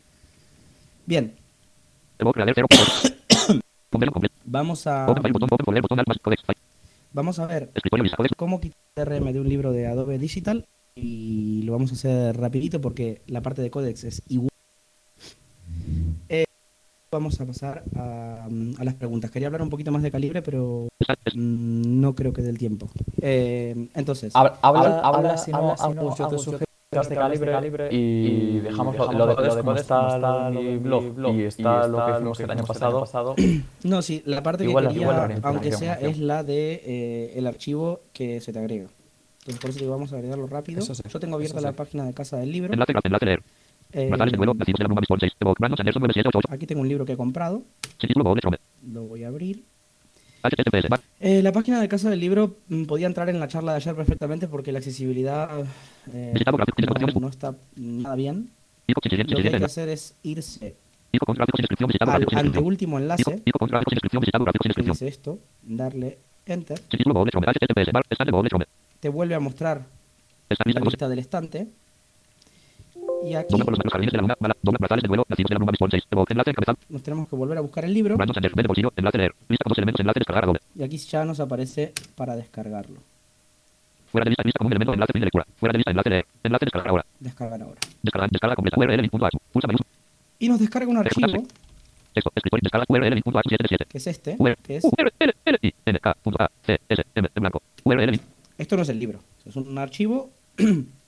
Bien, 1.07 1.35
Debo 2.19 2.33
crear 2.33 2.53
0. 2.55 2.67
Vamos 4.45 4.87
a, 4.87 5.07
vamos 7.13 7.39
a 7.39 7.47
ver 7.47 7.71
cómo 8.37 8.61
quitar 8.61 8.77
DRM 8.97 9.33
de 9.33 9.41
un 9.41 9.49
libro 9.49 9.73
de 9.73 9.87
Adobe 9.87 10.19
Digital 10.19 10.67
y 10.95 11.63
lo 11.65 11.73
vamos 11.73 11.91
a 11.93 11.95
hacer 11.95 12.37
rapidito 12.37 12.81
porque 12.81 13.23
la 13.27 13.41
parte 13.43 13.63
de 13.63 13.71
Codex 13.71 14.05
es 14.05 14.23
igual. 14.29 14.49
Eh, 16.29 16.45
vamos 17.11 17.41
a 17.41 17.47
pasar 17.47 17.85
a, 17.97 18.47
a 18.79 18.85
las 18.85 18.95
preguntas. 18.95 19.31
Quería 19.31 19.49
hablar 19.49 19.63
un 19.63 19.71
poquito 19.71 19.91
más 19.93 20.03
de 20.03 20.11
calibre, 20.11 20.43
pero 20.43 20.89
Mm, 21.35 22.01
No 22.01 22.15
creo 22.15 22.33
que 22.33 22.43
del 22.43 22.59
tiempo. 22.59 22.91
Eh, 23.21 23.89
entonces, 23.95 24.35
Habla, 24.37 24.59
habla, 24.63 24.81
Habla- 24.81 25.01
habla, 25.01 25.19
habla 25.19 25.39
si 25.39 25.51
no, 25.53 25.59
no, 25.63 25.77
si 25.77 25.83
no, 25.95 26.01
Agus, 26.27 26.45
yo 26.47 26.59
te 26.59 26.65
De 26.93 27.15
calibre, 27.15 27.51
calibre 27.53 27.89
y, 27.91 27.97
y 27.97 28.61
dejamos 28.61 28.93
dejamos 28.93 29.15
lo, 29.17 29.27
lo 29.27 29.35
de, 29.35 29.47
lo 29.49 29.55
de 29.55 29.63
cómo 29.63 29.77
está, 29.77 30.15
está 30.17 30.51
mi 30.51 30.77
blog, 30.77 31.15
blog, 31.15 31.35
y 31.37 31.43
está 31.45 31.87
lo 31.89 31.97
que 31.97 32.03
está 32.03 32.03
hicimos 32.03 32.03
lo 32.03 32.03
el 32.03 32.05
que 32.05 32.13
año 32.13 32.19
hicimos 32.33 32.41
el 32.41 32.51
año 32.51 32.65
pasado. 32.67 33.35
no, 33.85 34.03
sí, 34.03 34.23
la 34.27 34.43
parte 34.43 34.65
que 34.65 34.71
Igual- 34.71 34.89
quería, 34.89 35.03
igual 35.03 35.41
aunque 35.43 35.73
sea, 35.73 35.95
es 35.95 36.19
la 36.19 36.45
de 36.45 36.83
eh, 36.85 37.33
el 37.37 37.47
archivo 37.47 38.01
que 38.13 38.41
se 38.43 38.53
te 38.53 38.59
agrega. 38.59 38.89
Entonces 39.39 39.59
por 39.61 39.71
eso 39.71 39.79
digo, 39.81 39.93
vamos 39.93 40.13
a 40.13 40.17
agregarlo 40.17 40.47
rápido. 40.47 40.83
Sí, 40.83 40.93
Yo 41.09 41.19
tengo 41.19 41.37
abierta 41.37 41.63
la 41.63 41.71
sí. 41.71 41.77
página 41.77 42.05
de 42.05 42.13
casa 42.13 42.37
del 42.37 42.53
libro. 42.53 42.73
Enlace, 42.75 42.93
enlace, 43.03 43.25
leer. 43.25 43.43
Eh, 43.95 44.09
Brazales 44.09 44.33
de 44.33 44.37
vuelo, 44.39 44.53
nacidos 44.55 44.79
de 44.79 44.85
la 44.85 44.89
Bruma 44.89 45.01
Bisbol 45.01 45.19
6. 45.21 45.33
Evoque, 45.41 45.61
Brandon 45.61 45.77
Sanderson 45.79 46.01
9788. 46.03 46.55
aquí 46.55 46.67
tengo 46.67 46.83
un 46.83 46.89
libro 46.89 47.05
que 47.07 47.13
he 47.13 47.17
comprado. 47.17 47.63
Lo 48.87 49.05
voy 49.05 49.25
a 49.25 49.29
abrir. 49.29 49.65
Eh, 51.21 51.43
la 51.43 51.53
página 51.53 51.81
de 51.81 51.89
casa 51.89 52.11
del 52.11 52.21
libro 52.21 52.57
mm, 52.69 52.85
podía 52.85 53.07
entrar 53.07 53.29
en 53.29 53.39
la 53.39 53.49
charla 53.49 53.73
de 53.73 53.77
ayer 53.77 53.95
perfectamente 53.95 54.49
porque 54.49 54.73
la 54.73 54.79
accesibilidad 54.79 55.49
eh, 56.13 56.35
no, 57.15 57.21
no 57.21 57.29
está 57.29 57.55
nada 57.77 58.15
bien. 58.17 58.51
Lo 58.89 59.01
que 59.01 59.15
hay 59.17 59.59
que 59.59 59.65
hacer 59.65 59.89
es 59.89 60.17
irse 60.23 60.75
al 62.01 62.27
anteúltimo 62.33 62.99
enlace, 62.99 63.43
que 63.45 64.83
dice 64.83 65.09
esto, 65.09 65.39
darle 65.63 66.19
enter, 66.47 66.81
te 69.01 69.09
vuelve 69.09 69.35
a 69.35 69.41
mostrar 69.41 69.85
la 70.49 70.81
lista 70.81 71.09
del 71.09 71.19
estante. 71.19 71.69
Y 73.25 73.35
aquí 73.35 73.49
Dobla 73.51 73.65
por 73.65 73.79
los 73.79 73.93
jardines 73.93 74.13
de 74.13 74.17
la 74.17 74.23
luna, 74.23 74.37
bala, 74.41 74.57
dobla 74.63 74.79
brazales 74.79 75.03
de 75.03 75.09
vuelo, 75.09 75.25
nacidos 75.29 75.49
de 75.49 75.55
la 75.55 75.59
Bruma 75.59 75.73
Bisbol 75.73 75.91
6. 75.91 76.05
Evoque, 76.11 76.33
enlace 76.33 76.51
encabezado. 76.51 76.79
nos 76.89 77.03
tenemos 77.03 77.29
que 77.29 77.37
volver 77.37 77.59
a 77.59 77.61
buscar 77.61 77.85
el 77.85 77.95
libro 77.95 78.17
Brandon 78.17 78.37
bolsillo, 78.67 78.93
enlace 78.97 79.19
leer. 79.19 79.35
Lista 79.49 79.65
con 79.65 79.71
dos 79.71 79.79
elementos, 79.79 80.01
enlace 80.01 80.21
descargar 80.21 80.47
doble. 80.47 80.61
y 80.75 80.83
aquí 80.83 80.99
ya 80.99 81.25
nos 81.25 81.39
aparece 81.39 81.93
para 82.17 82.35
descargarlo. 82.35 83.01
Fuera 84.11 84.25
de 84.25 84.31
lista, 84.31 84.43
lista 84.45 84.65
elemento, 84.67 84.93
enlace 84.93 85.13
fin 85.13 85.21
de 85.21 85.27
lectura. 85.27 85.47
Fuera 85.57 85.73
de 85.73 85.79
lista, 85.79 85.91
enlace 85.91 86.11
leer. 86.11 86.27
Enlace 86.43 86.65
descargar 86.65 86.89
ahora. 86.91 87.07
Descargar 87.21 87.63
ahora. 87.63 87.81
Descarga, 88.03 88.29
descarga 88.31 88.57
completa. 88.57 88.79
URL 88.79 89.03
link.h. 89.03 89.39
Pulsa 89.53 89.69
menú. 89.69 89.79
Y 90.39 90.49
nos 90.49 90.59
descarga 90.59 90.89
un 90.89 90.97
archivo, 90.97 91.45
Texto, 92.13 92.31
escritorio, 92.35 92.63
descarga 92.63 92.85
URL 92.89 93.15
link.h 93.15 93.49
77. 93.49 93.87
que 93.89 93.99
es 93.99 94.07
este, 94.07 94.37
URL, 94.39 94.57
es... 94.69 94.85
URL, 94.85 95.59
I, 95.63 95.75
N, 95.87 95.99
K, 95.99 96.15
punto 96.23 96.43
A, 96.43 96.51
C, 96.63 96.79
S, 96.89 97.03
M, 97.15 97.29
en 97.35 97.41
blanco. 97.41 97.63
URL 97.85 98.11
link. 98.11 98.23
Esto 98.59 98.77
no 98.77 98.83
es 98.83 98.89
el 98.91 98.99
libro, 98.99 99.21
es 99.47 99.57
un 99.57 99.79
archivo. 99.79 100.31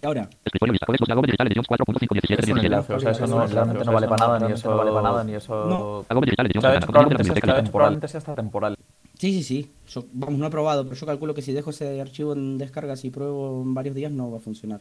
y 0.00 0.06
ahora, 0.06 0.28
Escritorio, 0.44 0.72
lista, 0.72 0.86
codex, 0.86 1.10
Adobe 1.10 1.26
Digital 1.26 1.46
Editions 1.48 1.68
4.517, 1.68 2.38
Es 2.38 2.48
un 2.48 2.60
17. 2.60 2.66
enlace, 2.66 2.94
o 2.94 3.00
sea, 3.00 3.10
eso 3.10 3.26
no, 3.26 3.46
realmente 3.46 3.84
no 3.84 3.92
vale 3.92 4.08
para 4.08 4.26
nada, 4.26 4.46
ni 4.48 4.52
eso 4.54 4.70
no 4.70 4.76
vale 4.76 4.90
para 4.92 5.02
nada, 5.02 5.24
ni 5.24 5.34
eso... 5.34 6.04
Adobe 6.08 6.24
Digital 6.26 6.46
Editions 6.46 6.62
Claro, 6.62 6.74
60, 6.80 7.72
probablemente 7.72 8.08
sea, 8.08 8.18
hasta- 8.18 8.34
temporal. 8.34 8.76
Sí, 9.18 9.32
sí, 9.32 9.42
sí. 9.42 9.72
Yo, 9.88 10.04
vamos, 10.12 10.38
no 10.38 10.46
he 10.46 10.50
probado, 10.50 10.84
pero 10.84 10.94
yo 10.94 11.04
calculo 11.06 11.34
que 11.34 11.42
si 11.42 11.52
dejo 11.52 11.70
ese 11.70 12.00
archivo 12.00 12.32
en 12.34 12.56
descargas 12.56 13.04
y 13.04 13.10
pruebo 13.10 13.62
en 13.62 13.74
varios 13.74 13.96
días 13.96 14.12
no 14.12 14.30
va 14.30 14.36
a 14.36 14.40
funcionar. 14.40 14.80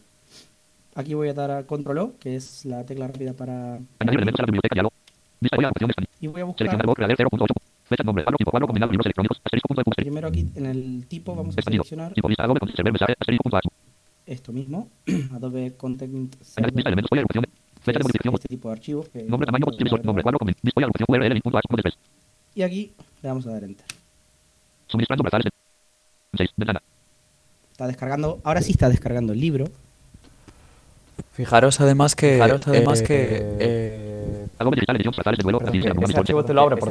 Aquí 0.94 1.16
voy 1.16 1.30
a 1.30 1.34
dar 1.34 1.50
a 1.52 1.64
control 1.64 1.98
O, 1.98 2.12
que 2.20 2.36
es 2.36 2.64
la 2.66 2.84
tecla 2.86 3.08
rápida 3.08 3.34
para... 3.34 3.76
Añadir 4.00 4.20
elementos 4.20 4.40
a 4.40 4.44
la 4.44 4.46
biblioteca, 4.46 4.76
diálogo. 4.76 4.94
Vista, 5.40 5.56
voy 5.58 5.66
a 5.66 5.68
la 5.68 5.72
opción 5.72 5.92
de 5.96 6.06
Y 6.20 6.28
voy 6.28 6.42
a 6.42 6.46
Seleccionar 6.46 6.86
buscar 6.86 6.86
voz, 6.86 6.96
creador 6.96 7.18
0.8. 7.18 7.54
Fecha, 7.86 8.04
nombre, 8.04 8.24
cuadro, 8.24 8.38
tipo, 8.38 8.52
cuadro 8.52 8.68
combinado, 8.68 8.92
libros 8.92 9.06
electrónicos, 9.06 9.38
asterisco, 9.44 9.68
punto 9.70 9.92
primero 9.96 10.28
aquí 10.28 10.46
en 10.56 10.66
el 10.66 11.06
tipo, 11.08 11.34
vamos 11.36 11.58
a 11.58 11.62
seleccionar 11.62 12.14
Tipo, 12.14 12.28
lista, 12.28 12.44
Adobe, 12.44 12.60
server, 12.76 12.92
mensaje, 12.94 13.14
asterisco, 13.20 13.44
punto 13.44 13.58
H. 13.58 13.70
esto 14.28 14.54
mismo, 14.54 14.90
Adobe 15.34 15.74
Content 15.76 16.36
este 17.92 18.48
tipo 18.50 18.70
de 18.70 18.74
archivos. 18.74 19.08
Que 19.10 19.24
nombre, 19.24 19.46
tamaño, 19.46 19.66
nombre, 20.04 20.24
cuadro, 20.24 20.40
URL 21.08 21.42
punto. 21.42 21.60
Y 22.56 22.62
aquí 22.62 22.92
le 23.22 23.30
vamos 23.30 23.48
a 23.48 23.52
dar 23.52 23.64
Enter. 23.64 23.86
Suministrando 24.88 25.24
brazales 25.24 25.46
de 25.46 26.38
6, 26.38 26.50
ventana. 26.58 26.82
Está 27.72 27.88
descargando, 27.88 28.40
ahora 28.44 28.62
sí 28.62 28.72
está 28.72 28.90
descargando 28.90 29.34
el 29.34 29.40
libro. 29.40 29.66
Fijaros 31.34 31.80
además 31.80 32.16
que... 32.16 32.34
Fijaros 32.34 32.68
además 32.68 33.02
eh, 33.02 33.04
que, 33.06 33.56
eh, 33.60 34.48
Adobe 34.58 34.76
Digital 34.76 34.96
Editions, 34.96 35.18
brazales 35.18 35.38
de 35.38 35.44
vuelo, 35.44 35.60
Bisbol 35.60 36.16
archivo 36.16 36.40
6. 36.42 36.48
te 36.48 36.54
lo 36.54 36.62
abre 36.62 36.78
por 36.78 36.90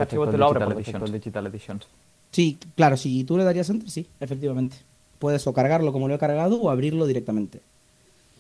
defecto 0.77 1.05
el. 1.05 1.12
Digital 1.12 1.46
Editions. 1.46 1.87
Sí, 2.31 2.59
claro, 2.75 2.96
si 2.96 3.25
tú 3.25 3.37
le 3.37 3.44
darías 3.44 3.68
Enter, 3.70 3.90
sí, 3.90 4.07
efectivamente. 4.20 4.77
Puedes 5.18 5.46
o 5.46 5.52
cargarlo 5.52 5.92
como 5.92 6.09
lo 6.09 6.14
he 6.14 6.18
cargado 6.18 6.61
o 6.61 6.70
abrirlo 6.70 7.07
directamente. 7.07 7.61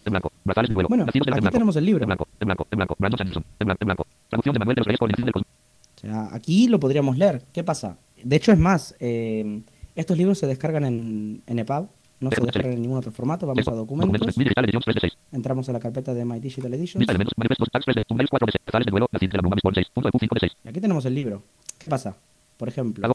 En 0.04 0.10
blanco, 0.12 0.30
brazales 0.44 0.68
de 0.68 0.74
vuelo, 0.74 0.88
Bueno, 0.88 1.04
aquí 1.08 1.18
blanco. 1.18 1.50
tenemos 1.50 1.74
el 1.76 1.84
libro. 1.84 2.04
En 2.04 2.08
blanco, 2.08 2.28
en 2.40 2.46
blanco, 2.46 2.66
en 2.70 2.76
blanco, 2.76 2.96
Brandon 2.98 3.18
Sanderson, 3.18 3.44
en 3.58 3.64
blanco, 3.66 3.78
en 3.82 3.86
blanco. 3.86 4.06
Traducción 4.28 4.52
de 4.52 4.58
Manuel 4.60 4.74
de 4.76 4.80
los 4.80 4.86
Reyes 4.86 4.98
por 4.98 5.08
el 5.08 5.12
Instituto 5.12 5.26
del 5.26 5.32
Cosmos. 5.32 5.48
O 5.96 6.00
sea, 6.00 6.34
aquí 6.36 6.68
lo 6.68 6.78
podríamos 6.78 7.16
leer. 7.18 7.42
¿Qué 7.52 7.64
pasa? 7.64 7.96
De 8.22 8.36
hecho, 8.36 8.52
es 8.52 8.58
más, 8.58 8.94
eh, 9.00 9.62
estos 9.94 10.16
libros 10.16 10.38
se 10.38 10.46
descargan 10.46 10.84
en, 10.84 11.42
en 11.46 11.58
EPUB, 11.58 11.88
no 12.20 12.30
se 12.30 12.40
descargan 12.40 12.72
en 12.74 12.82
ningún 12.82 12.98
otro 12.98 13.10
formato. 13.10 13.46
Vamos 13.46 13.66
a 13.66 13.72
documentos, 13.72 14.36
Mi 14.36 14.44
Digital 14.44 14.64
Editions 14.64 14.84
3 14.84 14.94
de 14.94 15.00
6. 15.00 15.12
entramos 15.32 15.68
a 15.68 15.72
la 15.72 15.80
carpeta 15.80 16.14
de 16.14 16.24
My 16.24 16.38
Digital 16.38 16.72
Editions 16.74 17.00
Lista 17.00 17.12
de 17.12 17.16
elementos, 17.16 17.34
manifestos, 17.36 17.68
tags 17.72 17.84
3 17.86 17.96
de, 17.96 18.04
thumbnails 18.04 18.30
4 18.30 18.46
de 18.46 18.52
6. 18.52 18.62
Brazales 18.66 18.86
de 18.86 18.90
vuelo, 18.92 19.06
nacidos 19.10 19.32
de 19.32 19.36
la 19.38 19.40
Bruma 19.42 19.54
Bisbol 19.56 19.74
6. 19.74 19.86
Punto 19.92 20.06
de 20.08 20.12
Q 20.12 20.18
5 20.20 20.34
de 20.34 20.40
6. 20.40 20.52
y 20.64 20.68
aquí 20.68 20.80
tenemos 20.80 21.04
el 21.04 21.14
libro. 21.14 21.42
¿Qué 21.78 21.90
pasa? 21.90 22.14
Por 22.56 22.68
ejemplo, 22.68 23.06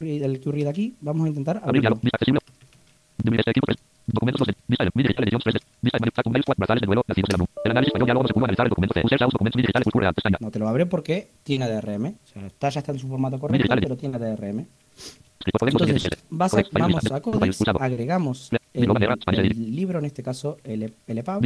De 0.00 0.20
de 0.20 0.24
el 0.26 0.38
que 0.40 0.52
read 0.52 0.68
aquí, 0.68 0.94
vamos 1.00 1.26
a 1.26 1.28
intentar 1.28 1.60
abrirlo. 1.64 1.96
vista 1.96 2.16
accesible. 2.16 2.38
Biblioteca 3.24 3.50
equipo 3.50 3.66
3. 3.66 3.78
Documentos 4.06 4.38
2 4.38 4.46
de, 4.46 4.54
vista 4.68 4.84
de, 4.84 4.90
Mi 4.94 5.02
Digital 5.02 5.24
Editions 5.24 5.42
3 5.42 5.54
de, 5.54 5.60
vista 5.82 5.98
de 5.98 6.00
manifestos, 6.00 6.22
thumbnails 6.22 6.46
4. 6.46 6.60
Brazales 6.60 6.80
de 6.82 6.86
vuelo, 6.86 7.02
nacidos 7.08 7.28
de 7.28 7.32
la 7.32 7.36
Bruma. 7.38 7.50
El 7.64 7.70
análisis 7.72 7.88
español, 7.88 8.06
diálogo, 8.06 8.22
no 8.22 8.28
se 8.28 8.34
pudo 8.34 8.44
analizar 8.44 8.66
el 8.66 8.70
documento 8.70 8.94
C. 8.94 9.02
Usar 9.04 9.18
documentos, 9.28 9.56
Mi 9.56 9.62
Digital, 9.62 9.82
concurreal, 9.82 10.14
pestaña. 10.14 10.36
No 10.40 10.50
te 10.52 10.58
lo 10.60 10.68
abre 10.68 10.86
porque 10.86 11.30
tiene 11.42 11.66
DRM. 11.68 12.06
O 12.06 12.26
sea, 12.32 12.46
está, 12.46 12.68
ya 12.68 12.78
está 12.78 12.92
en 12.92 12.98
su 13.00 13.08
formato 13.08 13.40
correcto, 13.40 13.74
pero 13.80 13.96
tiene 13.96 14.18
DRM. 14.18 14.66
Codex 15.58 15.74
Entonces, 15.74 15.86
17. 16.02 16.16
vas 16.30 16.54
a- 16.54 16.56
Codex, 16.62 16.68
país, 16.70 16.82
vamos 16.86 17.10
a 17.12 17.20
Codex, 17.20 17.62
agregamos 17.80 18.50
el, 18.82 19.76
libro, 19.76 19.98
en 19.98 20.04
este 20.04 20.22
caso 20.22 20.58
el, 20.64 20.82
E- 20.84 20.92
el 21.06 21.18
EPUB, 21.18 21.40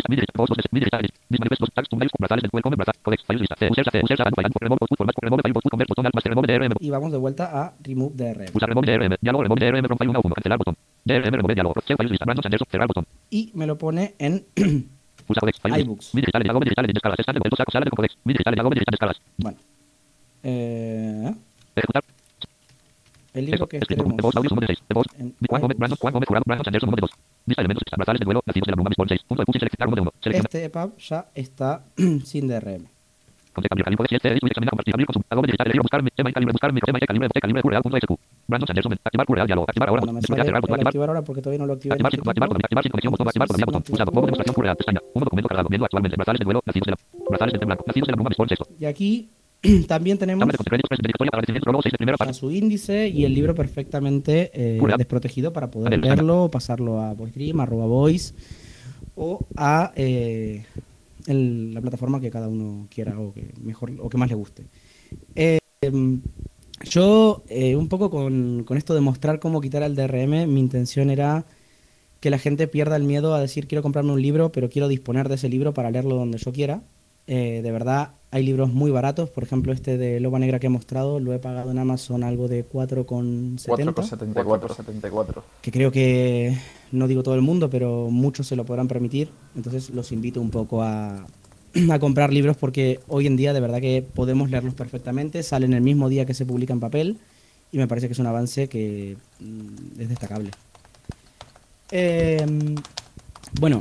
y 6.81 6.90
vamos 6.90 7.12
de 7.12 7.18
vuelta 7.18 7.45
a 7.62 7.73
Remove 7.83 8.12
DRM. 8.16 8.47
Pulsar 8.53 8.68
remove 8.68 8.87
DRM, 8.87 9.16
diálogo, 9.21 9.42
remove 9.45 9.61
DRM 9.61 9.85
from 9.87 9.99
file 9.99 10.11
1 10.11 10.18
a 10.18 10.23
1, 10.25 10.35
cancelar 10.35 10.59
botón. 10.59 10.77
DRM, 11.05 11.35
remove 11.35 11.55
diálogo, 11.55 11.75
save 11.87 11.97
file 11.97 12.11
lista, 12.11 12.25
Brandon 12.25 12.42
Sanderson, 12.42 12.66
cerrar 12.71 12.87
botón. 12.88 13.07
Y 13.31 13.51
me 13.55 13.66
lo 13.66 13.77
pone 13.79 14.14
en 14.18 14.45
iBooks. 15.81 16.11
Bueno. 19.38 19.59
Eh, 20.42 21.33
Ejecutar. 21.77 22.03
El 23.35 23.47
libro 23.47 23.66
que 23.66 23.81
tenemos 23.81 24.16
de 24.16 24.23
voz, 24.23 24.37
audio, 24.37 24.51
de 24.61 24.66
6, 24.66 24.79
de 24.88 24.95
voz. 24.95 25.07
en 25.18 25.27
Mi 25.40 25.47
Juan 25.49 25.62
Gómez, 25.62 25.77
iBooks. 25.77 25.79
Brandon, 25.79 25.99
Juan 26.01 26.12
Gómez, 26.12 26.27
jurado, 26.29 26.45
Brandon 26.47 26.64
Sanderson, 26.64 26.87
número 26.90 27.07
de 27.07 27.11
2. 27.12 27.21
Vista 27.47 27.61
elementos, 27.62 27.83
brazales 27.97 28.21
de 28.21 28.25
vuelo, 28.27 28.40
nacidos 28.47 28.66
de 28.66 28.71
la 28.73 28.77
Bruma 28.77 28.88
Bisbol 28.90 29.09
6. 29.09 29.23
Punto 29.29 29.40
de 29.42 29.47
Q, 29.47 29.53
seleccionar 29.59 29.88
uno 29.88 29.97
de 29.97 30.03
uno. 30.03 30.12
Selecciona. 30.21 30.47
Este 30.47 30.64
EPUB 30.64 30.90
ya 30.99 31.27
está 31.35 31.85
sin 32.25 32.49
DRM. 32.49 32.85
Conte 33.53 33.68
cambio 33.68 33.85
calibre 33.85 34.07
7, 34.09 34.29
edit, 34.33 34.45
examinar, 34.49 34.71
compartir, 34.71 34.95
abrir, 34.95 35.07
consum. 35.07 35.23
Adobe 35.29 35.47
digital, 35.47 35.66
elegir, 35.66 35.83
buscarme, 35.83 36.09
tema 36.16 36.31
y 36.31 36.33
calibre, 36.33 36.53
buscarme, 36.53 36.81
tema 36.81 36.99
y 36.99 37.07
calibre, 37.07 37.29
calibre, 37.29 37.62
QReal, 37.62 37.83
punto 37.83 37.99
SQ. 38.01 38.12
Brandon 38.49 38.66
Sanderson, 38.66 38.92
activar 39.05 39.27
QReal, 39.27 39.47
diálogo, 39.47 39.66
activar 39.68 39.88
ahora, 39.90 40.01
Cuando 40.01 40.12
me 40.14 40.21
botón, 40.21 40.29
sale 40.37 40.40
activar, 40.40 40.57
el 40.57 40.61
botón, 40.62 40.75
activar. 40.75 40.88
activar 40.88 41.09
ahora 41.11 41.23
porque 41.23 41.42
todavía 41.42 41.59
no 41.61 41.66
lo 41.66 41.73
activé 41.75 41.92
en 41.92 42.01
Activar 42.07 42.12
este 42.12 42.23
sin, 42.23 42.29
activar, 42.31 42.49
tipo. 42.49 42.55
con- 42.57 42.64
activar 42.64 42.83
sin 42.83 42.90
conexión, 42.92 43.11
botón, 43.12 43.29
activar, 43.29 43.49
botón, 43.49 43.61
activar, 43.61 43.68
botón, 43.68 43.83
pulsado, 43.83 44.12
modo 44.12 44.25
demostración 44.27 44.55
QReal, 44.57 44.77
pestaña, 44.77 45.01
uno 45.12 45.25
documento 45.25 45.49
cargado, 45.53 45.68
viendo 45.68 45.85
actualmente, 45.85 46.16
brazales 46.16 46.38
de 46.40 46.45
vuelo, 46.47 46.61
nacidos 46.64 46.87
de 46.87 46.92
la, 46.92 46.99
brazales 47.29 47.53
de 47.61 47.66
blanco, 47.66 47.85
nacidos 47.87 48.07
de 48.07 48.12
la 48.12 48.16
Bruma 48.16 48.29
Bisbol 48.33 48.49
6. 48.49 48.61
Y 48.81 48.85
aquí 48.87 49.29
también 49.88 50.18
tenemos 50.18 50.40
Tabla 50.40 50.53
de 50.53 50.57
contracréditos, 50.59 50.88
precio 50.88 51.03
de 51.03 51.09
victoria 51.09 51.31
para 51.31 51.40
recibimiento, 51.40 51.64
prólogo 51.64 51.83
6 51.83 51.92
de 51.92 51.98
primera 51.98 52.16
a 52.18 52.33
su 52.33 52.51
índice 52.51 53.09
y 53.09 53.25
el 53.25 53.35
libro 53.35 53.55
perfectamente 53.55 54.51
eh, 54.55 54.81
desprotegido 54.98 55.53
para 55.53 55.70
poder 55.70 55.98
leerlo, 55.98 56.51
pasarlo 56.51 57.01
a 57.01 57.14
VoiceDream, 57.14 57.61
arroba 57.61 57.87
Voice 57.87 58.35
o 59.14 59.46
a 59.57 59.92
eh, 59.96 60.64
el- 61.27 61.75
la 61.75 61.81
plataforma 61.81 62.20
que 62.20 62.31
cada 62.31 62.48
uno 62.48 62.87
quiera 62.90 63.18
o 63.18 63.33
que 63.33 63.53
mejor 63.62 63.92
o 64.01 64.09
que 64.09 64.18
más 64.18 64.29
le 64.29 64.35
guste. 64.35 64.64
Eh, 65.37 65.59
em, 65.83 66.20
yo 66.85 67.44
eh, 67.48 67.77
un 67.77 67.88
poco 67.88 68.11
con, 68.11 68.64
con 68.64 68.77
esto 68.77 68.94
de 68.94 69.01
mostrar 69.01 69.38
cómo 69.38 69.61
quitar 69.61 69.83
el 69.85 69.94
DRM, 69.94 70.46
mi 70.48 70.61
intención 70.61 71.11
era 71.11 71.44
que 72.20 72.31
la 72.31 72.38
gente 72.38 72.66
pierda 72.68 72.96
el 72.96 73.05
miedo 73.05 73.35
a 73.35 73.40
decir 73.40 73.66
quiero 73.68 73.83
comprarme 73.83 74.12
un 74.12 74.22
libro, 74.22 74.51
pero 74.53 74.68
quiero 74.70 74.88
disponer 74.88 75.29
de 75.29 75.37
ese 75.37 75.48
libro 75.48 75.75
para 75.75 75.90
leerlo 75.90 76.16
donde 76.16 76.38
yo 76.38 76.53
quiera. 76.53 76.83
Eh, 77.29 77.61
de 77.62 77.70
verdad, 77.72 78.12
hay 78.33 78.42
libros 78.42 78.73
muy 78.73 78.90
baratos. 78.90 79.29
Por 79.29 79.45
ejemplo, 79.45 79.73
este 79.73 79.99
de 79.99 80.18
Loba 80.18 80.38
Negra 80.38 80.59
que 80.59 80.66
he 80.66 80.71
mostrado, 80.71 81.21
lo 81.21 81.35
he 81.35 81.38
pagado 81.38 81.71
en 81.71 81.79
Amazon 81.79 82.25
algo 82.25 82.49
de 82.49 82.66
4,70. 82.66 83.66
4,74. 83.66 84.75
74. 84.75 85.45
Que 85.61 85.71
creo 85.71 85.92
que, 85.92 86.59
no 86.92 87.07
digo 87.07 87.23
todo 87.23 87.35
el 87.35 87.42
mundo, 87.42 87.68
pero 87.68 88.09
muchos 88.11 88.47
se 88.47 88.57
lo 88.57 88.64
podrán 88.64 88.89
permitir. 88.89 89.28
Entonces 89.55 89.91
los 89.91 90.12
invito 90.12 90.41
un 90.41 90.51
poco 90.51 90.83
a, 90.83 91.26
a 91.91 91.99
comprar 91.99 92.33
libros 92.33 92.57
porque 92.57 93.01
hoy 93.07 93.26
en 93.26 93.37
día 93.37 93.53
de 93.53 93.61
verdad 93.61 93.83
que 93.83 94.03
podemos 94.03 94.51
leerlos 94.51 94.72
perfectamente. 94.72 95.43
Salen 95.43 95.74
el 95.74 95.83
mismo 95.83 96.09
día 96.09 96.24
que 96.24 96.33
se 96.33 96.47
publica 96.47 96.72
en 96.72 96.80
papel 96.80 97.18
y 97.70 97.76
me 97.76 97.87
parece 97.87 98.07
que 98.07 98.14
es 98.14 98.18
un 98.18 98.26
avance 98.26 98.66
que 98.66 99.18
mm, 99.41 100.01
es 100.01 100.09
destacable. 100.09 100.51
Em, 101.91 102.76
bueno, 103.61 103.78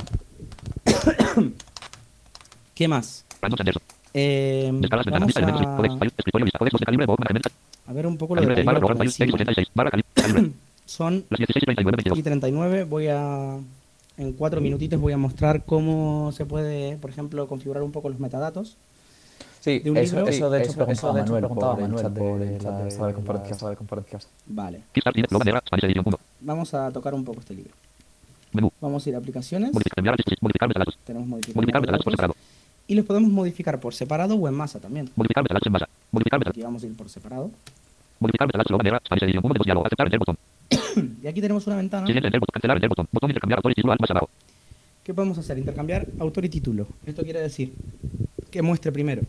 ¿qué 2.74 2.86
más? 2.86 3.24
Vamos 4.12 5.32
codex, 5.76 5.94
a, 7.86 7.92
ver 7.92 8.06
un 8.06 8.16
poco 8.18 8.34
lo 8.34 8.40
de 8.42 8.46
calibre, 8.48 8.64
barra, 8.64 8.80
calibre 8.80 8.94
roja, 9.04 9.10
file, 9.12 9.30
por 9.30 9.40
encima. 9.40 9.52
X86, 9.52 9.68
barra, 9.74 9.90
cali- 9.90 10.04
calibre. 10.14 10.52
Son 10.86 11.24
Las 11.30 11.38
16 11.38 11.62
y 11.62 11.66
39, 11.66 11.96
22. 11.96 12.18
y 12.18 12.22
39 12.22 12.84
voy 12.84 13.06
a 13.08 13.56
en 14.18 14.32
cuatro 14.34 14.60
minutitos 14.60 15.00
voy 15.00 15.12
a 15.14 15.16
mostrar 15.18 15.64
cómo 15.64 16.30
se 16.32 16.44
puede 16.44 16.96
por 16.98 17.10
ejemplo 17.10 17.46
configurar 17.48 17.82
un 17.82 17.92
poco 17.92 18.10
los 18.10 18.18
metadatos 18.20 18.76
Sí, 19.60 19.78
de 19.78 19.90
un 19.90 19.96
eso, 19.96 20.16
libro. 20.16 20.30
eso 20.30 20.50
de 20.50 20.58
hecho 20.58 20.70
Eso- 20.70 20.76
preguntaba 20.84 20.92
eso 20.92 21.12
de 21.14 21.20
hecho 21.20 21.32
Manuel 21.32 21.42
preguntaba 21.44 21.72
por 21.76 21.80
por 21.82 21.88
el 21.90 22.02
chat 22.02 22.12
de 22.12 22.20
de. 22.20 22.30
Vale. 24.46 24.80
Kickstart, 24.92 25.16
Linux, 25.16 25.32
Loba 25.32 25.44
Negra, 25.44 25.62
Spanish 25.66 25.84
Edition 25.84 26.04
1. 26.06 26.18
Vamos 26.40 26.74
a 26.74 26.90
tocar 26.90 27.14
un 27.14 27.24
poco 27.24 27.40
este 27.40 27.54
libro. 27.54 27.72
Menú. 28.52 28.70
Vamos 28.80 29.06
a 29.06 29.08
ir 29.08 29.14
a 29.14 29.18
aplicaciones. 29.18 29.72
Modificar. 29.72 30.04
Tenemos 31.06 31.28
modificar, 31.28 31.56
Modificar 31.56 31.80
metadatos 31.80 32.04
por 32.04 32.12
separado. 32.12 32.34
Y 32.92 32.94
los 32.94 33.06
podemos 33.06 33.30
modificar 33.32 33.80
por 33.80 33.94
separado 33.94 34.34
o 34.34 34.46
en 34.46 34.52
masa 34.52 34.78
también. 34.78 35.08
Modificar 35.16 35.42
metadatos 35.42 35.66
en 35.66 35.72
masa. 35.72 35.88
Modificar 36.10 36.38
metadatos. 36.38 36.58
Aquí 36.58 36.62
vamos 36.62 36.82
a 36.82 36.86
ir 36.86 36.94
por 36.94 37.08
separado. 37.08 37.50
Modificar 38.20 38.46
metadatos, 38.46 38.70
Loba 38.70 38.82
Negra, 38.84 39.00
Spanish 39.06 39.22
Edition 39.22 39.40
1 39.46 39.54
de 39.54 39.58
dos 39.58 39.64
diálogo. 39.64 39.86
Aceptar, 39.86 40.06
enter 40.08 40.18
botón. 40.18 40.36
Y 41.22 41.26
aquí 41.26 41.40
tenemos 41.40 41.66
una 41.66 41.76
ventana. 41.76 42.06
Siguiente, 42.06 42.28
enter 42.28 42.40
botón. 42.40 42.52
Cancelar, 42.52 42.76
enter 42.76 42.90
botón. 42.90 43.08
Botón 43.10 43.30
intercambiar 43.30 43.56
autor 43.60 43.72
y 43.72 43.74
título, 43.76 43.92
alt 43.92 44.00
más 44.02 44.10
abajo. 44.10 44.28
¿Qué 45.02 45.14
podemos 45.14 45.38
hacer? 45.38 45.56
Intercambiar 45.56 46.06
autor 46.18 46.44
y 46.44 46.50
título. 46.50 46.86
Esto 47.06 47.22
quiere 47.22 47.40
decir 47.40 47.72
que 48.50 48.60
muestre 48.60 48.92
primero 48.92 49.22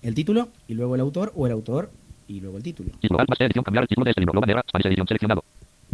el 0.00 0.14
título 0.14 0.48
y 0.66 0.72
luego 0.72 0.94
el 0.94 1.02
autor 1.02 1.34
o 1.36 1.44
el 1.44 1.52
autor 1.52 1.90
y 2.26 2.40
luego 2.40 2.56
el 2.56 2.62
título. 2.62 2.92
Título, 3.02 3.20
alt 3.20 3.28
más 3.28 3.38
edición, 3.38 3.64
cambiar 3.64 3.82
el 3.84 3.88
título 3.88 4.06
de 4.06 4.12
este 4.12 4.22
libro. 4.22 4.32
Loba 4.32 4.46
Negra, 4.46 4.64
Spanish 4.66 4.86
Edition 4.86 5.06
seleccionado. 5.06 5.44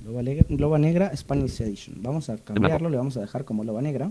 Loba, 0.02 0.78
Negra 0.78 1.16
Spanish 1.16 1.60
Edition. 1.60 1.96
Vamos 2.02 2.28
a 2.28 2.36
cambiarlo, 2.36 2.90
le 2.90 2.96
vamos 2.96 3.16
a 3.16 3.20
dejar 3.20 3.44
como 3.44 3.64
Loba 3.64 3.80
Negra. 3.80 4.10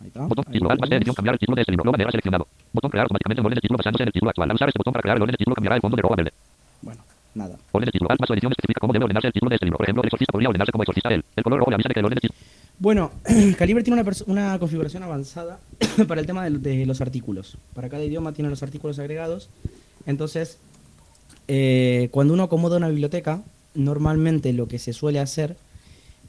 Ahí 0.00 0.06
está. 0.08 0.26
Botón, 0.26 0.44
más 0.78 0.90
edición, 0.90 1.14
cambiar 1.14 1.34
el 1.34 1.38
título 1.38 1.56
de 1.56 1.64
libro. 1.68 1.84
Loba 1.84 1.96
Negra 1.98 2.10
seleccionado. 2.12 2.46
Botón 2.72 2.90
crear 2.90 3.04
automáticamente 3.04 3.40
el 3.40 3.46
orden 3.46 3.56
de 3.56 3.60
título 3.60 3.78
basándose 3.78 4.02
en 4.02 4.08
el 4.08 4.12
título 4.12 4.30
actual. 4.30 4.50
Al 4.50 4.54
usar 4.54 4.68
este 4.68 4.78
botón 4.78 4.92
para 4.92 5.02
crear 5.02 5.16
el 5.16 5.22
orden 5.22 5.32
de 5.32 5.38
título 5.38 5.54
cambiará 5.54 5.76
el 5.76 5.82
fondo 5.82 5.96
de 5.96 6.02
rojo 6.02 6.14
a 6.14 6.16
verde. 6.16 6.32
Bueno, 6.82 7.02
nada. 7.34 7.56
Orden 7.72 7.86
de 7.86 7.92
título, 7.92 8.10
alt 8.10 8.20
más 8.20 8.26
su 8.28 8.34
edición 8.34 8.52
especifica 8.52 8.80
cómo 8.80 8.92
debe 8.92 9.04
ordenarse 9.04 9.26
el 9.28 9.32
título 9.32 9.50
de 9.50 9.54
este 9.56 9.66
libro. 9.66 9.78
Por 9.78 9.86
ejemplo, 9.86 10.02
el 10.02 10.06
exorcista 10.06 10.32
podría 10.32 10.48
ordenarse 10.48 10.72
como 10.72 10.82
exorcista 10.84 11.08
él. 11.14 11.24
El 11.36 11.44
color 11.44 11.58
rojo 11.58 11.70
le 11.70 11.74
avisa 11.74 11.88
de 11.88 11.94
que 11.94 12.00
el 12.00 12.06
orden 12.06 12.16
de 12.16 12.20
título. 12.20 12.40
Bueno, 12.78 13.10
Calibre 13.58 13.82
tiene 13.82 14.00
una, 14.00 14.10
una 14.26 14.58
configuración 14.58 15.02
avanzada 15.02 15.58
para 16.08 16.20
el 16.20 16.26
tema 16.26 16.44
de, 16.48 16.58
de 16.58 16.86
los 16.86 17.00
artículos. 17.00 17.58
Para 17.74 17.88
cada 17.88 18.04
idioma 18.04 18.32
tiene 18.32 18.50
los 18.50 18.62
artículos 18.62 18.98
agregados. 18.98 19.50
Entonces, 20.06 20.58
eh, 21.52 22.10
cuando 22.12 22.32
uno 22.32 22.44
acomoda 22.44 22.76
una 22.76 22.88
biblioteca, 22.88 23.42
normalmente 23.74 24.52
lo 24.52 24.68
que 24.68 24.78
se 24.78 24.92
suele 24.92 25.18
hacer 25.18 25.56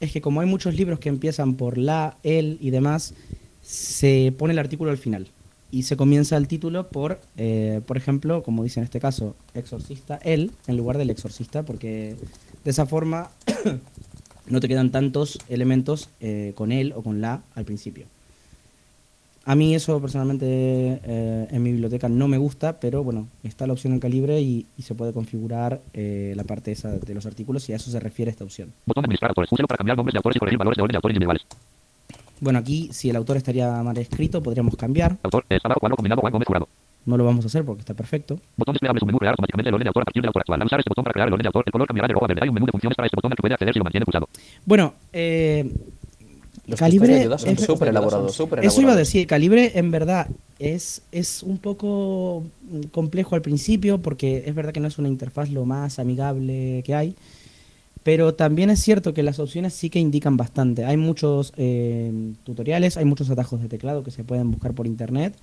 es 0.00 0.10
que 0.10 0.20
como 0.20 0.40
hay 0.40 0.48
muchos 0.48 0.74
libros 0.74 0.98
que 0.98 1.10
empiezan 1.10 1.54
por 1.54 1.78
la, 1.78 2.16
el 2.24 2.58
y 2.60 2.70
demás, 2.70 3.14
se 3.62 4.34
pone 4.36 4.52
el 4.52 4.58
artículo 4.58 4.90
al 4.90 4.98
final. 4.98 5.28
Y 5.70 5.84
se 5.84 5.96
comienza 5.96 6.36
el 6.36 6.48
título 6.48 6.88
por, 6.88 7.20
eh, 7.36 7.82
por 7.86 7.96
ejemplo, 7.96 8.42
como 8.42 8.64
dice 8.64 8.80
en 8.80 8.84
este 8.84 8.98
caso, 8.98 9.36
exorcista 9.54 10.18
él, 10.24 10.50
en 10.66 10.76
lugar 10.76 10.98
del 10.98 11.10
exorcista, 11.10 11.62
porque 11.62 12.16
de 12.64 12.70
esa 12.72 12.86
forma 12.86 13.30
no 14.48 14.58
te 14.58 14.66
quedan 14.66 14.90
tantos 14.90 15.38
elementos 15.48 16.08
eh, 16.20 16.50
con 16.56 16.72
él 16.72 16.92
o 16.96 17.02
con 17.04 17.20
la 17.20 17.44
al 17.54 17.64
principio. 17.64 18.06
A 19.44 19.56
mí 19.56 19.74
eso 19.74 20.00
personalmente 20.00 20.46
eh, 20.48 21.48
en 21.50 21.62
mi 21.62 21.72
biblioteca 21.72 22.08
no 22.08 22.28
me 22.28 22.38
gusta, 22.38 22.78
pero 22.78 23.02
bueno, 23.02 23.28
está 23.42 23.66
la 23.66 23.72
opción 23.72 23.92
en 23.92 23.98
calibre 23.98 24.40
y, 24.40 24.66
y 24.78 24.82
se 24.82 24.94
puede 24.94 25.12
configurar 25.12 25.80
eh, 25.92 26.32
la 26.36 26.44
parte 26.44 26.70
esa 26.70 26.92
de 26.92 27.14
los 27.14 27.26
artículos 27.26 27.68
y 27.68 27.72
a 27.72 27.76
eso 27.76 27.90
se 27.90 27.98
refiere 27.98 28.30
esta 28.30 28.44
opción. 28.44 28.72
Botón 28.86 29.04
administrar 29.04 29.30
autores. 29.30 29.50
Úselo 29.50 29.66
para 29.66 29.78
cambiar 29.78 29.96
nombres 29.96 30.12
de 30.12 30.18
autores 30.18 30.36
y 30.36 30.38
corregir 30.38 30.58
valores 30.58 30.76
de 30.76 30.82
orden 30.82 30.92
de 30.92 30.96
autores 30.96 31.14
individuales. 31.16 31.42
Bueno, 32.40 32.58
aquí 32.60 32.88
si 32.92 33.10
el 33.10 33.16
autor 33.16 33.36
estaría 33.36 33.70
mal 33.82 33.96
escrito 33.98 34.42
podríamos 34.42 34.76
cambiar, 34.76 35.16
Autor, 35.22 35.44
es 35.48 35.64
abajo 35.64 35.80
cuadro 35.80 35.96
combinado 35.96 36.20
Juan 36.20 36.32
Gómez 36.32 36.46
Jurado. 36.46 36.68
no 37.06 37.16
lo 37.16 37.24
vamos 37.24 37.44
a 37.44 37.48
hacer 37.48 37.64
porque 37.64 37.80
está 37.80 37.94
perfecto. 37.94 38.38
Botón 38.56 38.74
desplegable 38.74 39.00
su 39.00 39.06
menú 39.06 39.18
crear 39.18 39.32
automáticamente 39.32 39.68
el 39.68 39.74
orden 39.74 39.84
de 39.84 39.88
autor 39.88 40.02
a 40.02 40.04
partir 40.06 40.22
del 40.22 40.28
autor 40.28 40.42
actual. 40.42 40.60
Al 40.60 40.66
usar 40.66 40.78
este 40.80 40.90
botón 40.90 41.04
para 41.04 41.12
crear 41.14 41.28
el 41.28 41.34
orden 41.34 41.42
de 41.42 41.48
autor, 41.48 41.64
el 41.66 41.72
color 41.72 41.86
cambiará 41.88 42.08
de 42.08 42.14
rojo 42.14 42.24
a 42.24 42.28
verde. 42.28 42.40
Hay 42.42 42.48
un 42.48 42.54
menú 42.54 42.66
de 42.66 42.72
funciones 42.72 42.96
para 42.96 43.06
este 43.06 43.16
botón 43.16 43.32
al 43.32 43.36
que 43.36 43.42
puede 43.42 43.54
acceder 43.54 43.74
si 43.74 43.78
lo 43.78 43.84
mantiene 43.84 44.06
pulsado. 44.06 44.28
Bueno, 44.64 44.94
eh, 45.12 45.72
Los 46.66 46.78
Calibre 46.78 47.08
textos 47.08 47.18
de 47.18 47.48
ayuda 47.48 47.56
son 47.56 47.66
súper 47.66 47.88
elaborados. 47.88 48.40
Eso 48.62 48.80
iba 48.80 48.92
a 48.92 48.96
decir, 48.96 49.26
Calibre 49.26 49.72
en 49.74 49.90
verdad 49.90 50.28
es, 50.58 51.02
es 51.10 51.42
un 51.42 51.58
poco 51.58 52.44
mm, 52.70 52.82
complejo 52.92 53.34
al 53.34 53.42
principio 53.42 53.98
porque 53.98 54.44
es 54.46 54.54
verdad 54.54 54.72
que 54.72 54.80
no 54.80 54.86
es 54.86 54.98
una 54.98 55.08
interfaz 55.08 55.50
lo 55.50 55.64
más 55.64 55.98
amigable 55.98 56.82
que 56.84 56.94
hay, 56.94 57.16
pero 58.04 58.34
también 58.34 58.70
es 58.70 58.80
cierto 58.80 59.12
que 59.12 59.24
las 59.24 59.40
opciones 59.40 59.74
sí 59.74 59.90
que 59.90 59.98
indican 59.98 60.36
bastante. 60.36 60.84
Hay 60.84 60.96
muchos 60.96 61.52
eh, 61.56 62.32
tutoriales, 62.44 62.96
hay 62.96 63.04
muchos 63.06 63.28
atajos 63.28 63.60
de 63.60 63.68
teclado 63.68 64.04
que 64.04 64.12
se 64.12 64.22
pueden 64.22 64.52
buscar 64.52 64.72
por 64.72 64.86
internet 64.86 65.34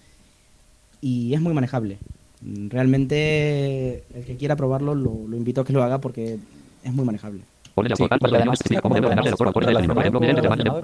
y 1.01 1.33
es 1.33 1.41
muy 1.41 1.53
manejable. 1.53 1.97
Realmente 2.41 4.05
el 4.15 4.23
que 4.25 4.37
quiera 4.37 4.55
probarlo 4.55 4.95
lo, 4.95 5.27
lo 5.27 5.35
invito 5.35 5.59
a 5.59 5.65
que 5.65 5.73
lo 5.73 5.83
haga 5.83 5.99
porque 5.99 6.37
es 6.85 6.93
muy 6.93 7.03
manejable. 7.03 7.41
El 7.79 7.85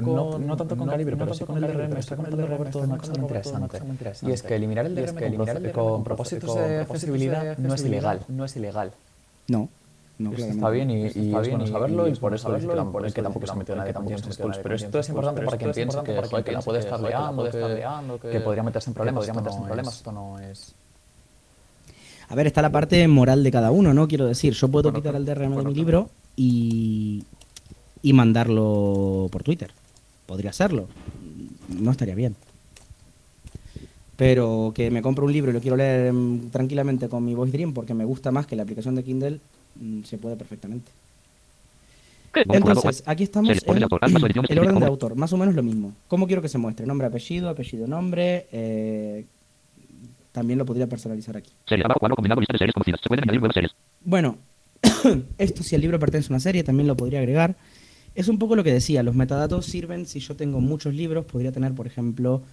con- 0.01 0.47
no 0.47 0.57
tanto 0.57 0.75
con 0.77 0.87
Calibre, 0.87 1.15
pero 1.17 1.33
sí 1.33 1.43
con 1.45 1.63
el 1.63 1.71
DRM. 1.71 1.97
Está 1.97 2.15
comentando 2.15 2.47
Roberto 2.47 2.79
una 2.79 2.97
cosa 2.97 3.11
muy 3.13 3.21
interesante. 3.21 3.79
Y 4.23 4.31
es 4.31 4.43
que 4.43 4.55
eliminar 4.55 4.85
el 4.85 4.95
DRM 4.95 5.71
con 5.71 5.85
con 5.85 6.03
propósitos 6.03 6.55
de 6.55 6.79
accesibilidad 6.81 7.57
no 7.57 7.73
es 7.73 7.83
ilegal. 7.83 8.19
No 8.27 8.45
es 8.45 8.55
ilegal. 8.55 8.91
No, 9.47 9.69
no, 10.17 10.31
está 10.31 10.69
bien 10.69 10.89
y, 10.89 11.05
Esto 11.05 11.19
y 11.19 11.27
está 11.27 11.41
es 11.41 11.47
bien 11.47 11.59
bueno 11.59 11.71
saberlo 11.71 12.07
y 12.07 12.15
por 12.15 12.33
eso 12.33 12.43
saberlo 12.47 12.73
que, 12.85 12.91
por 12.91 13.13
que 13.13 13.21
tampoco 13.21 13.45
que 13.45 13.51
se 13.51 13.55
metió 13.57 13.75
nadie 13.75 13.93
con 13.93 14.05
tampoco 14.05 14.21
James 14.21 14.35
se 14.35 14.43
metió 14.43 14.61
Pero 14.63 14.75
esto 14.75 14.99
es 14.99 15.07
con 15.07 15.15
importante 15.15 15.41
para 15.45 15.57
quien 15.57 15.71
piense 15.73 15.97
que, 16.03 16.15
joder, 16.21 16.43
que 16.45 16.51
la 16.53 16.61
puede 16.61 16.79
estar 16.79 16.99
liando, 17.01 18.19
que, 18.19 18.29
que 18.29 18.39
podría 18.39 18.63
meterse 18.63 18.89
en 18.89 18.93
problemas. 18.93 19.19
podría 19.25 19.33
meterse 19.33 19.57
en 19.57 19.61
Esto 19.61 19.61
no 19.61 19.67
problemas, 19.67 19.93
es- 19.93 19.97
esto 19.99 20.11
no 20.11 20.39
es... 20.39 20.75
A 22.29 22.35
ver, 22.35 22.47
está 22.47 22.61
la 22.63 22.71
parte 22.71 23.07
moral 23.07 23.43
de 23.43 23.51
cada 23.51 23.69
uno, 23.71 23.93
¿no? 23.93 24.07
Quiero 24.07 24.25
decir, 24.25 24.53
yo 24.53 24.67
puedo 24.69 24.91
quitar 24.91 25.15
el 25.15 25.25
DRM 25.25 25.57
de 25.57 25.63
mi 25.65 25.73
libro 25.75 26.09
y, 26.35 27.23
y 28.01 28.13
mandarlo 28.13 29.27
por 29.31 29.43
Twitter. 29.43 29.71
Podría 30.25 30.49
hacerlo. 30.49 30.87
No 31.69 31.91
estaría 31.91 32.15
bien. 32.15 32.35
Pero 34.17 34.71
que 34.73 34.91
me 34.91 35.01
compro 35.01 35.25
un 35.25 35.33
libro 35.33 35.51
y 35.51 35.53
lo 35.53 35.61
quiero 35.61 35.75
leer 35.75 36.13
mm, 36.13 36.49
tranquilamente 36.49 37.09
con 37.09 37.25
mi 37.25 37.35
Voice 37.35 37.51
Dream 37.51 37.73
porque 37.73 37.93
me 37.93 38.05
gusta 38.05 38.31
más 38.31 38.47
que 38.47 38.55
la 38.55 38.63
aplicación 38.63 38.95
de 38.95 39.03
Kindle, 39.03 39.39
mm, 39.79 40.03
se 40.03 40.17
puede 40.17 40.35
perfectamente. 40.37 40.89
Entonces, 42.33 43.03
aquí 43.05 43.23
estamos 43.23 43.49
en 43.49 43.77
el 43.77 44.59
orden 44.59 44.79
de 44.79 44.85
autor, 44.85 45.15
más 45.15 45.31
o 45.31 45.37
menos 45.37 45.55
lo 45.55 45.63
mismo. 45.63 45.93
¿Cómo 46.07 46.27
quiero 46.27 46.41
que 46.41 46.49
se 46.49 46.57
muestre? 46.57 46.85
Nombre, 46.85 47.07
apellido, 47.07 47.49
apellido, 47.49 47.87
nombre. 47.87 48.47
eh, 48.51 49.25
también 50.33 50.59
lo 50.59 50.65
podría 50.65 50.85
personalizar 50.85 51.37
aquí. 51.37 51.49
Serie, 51.65 51.85
abajo 51.85 52.01
cuadro 52.01 52.17
combinado 52.17 52.41
lista 52.41 52.51
de 52.51 52.57
series 52.57 52.73
conocidas. 52.73 52.99
Se 53.01 53.07
pueden 53.07 53.23
añadir 53.23 53.39
nuevas 53.39 53.53
series. 53.53 53.71
Bueno, 54.03 54.37
esto 55.37 55.63
si 55.63 55.75
el 55.75 55.81
libro 55.81 55.99
pertenece 55.99 56.31
a 56.31 56.33
una 56.35 56.39
serie 56.39 56.63
también 56.63 56.87
lo 56.87 56.95
podría 56.97 57.19
agregar. 57.19 57.55
Es 58.13 58.27
un 58.29 58.39
poco 58.39 58.55
lo 58.55 58.63
que 58.63 58.71
decía, 58.73 59.03
los 59.03 59.15
metadatos 59.15 59.65
sirven 59.65 60.05
si 60.05 60.19
yo 60.19 60.35
tengo 60.35 60.61
muchos 60.61 60.93
libros, 60.93 61.25
podría 61.25 61.51
tener, 61.51 61.73
por 61.73 61.85
ejemplo, 61.85 62.43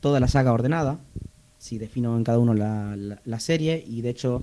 toda 0.00 0.20
la 0.20 0.28
saga 0.28 0.52
ordenada, 0.52 1.00
si 1.58 1.78
defino 1.78 2.16
en 2.16 2.24
cada 2.24 2.38
uno 2.38 2.54
la, 2.54 2.94
la- 3.24 3.40
serie, 3.40 3.82
y 3.86 4.02
de 4.02 4.10
hecho, 4.10 4.42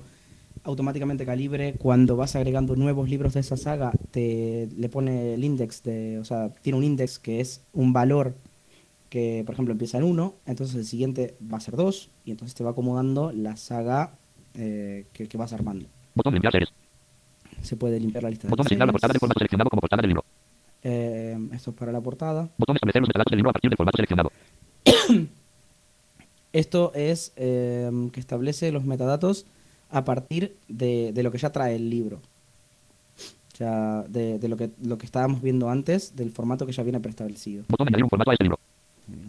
automáticamente 0.64 1.24
Calibre, 1.24 1.74
cuando 1.78 2.16
vas 2.16 2.34
agregando 2.34 2.74
nuevos 2.74 3.08
libros 3.08 3.34
de 3.34 3.40
esa 3.40 3.56
saga, 3.56 3.92
te 4.10 4.68
le 4.76 4.88
pone 4.88 5.34
el 5.34 5.44
index 5.44 5.84
de, 5.84 6.18
o 6.18 6.24
sea, 6.24 6.50
tiene 6.62 6.78
un 6.78 6.84
index 6.84 7.18
que 7.20 7.40
es 7.40 7.60
un 7.72 7.92
valor 7.92 8.34
que, 9.08 9.44
por 9.46 9.54
ejemplo, 9.54 9.72
empieza 9.72 9.98
en 9.98 10.04
1, 10.04 10.34
entonces 10.46 10.74
el 10.74 10.84
siguiente 10.84 11.36
va 11.52 11.58
a 11.58 11.60
ser 11.60 11.76
2, 11.76 12.10
y 12.24 12.32
entonces 12.32 12.56
te 12.56 12.64
va 12.64 12.70
acomodando 12.70 13.30
la 13.32 13.56
saga 13.56 14.14
eh, 14.54 15.06
que, 15.12 15.28
que 15.28 15.38
vas 15.38 15.52
armando. 15.52 15.86
Se 17.66 17.76
puede 17.76 17.98
limpiar 17.98 18.22
la 18.22 18.30
lista 18.30 18.46
de 18.46 18.50
Botón 18.50 18.66
asignar 18.66 18.86
la 18.86 18.92
portada 18.92 19.12
de 19.12 19.18
formato 19.18 19.40
seleccionado 19.40 19.70
como 19.70 19.80
portada 19.80 20.00
del 20.02 20.08
libro. 20.10 20.24
Eh, 20.84 21.36
esto 21.52 21.70
es 21.70 21.76
para 21.76 21.90
la 21.90 22.00
portada. 22.00 22.48
Botón 22.58 22.76
establecer 22.76 23.00
los 23.02 23.08
metadatos 23.08 23.30
del 23.30 23.38
libro 23.38 23.50
a 23.50 23.52
partir 23.52 23.70
del 23.70 23.76
formato 23.76 23.96
seleccionado. 23.96 24.32
Esto 26.52 26.92
es 26.94 27.32
eh, 27.36 27.90
que 28.12 28.20
establece 28.20 28.70
los 28.72 28.84
metadatos 28.84 29.44
a 29.90 30.04
partir 30.04 30.56
de, 30.68 31.12
de 31.12 31.22
lo 31.22 31.30
que 31.30 31.38
ya 31.38 31.50
trae 31.50 31.74
el 31.74 31.90
libro. 31.90 32.20
O 33.52 33.56
sea, 33.56 34.04
de, 34.08 34.38
de 34.38 34.48
lo, 34.48 34.56
que, 34.56 34.70
lo 34.82 34.96
que 34.96 35.06
estábamos 35.06 35.42
viendo 35.42 35.68
antes, 35.68 36.14
del 36.14 36.30
formato 36.30 36.66
que 36.66 36.72
ya 36.72 36.82
viene 36.82 37.00
preestablecido. 37.00 37.64
Botón 37.68 37.88
añadir 37.88 38.04
un 38.04 38.10
formato 38.10 38.30
a 38.30 38.34
este 38.34 38.44
libro. 38.44 38.58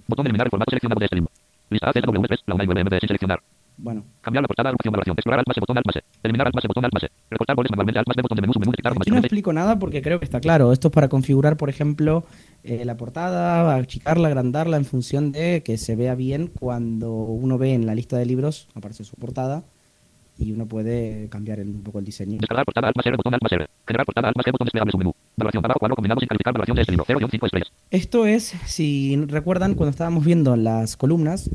Botón 0.07 0.25
eliminar 0.27 0.47
el 0.47 0.51
formato 0.51 0.69
seleccionado 0.69 0.99
de 0.99 1.05
este 1.05 1.15
libro. 1.15 1.31
Lista 1.69 1.91
AZW3, 1.91 2.39
la 2.45 2.55
1 2.55 2.63
MB 2.65 2.99
sin 2.99 3.07
seleccionar. 3.07 3.41
Bueno, 3.80 4.03
Cambiar 4.21 4.41
la 4.41 4.47
portada, 4.47 4.71
opción 4.71 4.91
valoración. 4.91 5.13
Explorar 5.15 5.39
alt 5.39 5.47
más 5.47 5.57
botón 5.59 5.78
alt 5.78 5.86
más. 5.86 6.03
Eliminar 6.23 6.47
alt 6.47 6.55
más 6.55 6.63
botón 6.67 6.86
alt 6.86 6.93
más. 6.93 7.03
Recortar 7.30 7.55
goles 7.55 7.69
manualmente 7.71 7.99
alt 7.99 8.07
más 8.07 8.15
botón 8.23 8.36
de 8.36 8.41
menú, 8.41 8.53
menú, 8.59 8.71
dictar 8.71 8.93
aquí 8.99 9.11
no 9.11 9.17
explico 9.19 9.53
nada 9.53 9.78
porque 9.78 10.01
creo 10.01 10.19
que 10.19 10.25
está 10.25 10.39
claro. 10.39 10.71
Esto 10.73 10.88
es 10.88 10.93
para 10.93 11.09
configurar, 11.09 11.57
por 11.57 11.69
ejemplo, 11.69 12.25
eh, 12.63 12.84
la 12.86 12.97
portada, 12.97 13.75
achicarla, 13.75 14.30
agrandarla 14.30 14.78
en 14.78 14.86
función 14.86 15.32
de 15.32 15.61
que 15.63 15.78
se 15.78 15.95
vea 15.95 16.15
bien 16.15 16.47
cuando 16.59 17.11
uno 17.13 17.57
ve 17.59 17.73
en 17.73 17.86
la 17.86 17.93
lista 17.93 18.17
de 18.17 18.25
libros, 18.25 18.67
aparece 18.73 19.03
su 19.03 19.15
portada 19.15 19.63
y 20.39 20.51
uno 20.51 20.67
puede 20.67 21.30
cambiar 21.30 21.59
el- 21.59 21.69
un 21.69 21.84
poco 21.84 21.99
el 21.99 22.05
diseño. 22.05 22.38
Descargar 22.39 22.65
portada 22.65 22.88
alt 22.88 22.97
más 22.97 23.05
R, 23.05 23.15
botón 23.17 23.34
alt 23.36 23.43
más 23.43 23.51
R. 23.51 23.67
Generar 23.88 24.05
portada 24.05 24.28
alt 24.30 24.38
más 24.38 24.45
botón 24.51 24.65
desplegable 24.65 24.91
submenú. 24.91 25.13
Valoración 25.38 25.65
abajo, 25.65 25.80
cuadro 25.80 25.95
combinado 25.95 26.19
sin 26.19 26.28
calificar 26.28 26.53
valoración 26.53 26.75
de 26.75 26.82
este 26.82 26.91
libro. 26.93 27.05
0,5 27.07 27.45
estrellas. 27.45 27.71
Esto 27.91 28.25
es, 28.25 28.53
si 28.65 29.15
recuerdan, 29.28 29.75
cuando 29.75 29.91
estábamos 29.91 30.25
viendo 30.25 30.55
las 30.55 30.97
columnas, 30.97 31.49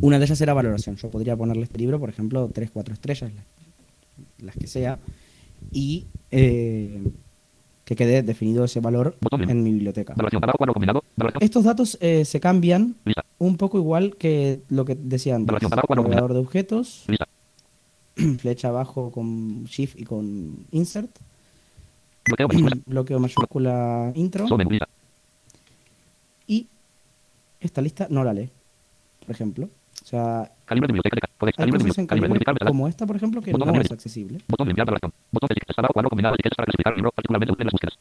una 0.00 0.18
de 0.18 0.24
ellas 0.24 0.40
era 0.40 0.54
valoración. 0.54 0.96
Yo 0.96 1.10
podría 1.10 1.36
ponerle 1.36 1.62
este 1.64 1.78
libro, 1.78 1.98
por 1.98 2.08
ejemplo, 2.10 2.48
3, 2.52 2.70
4 2.72 2.94
estrellas, 2.94 3.32
la- 3.34 4.44
las 4.46 4.56
que 4.56 4.66
sea, 4.66 4.98
y 5.72 6.06
eh, 6.30 7.02
que 7.84 7.96
quede 7.96 8.22
definido 8.22 8.64
ese 8.64 8.80
valor 8.80 9.16
Botón 9.20 9.48
en 9.48 9.62
mi 9.62 9.72
biblioteca. 9.72 10.14
Abajo. 10.14 11.38
Estos 11.40 11.64
datos 11.64 11.98
eh, 12.00 12.24
se 12.24 12.38
cambian 12.40 12.94
Lista. 13.04 13.24
un 13.38 13.56
poco 13.56 13.78
igual 13.78 14.16
que 14.16 14.60
lo 14.68 14.84
que 14.84 14.94
decía 14.94 15.34
antes. 15.36 15.52
Navegador 15.62 16.32
de 16.34 16.38
objetos, 16.38 17.04
Lista. 17.08 17.26
flecha 18.38 18.68
abajo 18.68 19.10
con 19.10 19.64
Shift 19.64 19.98
y 19.98 20.04
con 20.04 20.66
Insert, 20.72 21.10
Bloqueo 22.24 22.48
mayúscula. 22.48 22.76
bloqueo 22.86 23.18
mayúscula 23.20 24.12
intro 24.14 24.46
y 26.46 26.66
esta 27.60 27.80
lista 27.80 28.06
no 28.10 28.22
la 28.24 28.32
lee, 28.34 28.48
por 29.20 29.30
ejemplo. 29.34 29.68
O 30.08 30.10
sea, 30.10 30.50
Calibre 30.64 30.86
de 30.86 30.92
biblioteca. 30.94 31.16
de 31.20 31.46
hay 31.46 31.52
Calibre 31.52 31.78
de 31.78 31.84
biblioteca. 31.84 32.06
Calibre. 32.08 32.28
Modificar. 32.30 32.54
velocidad. 32.54 32.68
como 32.70 32.88
esta, 32.88 33.06
por 33.06 33.16
ejemplo, 33.16 33.42
que 33.42 33.52
Botón 33.52 33.68
no 33.68 33.74
de 33.74 33.80
es 33.80 33.92
accesible. 33.92 34.38
Botón 34.48 34.66
de 34.66 34.70
enviar 34.70 34.86
valoración. 34.86 35.12
Botón 35.30 35.48
de 35.48 35.52
etiquetas. 35.52 35.78
Abajo 35.78 35.92
cuadro 35.92 36.08
combinado. 36.08 36.34
Etiquetas 36.34 36.56
para 36.56 36.64
clasificar 36.64 36.96
libro. 36.96 37.12
Particularmente 37.12 37.52
útil 37.52 37.62
en 37.62 37.66
las 37.66 37.72
búsquedas. 37.74 37.98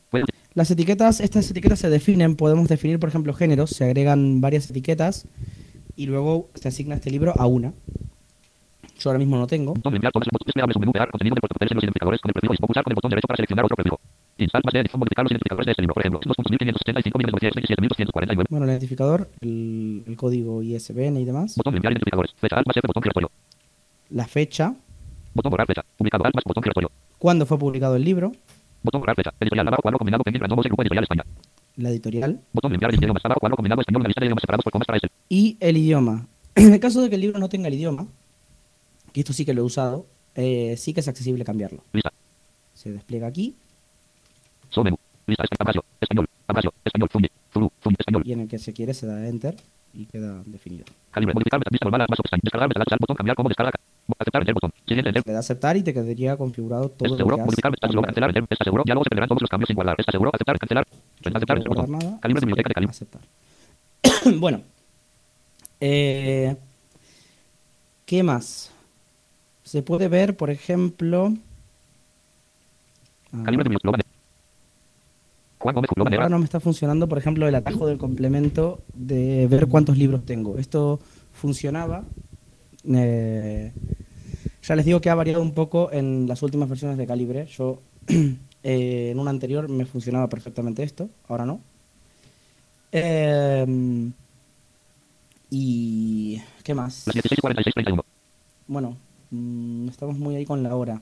Las 0.53 0.72
etiquetas, 0.72 1.20
estas 1.20 1.51
etiquetas 1.51 1.80
se 1.80 1.89
definen, 1.89 2.38
podemos 2.38 2.70
definir, 2.70 2.97
por 2.97 3.10
ejemplo, 3.10 3.34
géneros, 3.34 3.72
se 3.72 3.84
agregan 3.84 4.39
varias 4.39 4.70
etiquetas 4.70 5.28
y 5.97 6.05
luego 6.05 6.49
se 6.55 6.70
asigna 6.70 6.95
este 6.95 7.12
libro 7.12 7.34
a 7.38 7.45
una. 7.45 7.74
Yo 8.99 9.10
ahora 9.10 9.20
mismo 9.20 9.36
no 9.36 9.45
tengo. 9.45 9.74
Botón 9.74 9.91
de 9.91 9.97
enviar 9.97 10.14
todas 10.14 10.28
las 10.28 10.32
botones 10.32 10.47
desplegable 10.47 10.74
su 10.74 10.80
menú 10.80 10.93
contenido 10.93 11.36
de 11.36 11.76
los 11.76 11.84
identificadores 11.84 12.22
con 12.22 12.30
el 12.30 12.34
prefijo 12.34 12.53
y 12.53 12.58
pulsar 12.58 12.84
con 12.86 12.91
el 12.91 12.95
botón 12.95 13.10
derecho 13.10 13.28
para 13.28 13.36
seleccionar 13.36 13.66
otro 13.66 13.76
prefijo. 13.76 13.99
Install 14.38 14.62
más 14.64 14.74
de 14.74 14.80
edición 14.82 15.00
modificar 15.00 15.26
los 15.26 15.32
identificadores 15.32 15.76
de 15.76 15.82
libro. 15.82 15.94
Por 15.94 16.02
ejemplo, 16.04 16.20
2.1575.927.249. 16.22 18.46
Bueno, 18.50 18.66
el 18.66 18.72
identificador, 18.72 19.30
el, 19.42 20.04
el 20.06 20.16
código 20.16 20.62
ISBN 20.62 21.18
y 21.18 21.26
demás. 21.26 21.56
Botón 21.56 21.74
de 21.74 21.78
enviar 21.78 21.94
identificadores. 21.94 22.34
Fecha 22.38 22.60
F 22.60 22.82
botón 22.88 23.04
giratorio. 23.04 23.32
La 24.12 24.28
fecha, 24.28 24.74
Botón 25.34 25.50
borrar 25.52 25.68
fecha. 25.68 25.84
Publicado 25.98 26.26
alt 26.26 26.36
más 26.36 26.44
botón 26.46 26.64
giratorio. 26.64 26.92
cuándo 27.18 27.46
fue 27.46 27.58
publicado 27.58 27.96
el 27.96 28.04
libro, 28.04 28.32
Botón 28.84 29.02
borrar 29.02 29.16
fecha. 29.16 29.34
Editorial 29.40 29.68
abajo 29.68 29.82
cuadro 29.82 29.98
combinado 29.98 30.24
penguin 30.24 30.42
random 30.42 30.60
grupo 30.60 30.82
editorial 30.84 31.04
España. 31.04 31.24
la 31.78 31.90
editorial 31.90 32.40
Botón 32.54 32.72
de 32.72 32.76
enviar 32.76 32.94
idiomas 32.94 33.26
abajo 33.26 33.40
cuadro 33.40 33.56
combinado 33.56 33.82
español 33.82 34.02
una 34.02 34.08
lista 34.10 34.22
de 34.22 34.26
idiomas 34.28 34.42
separados 34.42 34.64
por 34.64 34.72
comas 34.72 34.86
para 34.88 34.98
este. 34.98 35.10
y 35.30 35.58
el 35.60 35.78
idioma. 35.78 36.28
En 36.56 36.74
el 36.74 36.80
caso 36.80 37.02
de 37.02 37.10
que 37.10 37.16
el 37.16 37.22
libro 37.22 37.40
no 37.40 37.50
tenga 37.50 37.68
el 37.68 37.76
idioma, 37.76 38.08
que 39.14 39.20
esto 39.20 39.32
sí 39.34 39.46
que 39.46 39.54
lo 39.54 39.62
he 39.62 39.66
usado, 39.66 40.08
eh, 40.36 40.76
sí 40.78 40.94
que 40.94 41.02
es 41.02 41.08
accesible 41.08 41.44
cambiarlo. 41.46 41.84
Lista. 41.94 42.12
Se 42.74 42.92
despliega 42.92 43.28
aquí 43.28 43.56
Solo 44.78 44.84
menú. 44.84 44.98
Lista 45.26 45.44
español. 45.50 45.84
Español. 46.00 46.28
Abrazo. 46.46 46.74
Español. 46.86 47.10
Fundi. 47.10 47.30
Zulu. 47.52 47.72
Fundi. 47.82 47.98
Español. 47.98 48.22
y 48.24 48.34
en 48.34 48.42
el 48.42 48.48
que 48.48 48.60
se 48.60 48.74
quiere 48.74 48.94
se 48.94 49.08
da 49.08 49.28
Enter 49.28 49.56
y 49.92 50.06
queda 50.06 50.44
definido. 50.46 50.86
Calibre. 51.10 51.34
Modificar 51.34 51.60
vista 51.60 51.86
normal 51.86 52.06
más 52.08 52.20
pestaña. 52.22 52.42
Descargar 52.44 52.70
metadatos 52.70 52.94
al 52.94 53.00
botón 53.02 53.16
cambiar 53.16 53.36
como 53.36 53.50
descarga. 53.50 53.72
Aceptar 54.20 54.42
enter 54.44 54.54
botón. 54.54 54.72
Siguiente 54.88 55.10
enter. 55.10 55.24
Le 55.26 55.34
da 55.34 55.40
aceptar 55.40 55.78
y 55.78 55.82
te 55.82 55.96
quedaría 55.96 56.38
configurado 56.38 56.90
todo 56.90 57.08
¿Estás 57.08 57.12
lo 57.12 57.18
seguro? 57.18 57.38
Modificar 57.40 57.74
está 57.74 57.88
seguro. 57.88 58.06
Cancelar 58.06 58.30
enter. 58.30 58.44
¿Estás 58.52 58.66
seguro? 58.66 58.84
Ya 58.86 58.94
luego 58.94 59.04
se 59.04 59.10
perderán 59.10 59.30
todos 59.30 59.42
los 59.42 59.50
cambios 59.50 59.68
sin 59.68 59.76
guardar. 59.76 59.96
¿Estás 59.98 60.14
seguro? 60.14 60.32
Aceptar. 60.32 60.60
Cancelar. 60.60 60.88
Aceptar. 61.26 61.58
Guardar 61.66 61.88
botón. 61.88 62.20
Calibre 62.20 62.42
biblioteca 62.42 62.70
de 62.70 62.74
calibre. 62.76 62.92
aceptar. 62.92 63.22
bueno. 64.40 64.62
Eh, 65.82 66.56
¿Qué 68.06 68.22
más? 68.22 68.72
Se 69.64 69.82
puede 69.82 70.08
ver, 70.08 70.38
por 70.38 70.52
ejemplo... 70.52 71.34
Calibre 73.44 73.64
de 73.64 73.70
biblioteca. 73.70 74.16
Ahora 75.60 76.30
no 76.30 76.39
me 76.39 76.45
está 76.45 76.60
funcionando, 76.60 77.10
por 77.10 77.18
ejemplo, 77.18 77.47
el 77.47 77.55
atajo 77.55 77.88
del 77.88 77.97
complemento 77.97 78.82
de 78.93 79.47
ver 79.47 79.68
cuántos 79.68 79.97
libros 79.97 80.26
tengo. 80.26 80.58
Esto 80.58 80.99
funcionaba. 81.34 82.03
eh, 82.93 83.74
ya 84.62 84.76
les 84.76 84.86
digo 84.86 85.01
que 85.01 85.10
ha 85.10 85.16
variado 85.16 85.41
un 85.41 85.53
poco 85.53 85.91
en 85.91 86.28
las 86.28 86.43
últimas 86.43 86.70
versiones 86.70 86.97
de 86.97 87.08
Calibre. 87.08 87.45
Yo 87.47 87.82
eh, 88.64 89.10
en 89.12 89.20
una 89.20 89.32
anterior 89.32 89.70
me 89.70 89.86
funcionaba 89.86 90.28
perfectamente 90.30 90.84
esto, 90.84 91.10
ahora 91.28 91.45
no. 91.45 91.62
Eh, 92.91 94.12
y 95.49 96.41
¿qué 96.64 96.74
más? 96.74 97.08
Las 97.08 97.16
16.46.31. 97.16 98.03
Bueno, 98.68 98.97
mm, 99.32 99.89
estamos 99.89 100.18
muy 100.18 100.36
ahí 100.36 100.45
con 100.45 100.64
la 100.64 100.76
hora. 100.76 101.01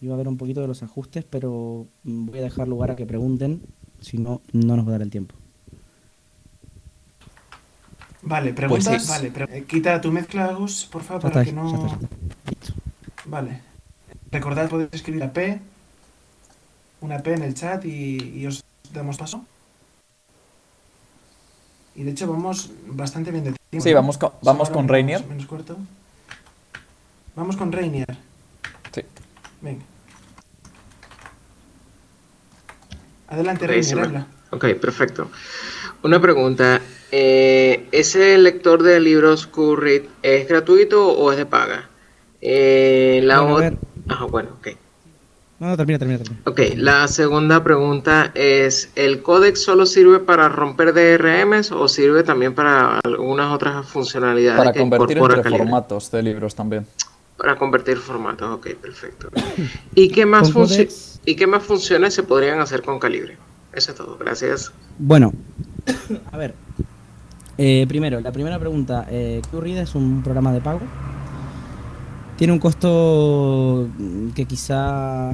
Iba 0.00 0.14
a 0.14 0.18
ver 0.18 0.28
un 0.28 0.36
poquito 0.36 0.60
de 0.60 0.68
los 0.68 0.82
ajustes, 0.82 1.24
pero 1.28 1.86
mm, 2.04 2.26
voy 2.26 2.38
a 2.38 2.42
dejar 2.42 2.68
lugar 2.68 2.92
a 2.92 2.96
que 2.96 3.06
pregunten, 3.06 3.62
si 4.00 4.18
no, 4.18 4.40
no 4.52 4.76
nos 4.76 4.84
va 4.84 4.90
a 4.90 4.92
dar 4.92 5.02
el 5.02 5.10
tiempo. 5.10 5.34
Vale, 8.22 8.52
preguntas. 8.52 8.86
Pues 8.88 9.02
sí. 9.04 9.08
Vale, 9.10 9.30
pre- 9.30 9.58
eh, 9.58 9.64
quita 9.64 10.00
tu 10.00 10.12
mezcla, 10.12 10.52
Gus, 10.52 10.86
por 10.90 11.02
favor, 11.02 11.22
para 11.22 11.42
que 11.44 11.50
ya 11.50 11.56
no. 11.56 11.66
está, 11.68 11.78
ya 11.88 11.94
está. 11.94 12.08
Listo. 12.50 12.74
Vale. 13.24 13.60
Recordad, 14.30 14.68
podéis 14.68 14.90
escribir 14.92 15.20
la 15.20 15.32
P, 15.32 15.60
una 17.00 17.18
P 17.22 17.32
en 17.34 17.42
el 17.42 17.54
chat 17.54 17.84
y, 17.84 18.16
y 18.40 18.46
os 18.46 18.62
damos 18.92 19.16
paso. 19.16 19.44
Y 21.96 22.02
de 22.04 22.10
hecho 22.12 22.30
vamos 22.30 22.70
bastante 22.86 23.30
bien 23.30 23.44
de 23.44 23.52
tiempo. 23.70 23.82
Sí, 23.84 23.92
vamos 23.92 24.16
con- 24.18 24.32
vamos 24.42 24.68
Ahora 24.68 24.74
con 24.80 24.88
Rainier. 24.88 25.22
o 25.22 25.26
menos 25.26 25.46
corto. 25.46 25.76
Vamos 27.34 27.56
con 27.56 27.72
Rainier. 27.72 28.16
Sí. 28.94 29.02
Venga. 29.60 29.82
Adelante, 33.30 33.64
habla. 33.64 34.26
Ok, 34.50 34.64
perfecto. 34.80 35.30
Una 36.02 36.20
pregunta. 36.20 36.80
eh, 37.12 37.86
¿Ese 37.92 38.36
lector 38.38 38.82
de 38.82 39.00
libros 39.00 39.46
Currit 39.46 40.04
es 40.22 40.48
gratuito 40.48 41.08
o 41.08 41.30
es 41.32 41.38
de 41.38 41.46
paga? 41.46 41.88
Eh, 42.40 43.20
la 43.24 43.40
Bueno. 43.40 43.78
Ajá, 44.08 44.24
bueno, 44.24 44.50
ok. 44.58 44.68
No, 45.60 45.68
no, 45.68 45.76
termina, 45.76 45.98
termina, 45.98 46.18
termina. 46.20 46.40
Ok, 46.46 46.60
la 46.76 47.06
segunda 47.06 47.62
pregunta 47.62 48.30
es, 48.34 48.90
¿el 48.96 49.22
códex 49.22 49.62
solo 49.62 49.84
sirve 49.86 50.18
para 50.20 50.48
romper 50.48 50.94
DRMs 50.94 51.70
o 51.70 51.86
sirve 51.86 52.22
también 52.22 52.54
para 52.54 52.98
algunas 53.00 53.52
otras 53.52 53.86
funcionalidades 53.86 54.58
Para 54.58 54.72
que 54.72 54.78
convertir 54.80 55.18
entre 55.18 55.42
Calibre? 55.42 55.58
formatos 55.66 56.10
de 56.10 56.22
libros 56.22 56.54
también. 56.54 56.86
Para 57.36 57.56
convertir 57.56 57.98
formatos, 57.98 58.50
ok, 58.52 58.68
perfecto. 58.80 59.28
¿Y 59.94 60.08
qué 60.08 60.24
más, 60.26 60.50
Con 60.50 60.64
funci- 60.66 60.86
Codex- 60.86 61.09
¿y 61.24 61.36
qué 61.36 61.46
más 61.46 61.62
funciones 61.62 62.14
se 62.14 62.22
podrían 62.22 62.60
hacer 62.60 62.82
con 62.82 62.98
Calibre? 62.98 63.36
Eso 63.72 63.92
es 63.92 63.96
todo, 63.96 64.16
gracias. 64.18 64.72
Bueno, 64.98 65.32
a 66.32 66.36
ver. 66.36 66.54
Eh, 67.58 67.84
primero, 67.88 68.20
la 68.20 68.32
primera 68.32 68.58
pregunta. 68.58 69.06
Eh, 69.10 69.42
es 69.64 69.94
un 69.94 70.22
programa 70.22 70.52
de 70.52 70.60
pago. 70.60 70.80
Tiene 72.36 72.52
un 72.52 72.58
costo 72.58 73.88
que 74.34 74.46
quizá 74.46 75.32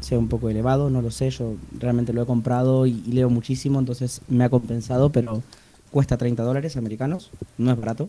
sea 0.00 0.18
un 0.18 0.28
poco 0.28 0.48
elevado, 0.48 0.90
no 0.90 1.02
lo 1.02 1.10
sé. 1.10 1.30
Yo 1.30 1.56
realmente 1.78 2.12
lo 2.12 2.22
he 2.22 2.26
comprado 2.26 2.86
y, 2.86 3.02
y 3.04 3.12
leo 3.12 3.28
muchísimo, 3.30 3.80
entonces 3.80 4.20
me 4.28 4.44
ha 4.44 4.48
compensado, 4.48 5.10
pero 5.10 5.42
cuesta 5.90 6.16
30 6.16 6.42
dólares 6.44 6.76
americanos. 6.76 7.30
No 7.58 7.72
es 7.72 7.78
barato. 7.78 8.08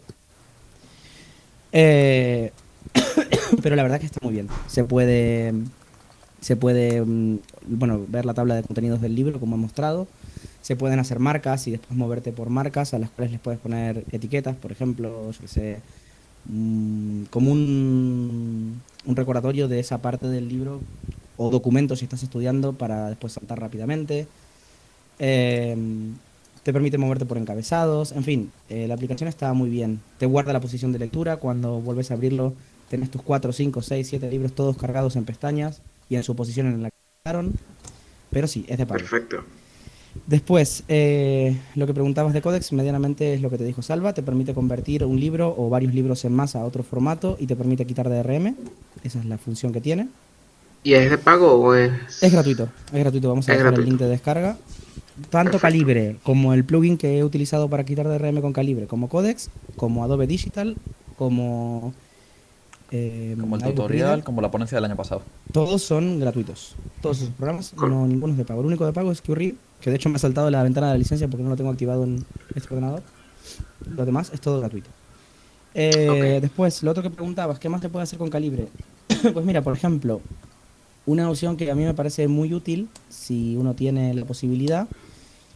Eh, 1.71 2.51
pero 3.63 3.75
la 3.75 3.83
verdad 3.83 3.99
que 3.99 4.05
está 4.05 4.19
muy 4.21 4.33
bien. 4.33 4.47
Se 4.67 4.83
puede, 4.83 5.53
se 6.41 6.55
puede, 6.55 7.01
mm, 7.01 7.39
bueno, 7.67 8.05
ver 8.07 8.25
la 8.25 8.33
tabla 8.33 8.55
de 8.55 8.63
contenidos 8.63 9.01
del 9.01 9.15
libro, 9.15 9.39
como 9.39 9.55
he 9.55 9.59
mostrado. 9.59 10.07
Se 10.61 10.75
pueden 10.75 10.99
hacer 10.99 11.19
marcas 11.19 11.67
y 11.67 11.71
después 11.71 11.97
moverte 11.97 12.31
por 12.31 12.49
marcas 12.49 12.93
a 12.93 12.99
las 12.99 13.09
cuales 13.09 13.31
les 13.31 13.41
puedes 13.41 13.59
poner 13.59 14.05
etiquetas, 14.11 14.55
por 14.55 14.71
ejemplo, 14.71 15.31
yo 15.31 15.39
que 15.39 15.47
sé, 15.47 15.79
mm, 16.45 17.23
como 17.29 17.51
un, 17.51 18.81
un 19.05 19.15
recordatorio 19.15 19.67
de 19.67 19.79
esa 19.79 19.99
parte 19.99 20.27
del 20.27 20.47
libro 20.49 20.81
o 21.37 21.49
documento 21.49 21.95
si 21.95 22.05
estás 22.05 22.23
estudiando 22.23 22.73
para 22.73 23.09
después 23.09 23.33
saltar 23.33 23.59
rápidamente. 23.59 24.27
Eh, 25.19 25.75
te 26.63 26.73
permite 26.73 26.97
moverte 26.97 27.25
por 27.25 27.37
encabezados, 27.37 28.11
en 28.11 28.23
fin, 28.23 28.51
eh, 28.69 28.87
la 28.87 28.93
aplicación 28.95 29.29
está 29.29 29.53
muy 29.53 29.69
bien. 29.69 30.01
Te 30.17 30.25
guarda 30.25 30.53
la 30.53 30.59
posición 30.59 30.91
de 30.91 30.99
lectura, 30.99 31.37
cuando 31.37 31.79
vuelves 31.79 32.11
a 32.11 32.15
abrirlo 32.15 32.53
tenés 32.89 33.09
tus 33.11 33.21
4, 33.21 33.53
5, 33.53 33.81
6, 33.81 34.07
7 34.07 34.29
libros 34.29 34.53
todos 34.53 34.75
cargados 34.75 35.15
en 35.15 35.23
pestañas 35.25 35.81
y 36.09 36.15
en 36.15 36.23
su 36.23 36.35
posición 36.35 36.67
en 36.67 36.83
la 36.83 36.89
que 36.89 36.97
quedaron. 37.23 37.53
Pero 38.31 38.47
sí, 38.47 38.65
es 38.67 38.77
de 38.77 38.85
pago. 38.85 38.99
Perfecto. 38.99 39.43
Después, 40.25 40.83
eh, 40.87 41.55
lo 41.75 41.87
que 41.87 41.93
preguntabas 41.93 42.33
de 42.33 42.41
Codex, 42.41 42.73
medianamente 42.73 43.33
es 43.33 43.41
lo 43.41 43.49
que 43.49 43.57
te 43.57 43.63
dijo 43.63 43.81
Salva, 43.81 44.13
te 44.13 44.23
permite 44.23 44.53
convertir 44.53 45.05
un 45.05 45.19
libro 45.19 45.53
o 45.57 45.69
varios 45.69 45.93
libros 45.93 46.25
en 46.25 46.33
masa 46.33 46.61
a 46.61 46.65
otro 46.65 46.83
formato 46.83 47.37
y 47.39 47.47
te 47.47 47.55
permite 47.55 47.85
quitar 47.85 48.09
DRM, 48.09 48.55
esa 49.03 49.19
es 49.19 49.25
la 49.25 49.37
función 49.37 49.71
que 49.71 49.81
tiene. 49.81 50.09
¿Y 50.83 50.93
es 50.93 51.09
de 51.09 51.17
pago 51.17 51.53
o 51.53 51.75
es...? 51.75 52.23
Es 52.23 52.31
gratuito, 52.31 52.69
es 52.91 52.99
gratuito, 52.99 53.29
vamos 53.29 53.47
a 53.49 53.53
dejar 53.53 53.73
el 53.73 53.85
link 53.85 53.99
de 53.99 54.07
descarga. 54.07 54.57
Tanto 55.29 55.51
Perfecto. 55.51 55.59
Calibre 55.59 56.15
como 56.23 56.53
el 56.53 56.63
plugin 56.63 56.97
que 56.97 57.19
he 57.19 57.23
utilizado 57.23 57.69
para 57.69 57.83
quitar 57.83 58.07
DRM 58.07 58.41
con 58.41 58.53
Calibre, 58.53 58.87
como 58.87 59.09
Codex, 59.09 59.49
como 59.75 60.03
Adobe 60.03 60.27
Digital, 60.27 60.75
como... 61.17 61.93
eh, 62.91 63.35
Como 63.39 63.55
el 63.55 63.61
tutorial, 63.63 64.07
Reader, 64.07 64.23
como 64.23 64.41
la 64.41 64.51
ponencia 64.51 64.75
del 64.77 64.85
año 64.85 64.95
pasado. 64.95 65.21
todos 65.51 65.81
son 65.81 66.19
gratuitos. 66.19 66.75
Todos 67.01 67.21
esos 67.21 67.29
programas, 67.33 67.73
no, 67.75 68.07
ninguno 68.07 68.33
es 68.33 68.37
de 68.37 68.45
pago. 68.45 68.61
El 68.61 68.67
único 68.67 68.85
de 68.85 68.93
pago 68.93 69.11
es 69.11 69.21
QRead, 69.21 69.53
que 69.81 69.89
de 69.89 69.95
hecho 69.95 70.09
me 70.09 70.15
ha 70.15 70.19
saltado 70.19 70.49
la 70.49 70.63
ventana 70.63 70.87
de 70.87 70.93
la 70.93 70.97
licencia 70.97 71.27
porque 71.27 71.43
no 71.43 71.49
lo 71.49 71.55
tengo 71.55 71.69
activado 71.69 72.03
en 72.03 72.25
este 72.55 72.73
ordenador. 72.73 73.03
Lo 73.95 74.05
demás 74.05 74.31
es 74.33 74.41
todo 74.41 74.59
gratuito. 74.59 74.89
Eh, 75.73 76.07
Ok. 76.09 76.41
Después, 76.41 76.83
lo 76.83 76.91
otro 76.91 77.03
que 77.03 77.09
preguntabas, 77.09 77.59
¿qué 77.59 77.69
más 77.69 77.81
se 77.81 77.89
puede 77.89 78.03
hacer 78.03 78.17
con 78.17 78.29
Calibre? 78.29 78.67
pues 79.33 79.45
mira, 79.45 79.61
por 79.61 79.75
ejemplo, 79.75 80.21
una 81.05 81.29
opción 81.29 81.57
que 81.57 81.69
a 81.71 81.75
mí 81.75 81.83
me 81.85 81.93
parece 81.93 82.27
muy 82.27 82.53
útil, 82.53 82.89
si 83.09 83.55
uno 83.55 83.73
tiene 83.75 84.13
la 84.13 84.25
posibilidad, 84.25 84.87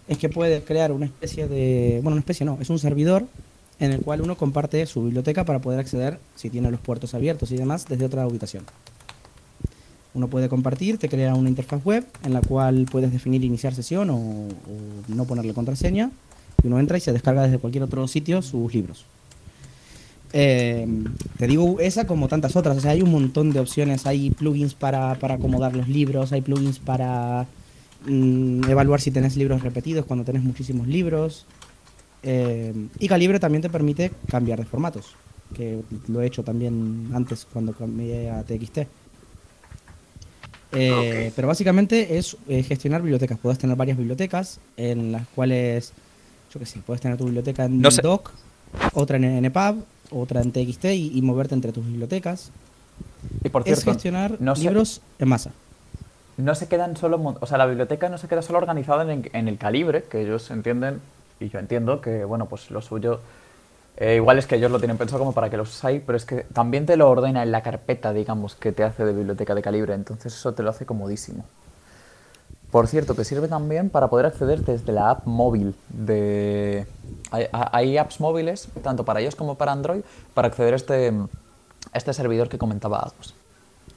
es 0.08 0.18
que 0.18 0.30
puedes 0.30 0.64
crear 0.64 0.92
una 0.92 1.06
especie 1.06 1.48
de... 1.48 2.00
Bueno, 2.04 2.14
una 2.16 2.20
especie 2.20 2.46
no, 2.46 2.58
es 2.62 2.70
un 2.70 2.80
servidor 2.80 3.26
en 3.84 3.92
el 3.92 4.02
cual 4.02 4.22
uno 4.22 4.38
comparte 4.38 4.86
su 4.86 5.04
biblioteca 5.04 5.44
para 5.44 5.60
poder 5.60 5.80
acceder, 5.80 6.18
si 6.36 6.50
tiene 6.50 6.72
los 6.72 6.80
puertos 6.80 7.14
abiertos 7.14 7.52
y 7.52 7.58
demás, 7.58 7.86
desde 7.90 8.06
otra 8.06 8.26
ubicación. 8.26 8.64
Uno 10.14 10.30
puede 10.30 10.48
compartir, 10.48 10.98
te 10.98 11.10
crea 11.10 11.36
una 11.36 11.50
interfaz 11.50 11.84
web 11.84 12.06
en 12.24 12.34
la 12.34 12.40
cual 12.40 12.86
puedes 12.90 13.12
definir 13.12 13.44
iniciar 13.44 13.76
sesión 13.76 14.10
o, 14.10 14.48
no 15.10 15.26
ponerle 15.26 15.54
contraseña. 15.54 16.12
Y 16.64 16.68
uno 16.68 16.80
entra 16.80 16.98
y 16.98 17.02
se 17.02 17.12
descarga 17.12 17.44
desde 17.44 17.58
cualquier 17.58 17.84
otro 17.84 18.08
sitio 18.08 18.42
sus 18.42 18.74
libros. 18.74 19.06
Eh, 20.32 20.88
te 21.38 21.48
digo 21.48 21.80
esa 21.82 22.08
como 22.08 22.30
tantas 22.30 22.56
otras. 22.56 22.78
O 22.78 22.80
sea, 22.80 22.92
hay 22.92 23.02
un 23.02 23.12
montón 23.12 23.52
de 23.52 23.60
opciones. 23.60 24.06
Hay 24.06 24.30
plugins 24.30 24.76
para, 24.76 25.16
para 25.16 25.36
acomodar 25.36 25.76
los 25.76 25.90
libros, 25.90 26.32
hay 26.32 26.42
plugins 26.42 26.80
para 26.80 27.48
mm, 28.06 28.70
evaluar 28.70 29.02
si 29.02 29.12
tenés 29.12 29.36
libros 29.36 29.62
repetidos 29.62 30.06
cuando 30.06 30.24
tenés 30.24 30.44
muchísimos 30.44 30.88
libros. 30.88 31.46
Eh, 32.24 32.74
y 33.00 33.08
Calibre 33.08 33.40
también 33.40 33.62
te 33.62 33.70
permite 33.70 34.12
cambiar 34.30 34.60
de 34.60 34.66
formatos, 34.66 35.16
que 35.56 35.82
lo 36.08 36.22
he 36.22 36.26
hecho 36.28 36.44
también 36.44 37.10
antes 37.14 37.46
cuando 37.52 37.74
cambié 37.74 38.30
a 38.30 38.44
TXT. 38.44 38.80
Eh. 40.76 41.32
Pero 41.36 41.48
básicamente 41.48 42.18
es 42.18 42.36
eh, 42.48 42.64
gestionar 42.64 43.02
bibliotecas. 43.02 43.38
Puedes 43.40 43.60
tener 43.60 43.76
varias 43.76 43.98
bibliotecas 43.98 44.60
en 44.78 45.12
las 45.12 45.28
cuales, 45.28 45.94
yo 46.54 46.60
qué 46.60 46.66
sé, 46.66 46.80
puedes 46.86 47.02
tener 47.02 47.18
tu 47.18 47.26
biblioteca 47.26 47.66
en 47.66 47.80
No 47.82 47.92
sé. 47.92 48.02
Doc, 48.02 48.32
otra 48.94 49.18
en 49.18 49.46
NPUB, 49.46 49.84
otra 50.12 50.42
en 50.42 50.52
TXT 50.52 50.86
y, 50.86 51.12
y 51.18 51.22
moverte 51.22 51.54
entre 51.54 51.72
tus 51.72 51.86
bibliotecas. 51.86 52.50
Y 53.44 53.50
por 53.50 53.68
es 53.68 53.84
gestionar 53.84 54.38
no 54.40 54.56
se- 54.56 54.64
libros 54.64 55.02
en 55.20 55.28
masa. 55.30 55.52
no 56.38 56.56
se 56.56 56.68
quedan 56.68 56.98
solo, 56.98 57.38
o 57.40 57.46
sea, 57.46 57.58
la 57.60 57.66
biblioteca 57.68 58.10
no 58.10 58.18
se 58.18 58.28
queda 58.28 58.42
solo 58.42 58.58
organizada 58.58 59.12
en, 59.12 59.30
en 59.34 59.48
el 59.48 59.58
calibre, 59.60 60.04
que 60.10 60.22
ellos 60.24 60.50
entienden, 60.50 61.00
y 61.44 61.50
yo 61.50 61.60
entiendo 61.60 62.02
que, 62.02 62.24
bueno, 62.26 62.46
pues 62.46 62.72
lo 62.72 62.82
suyo, 62.82 63.20
eh, 63.98 64.16
igual 64.16 64.40
es 64.40 64.48
que 64.48 64.56
ellos 64.56 64.72
lo 64.72 64.80
tienen 64.80 64.98
pensado 64.98 65.20
como 65.20 65.34
para 65.34 65.50
que 65.50 65.58
lo 65.58 65.64
usáis, 65.64 66.02
pero 66.06 66.18
es 66.18 66.26
que 66.26 66.44
también 66.54 66.86
te 66.86 66.96
lo 66.98 67.10
ordena 67.10 67.44
en 67.44 67.52
la 67.52 67.62
carpeta, 67.62 68.14
digamos, 68.14 68.56
que 68.56 68.72
te 68.72 68.84
hace 68.84 69.06
de 69.06 69.14
biblioteca 69.14 69.54
de 69.54 69.62
calibre, 69.62 69.94
entonces 69.94 70.34
eso 70.34 70.54
te 70.54 70.64
lo 70.64 70.70
hace 70.70 70.86
comodísimo. 70.86 71.46
Por 72.72 72.88
cierto, 72.88 73.14
te 73.14 73.24
sirve 73.24 73.48
también 73.48 73.92
para 73.92 74.08
poder 74.08 74.26
acceder 74.26 74.66
desde 74.66 74.94
la 74.94 75.12
app 75.12 75.28
móvil 75.28 75.76
de... 75.90 76.88
Hay, 77.30 77.48
hay 77.52 77.98
apps 77.98 78.20
móviles, 78.20 78.68
tanto 78.82 79.06
para 79.06 79.22
iOS 79.22 79.36
como 79.36 79.56
para 79.56 79.72
Android, 79.72 80.02
para 80.34 80.48
acceder 80.48 80.74
a 80.74 80.78
este, 80.78 81.10
a 81.10 81.98
este 81.98 82.14
servidor 82.14 82.50
que 82.50 82.58
comentaba 82.58 83.00
Agus. 83.00 83.36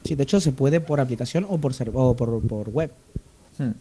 Sí, 0.05 0.15
de 0.15 0.25
hecho 0.25 0.41
se 0.41 0.53
puede 0.53 0.81
por 0.81 1.01
aplicación 1.01 1.47
o 1.49 1.57
por, 1.57 1.73
o 1.95 2.15
por, 2.15 2.47
por 2.47 2.69
web. 2.69 2.91
Hmm. 3.57 3.73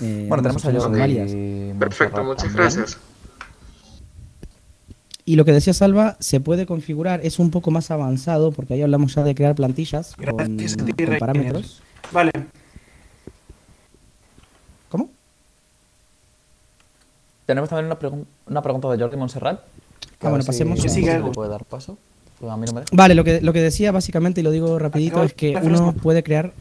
Eh, 0.00 0.26
Bueno, 0.28 0.42
tenemos 0.42 0.64
a. 0.64 0.72
Jordi 0.72 1.74
Perfecto, 1.78 2.24
muchas 2.24 2.52
gracias. 2.54 2.98
Y 5.24 5.36
lo 5.36 5.44
que 5.44 5.52
decía 5.52 5.72
Salva, 5.74 6.16
se 6.18 6.40
puede 6.40 6.66
configurar, 6.66 7.20
es 7.24 7.38
un 7.38 7.50
poco 7.50 7.70
más 7.70 7.90
avanzado, 7.90 8.50
porque 8.50 8.74
ahí 8.74 8.82
hablamos 8.82 9.14
ya 9.14 9.22
de 9.22 9.34
crear 9.34 9.54
plantillas 9.54 10.16
con, 10.16 10.24
Gracias 10.36 10.74
a 10.80 10.84
ti, 10.84 11.04
con 11.04 11.18
parámetros. 11.18 11.82
Vale, 12.10 12.32
¿Cómo? 14.88 15.08
Tenemos 17.46 17.68
también 17.68 17.86
una, 17.86 17.98
pregun- 17.98 18.24
una 18.48 18.62
pregunta 18.62 18.88
de 18.90 18.98
Jordi 18.98 19.16
Montserrat. 19.16 19.60
Ah, 20.20 20.26
a 20.26 20.28
bueno, 20.30 20.42
si- 20.42 20.46
pasemos 20.48 20.80
si 20.80 20.88
a- 21.08 21.12
le 21.12 21.18
Edu. 21.18 21.32
puede 21.32 21.50
dar 21.50 21.64
paso. 21.64 21.96
Pues 22.40 22.50
a 22.50 22.56
mí 22.56 22.66
no 22.66 22.72
me 22.72 22.80
deja. 22.80 22.90
Vale, 22.96 23.14
lo 23.14 23.22
que, 23.22 23.40
lo 23.40 23.52
que 23.52 23.60
decía 23.60 23.92
básicamente, 23.92 24.40
y 24.40 24.44
lo 24.44 24.50
digo 24.50 24.78
rapidito, 24.78 25.22
es 25.22 25.34
que 25.34 25.56
uno 25.62 25.92
puede 25.92 26.22
crear 26.22 26.52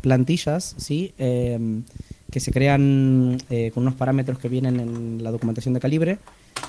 plantillas, 0.00 0.74
¿sí? 0.78 1.14
Eh, 1.18 1.82
que 2.30 2.40
se 2.40 2.52
crean 2.52 3.38
eh, 3.50 3.70
con 3.72 3.82
unos 3.82 3.94
parámetros 3.94 4.38
que 4.38 4.48
vienen 4.48 4.80
en 4.80 5.24
la 5.24 5.30
documentación 5.30 5.74
de 5.74 5.80
calibre 5.80 6.18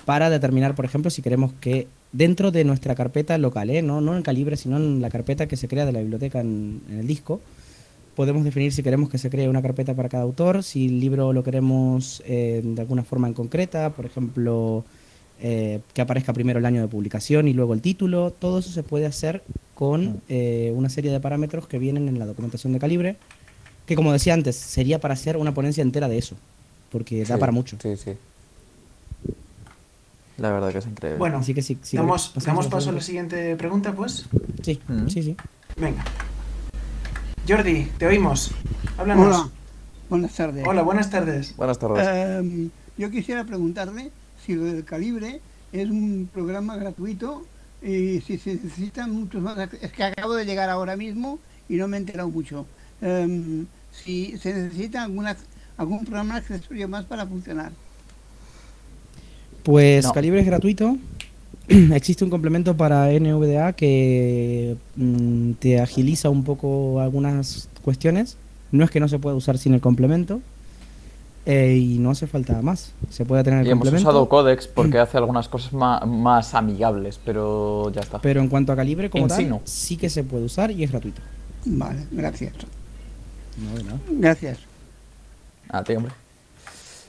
para 0.05 0.29
determinar, 0.29 0.75
por 0.75 0.85
ejemplo, 0.85 1.09
si 1.09 1.21
queremos 1.21 1.53
que 1.59 1.87
dentro 2.11 2.51
de 2.51 2.63
nuestra 2.63 2.95
carpeta 2.95 3.37
local, 3.37 3.69
¿eh? 3.69 3.81
no, 3.81 4.01
no 4.01 4.15
en 4.15 4.23
calibre, 4.23 4.57
sino 4.57 4.77
en 4.77 5.01
la 5.01 5.09
carpeta 5.09 5.47
que 5.47 5.57
se 5.57 5.67
crea 5.67 5.85
de 5.85 5.91
la 5.91 5.99
biblioteca 5.99 6.41
en, 6.41 6.81
en 6.89 6.99
el 6.99 7.07
disco, 7.07 7.41
podemos 8.15 8.43
definir 8.43 8.71
si 8.71 8.81
queremos 8.81 9.09
que 9.09 9.17
se 9.17 9.29
cree 9.29 9.49
una 9.49 9.61
carpeta 9.61 9.93
para 9.93 10.09
cada 10.09 10.23
autor, 10.23 10.63
si 10.63 10.87
el 10.87 10.99
libro 10.99 11.33
lo 11.33 11.43
queremos 11.43 12.23
eh, 12.25 12.61
de 12.63 12.81
alguna 12.81 13.03
forma 13.03 13.27
en 13.27 13.33
concreta, 13.33 13.91
por 13.91 14.05
ejemplo, 14.05 14.85
eh, 15.41 15.81
que 15.93 16.01
aparezca 16.01 16.31
primero 16.33 16.59
el 16.59 16.65
año 16.65 16.81
de 16.81 16.87
publicación 16.87 17.47
y 17.47 17.53
luego 17.53 17.73
el 17.73 17.81
título. 17.81 18.31
Todo 18.31 18.59
eso 18.59 18.71
se 18.71 18.83
puede 18.83 19.05
hacer 19.05 19.43
con 19.73 20.21
eh, 20.29 20.71
una 20.75 20.89
serie 20.89 21.11
de 21.11 21.19
parámetros 21.19 21.67
que 21.67 21.77
vienen 21.77 22.07
en 22.07 22.17
la 22.17 22.25
documentación 22.25 22.71
de 22.71 22.79
calibre, 22.79 23.17
que 23.85 23.95
como 23.95 24.11
decía 24.11 24.33
antes, 24.33 24.55
sería 24.55 24.99
para 24.99 25.13
hacer 25.13 25.37
una 25.37 25.53
ponencia 25.53 25.81
entera 25.81 26.07
de 26.07 26.17
eso, 26.17 26.35
porque 26.91 27.23
da 27.25 27.35
Sí, 27.35 27.39
para 27.39 27.51
mucho. 27.51 27.77
Sí, 27.81 27.95
sí. 27.97 28.13
La 30.37 30.51
verdad 30.51 30.71
que 30.71 30.79
es 30.79 30.85
increíble. 30.85 31.17
bueno, 31.17 31.37
Así 31.37 31.53
que 31.53 31.61
sí, 31.61 31.77
sí, 31.81 31.95
damos, 31.95 32.33
damos 32.43 32.67
paso 32.67 32.89
a 32.89 32.93
la 32.93 33.01
siguiente 33.01 33.55
pregunta, 33.55 33.93
pues. 33.93 34.25
Sí, 34.63 34.79
Mm. 34.87 35.07
sí, 35.07 35.23
sí. 35.23 35.35
Venga. 35.77 36.03
Jordi, 37.47 37.85
te 37.97 38.07
oímos. 38.07 38.51
Háblanos. 38.97 39.25
Hola, 39.27 39.49
buenas 40.09 40.33
tardes. 40.35 40.67
Hola, 40.67 40.81
buenas 40.81 41.09
tardes. 41.09 41.55
Buenas 41.55 41.79
tardes. 41.79 42.07
Em, 42.07 42.69
yo 42.97 43.09
quisiera 43.11 43.43
preguntarle 43.45 44.11
si 44.45 44.55
lo 44.55 44.65
del 44.65 44.83
calibre 44.83 45.39
es 45.71 45.89
un 45.89 46.29
programa 46.33 46.75
gratuito 46.75 47.45
y 47.81 48.19
si 48.21 48.37
se 48.37 48.55
necesitan 48.55 49.11
muchos 49.11 49.41
más. 49.41 49.57
Es 49.81 49.91
que 49.93 50.03
acabo 50.03 50.33
de 50.35 50.45
llegar 50.45 50.69
ahora 50.69 50.97
mismo 50.97 51.39
y 51.69 51.75
no 51.75 51.87
me 51.87 51.97
he 51.97 51.99
enterado 52.01 52.29
mucho. 52.29 52.65
Em, 53.01 53.65
si 53.91 54.37
se 54.37 54.53
necesita 54.53 55.03
alguna, 55.03 55.35
algún 55.77 56.03
programa 56.05 56.35
accesorio 56.37 56.87
más 56.87 57.05
para 57.05 57.25
funcionar. 57.25 57.71
Pues 59.63 60.05
No. 60.05 60.13
Calibre 60.13 60.39
es 60.39 60.45
gratuito. 60.45 60.97
Existe 61.67 62.23
un 62.23 62.29
complemento 62.29 62.77
para 62.77 63.07
NVDA 63.11 63.73
que 63.73 64.77
mm, 64.95 65.51
te 65.53 65.79
agiliza 65.79 66.29
un 66.29 66.43
poco 66.43 66.99
algunas 67.01 67.69
cuestiones. 67.83 68.37
No 68.71 68.83
es 68.83 68.91
que 68.91 68.99
no 68.99 69.07
se 69.07 69.19
pueda 69.19 69.35
usar 69.35 69.57
sin 69.57 69.73
el 69.73 69.81
complemento. 69.81 70.41
eh, 71.47 71.77
y 71.77 71.99
no 71.99 72.09
hace 72.11 72.25
falta 72.27 72.59
más. 72.63 72.91
Se 73.11 73.23
puede 73.25 73.43
tener 73.43 73.61
el 73.61 73.67
y 73.67 73.69
hemos 73.71 73.83
complemento. 73.83 74.09
usado 74.09 74.29
Codex 74.29 74.67
porque 74.67 74.97
hace 74.99 75.17
algunas 75.17 75.47
cosas 75.47 75.73
ma- 75.73 75.99
más, 75.99 76.53
amigables, 76.55 77.19
pero 77.23 77.91
ya 77.91 78.01
está. 78.01 78.19
pero 78.19 78.41
en 78.41 78.47
cuanto 78.47 78.71
a 78.71 78.75
calibre 78.75 79.09
como 79.11 79.25
En 79.25 79.29
tal, 79.29 79.37
sí 79.37 79.45
no. 79.45 79.61
sí 79.63 79.95
que 79.97 80.09
se 80.09 80.23
puede 80.23 80.43
usar 80.45 80.71
y 80.71 80.83
es 80.83 80.91
gratuito. 80.91 81.21
Vale, 81.65 82.05
gracias. 82.11 82.53
No, 83.57 83.75
de 83.77 83.83
nada. 83.83 83.99
Gracias. 84.09 84.59
A 85.69 85.83
ti, 85.83 85.95
hombre. 85.95 86.11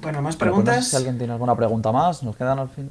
Bueno, 0.01 0.20
más 0.22 0.36
Bueno, 0.36 0.55
pues 0.55 0.64
no 0.64 0.64
sé 0.64 0.66
preguntas. 0.72 0.88
si 0.88 0.97
alguien 0.97 1.18
tiene 1.18 1.32
alguna 1.32 1.55
pregunta 1.57 1.90
más, 1.92 2.22
nos 2.22 2.36
quedan 2.36 2.59
al 2.59 2.68
fin. 2.68 2.90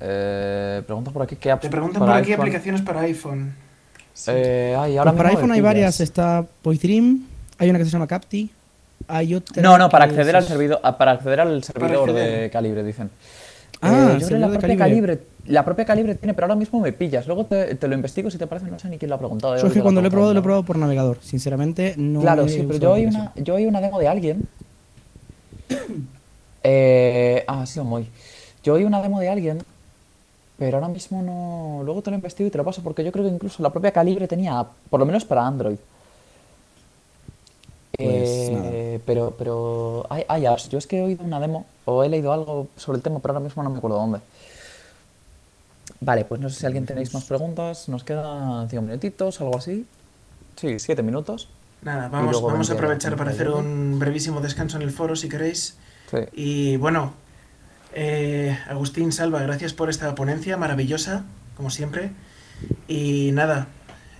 Eh, 0.00 0.82
preguntan 0.86 1.12
por 1.12 1.22
aquí 1.22 1.36
qué 1.36 1.50
apps 1.50 1.62
Te 1.62 1.68
preguntan 1.70 2.00
para 2.00 2.12
por 2.12 2.20
aquí 2.22 2.30
iPhone? 2.30 2.46
aplicaciones 2.46 2.82
para 2.82 3.00
iPhone. 3.00 3.52
Sí. 4.14 4.30
Eh, 4.34 4.76
ay, 4.78 4.96
ahora 4.96 5.10
Pues 5.12 5.18
para 5.18 5.28
iPhone 5.30 5.52
hay 5.52 5.60
varias. 5.60 6.00
Está 6.00 6.44
Dream, 6.64 7.24
hay 7.58 7.70
una 7.70 7.78
que 7.78 7.84
se 7.84 7.90
llama 7.90 8.06
Capti, 8.06 8.50
hay 9.08 9.34
otra. 9.34 9.62
No, 9.62 9.76
no, 9.78 9.88
para 9.88 10.04
acceder 10.04 10.28
es- 10.28 10.34
al 10.42 10.44
servidor, 10.44 10.80
ah, 10.82 10.96
para 10.96 11.12
acceder 11.12 11.40
al 11.40 11.62
servidor 11.64 12.12
de 12.12 12.20
acceder. 12.22 12.50
Calibre, 12.50 12.82
dicen. 12.84 13.10
Ah, 13.80 14.14
Eh, 14.16 14.18
yo 14.20 14.26
creo 14.26 14.38
la 14.40 14.48
propia 14.48 14.60
Calibre. 14.76 14.78
Calibre. 14.78 15.18
la 15.46 15.64
propia 15.64 15.84
Calibre 15.84 16.14
tiene, 16.16 16.34
pero 16.34 16.46
ahora 16.46 16.56
mismo 16.56 16.80
me 16.80 16.92
pillas. 16.92 17.26
Luego 17.26 17.44
te, 17.46 17.74
te 17.76 17.86
lo 17.88 17.94
investigo 17.94 18.30
si 18.30 18.38
te 18.38 18.46
parece, 18.46 18.70
no 18.70 18.78
sé 18.78 18.88
ni 18.88 18.98
quién 18.98 19.08
lo 19.08 19.14
ha 19.14 19.18
preguntado. 19.18 19.56
Yo 19.56 19.66
es 19.68 19.72
que 19.72 19.80
cuando 19.82 20.00
lo 20.00 20.08
he 20.08 20.10
probado, 20.10 20.34
lo 20.34 20.40
he 20.40 20.42
probado 20.42 20.64
por 20.64 20.76
navegador. 20.78 21.18
Sinceramente, 21.22 21.94
no. 21.96 22.20
Claro, 22.20 22.48
sí, 22.48 22.64
pero 22.66 22.78
yo 22.78 22.92
oí, 22.92 23.06
una, 23.06 23.32
yo 23.36 23.54
oí 23.54 23.66
una 23.66 23.80
demo 23.80 23.98
de 23.98 24.08
alguien. 24.08 24.48
Eh, 26.64 27.44
ah, 27.46 27.64
sí, 27.66 27.80
muy. 27.80 28.08
Yo 28.64 28.74
oí 28.74 28.84
una 28.84 29.00
demo 29.00 29.20
de 29.20 29.28
alguien, 29.28 29.58
pero 30.58 30.76
ahora 30.78 30.88
mismo 30.88 31.22
no. 31.22 31.82
Luego 31.84 32.02
te 32.02 32.10
lo 32.10 32.16
investigo 32.16 32.48
y 32.48 32.50
te 32.50 32.58
lo 32.58 32.64
paso 32.64 32.82
porque 32.82 33.04
yo 33.04 33.12
creo 33.12 33.24
que 33.24 33.30
incluso 33.30 33.62
la 33.62 33.70
propia 33.70 33.92
Calibre 33.92 34.26
tenía, 34.26 34.66
por 34.90 34.98
lo 35.00 35.06
menos 35.06 35.24
para 35.24 35.46
Android. 35.46 35.76
Pues 37.96 38.08
Eh, 38.08 38.50
pero, 39.04 39.34
pero 39.38 40.06
hay, 40.10 40.24
hay 40.28 40.46
apps. 40.46 40.68
Yo 40.68 40.78
es 40.78 40.86
que 40.86 40.98
he 40.98 41.02
oído 41.02 41.24
una 41.24 41.40
demo 41.40 41.66
o 41.84 42.04
he 42.04 42.08
leído 42.08 42.32
algo 42.32 42.68
sobre 42.76 42.96
el 42.96 43.02
tema, 43.02 43.20
pero 43.20 43.34
ahora 43.34 43.44
mismo 43.44 43.62
no 43.62 43.70
me 43.70 43.78
acuerdo 43.78 43.96
dónde. 43.98 44.20
Vale, 46.00 46.24
pues 46.24 46.40
no 46.40 46.48
sé 46.48 46.60
si 46.60 46.66
alguien 46.66 46.86
tenéis 46.86 47.12
más 47.14 47.24
preguntas. 47.24 47.88
Nos 47.88 48.04
quedan 48.04 48.68
5 48.68 48.82
minutitos, 48.82 49.40
algo 49.40 49.58
así. 49.58 49.86
Sí, 50.56 50.78
7 50.78 51.02
minutos. 51.02 51.48
Nada, 51.82 52.08
vamos, 52.08 52.42
vamos 52.42 52.70
a 52.70 52.74
aprovechar 52.74 53.16
para 53.16 53.30
hacer 53.30 53.50
un 53.50 53.98
brevísimo 53.98 54.40
descanso 54.40 54.76
en 54.76 54.82
el 54.82 54.90
foro, 54.90 55.16
si 55.16 55.28
queréis. 55.28 55.76
Sí. 56.10 56.18
Y 56.32 56.76
bueno, 56.76 57.12
eh, 57.94 58.58
Agustín 58.68 59.12
Salva, 59.12 59.42
gracias 59.42 59.72
por 59.72 59.90
esta 59.90 60.14
ponencia 60.14 60.56
maravillosa, 60.56 61.24
como 61.56 61.70
siempre. 61.70 62.10
Y 62.88 63.30
nada, 63.32 63.68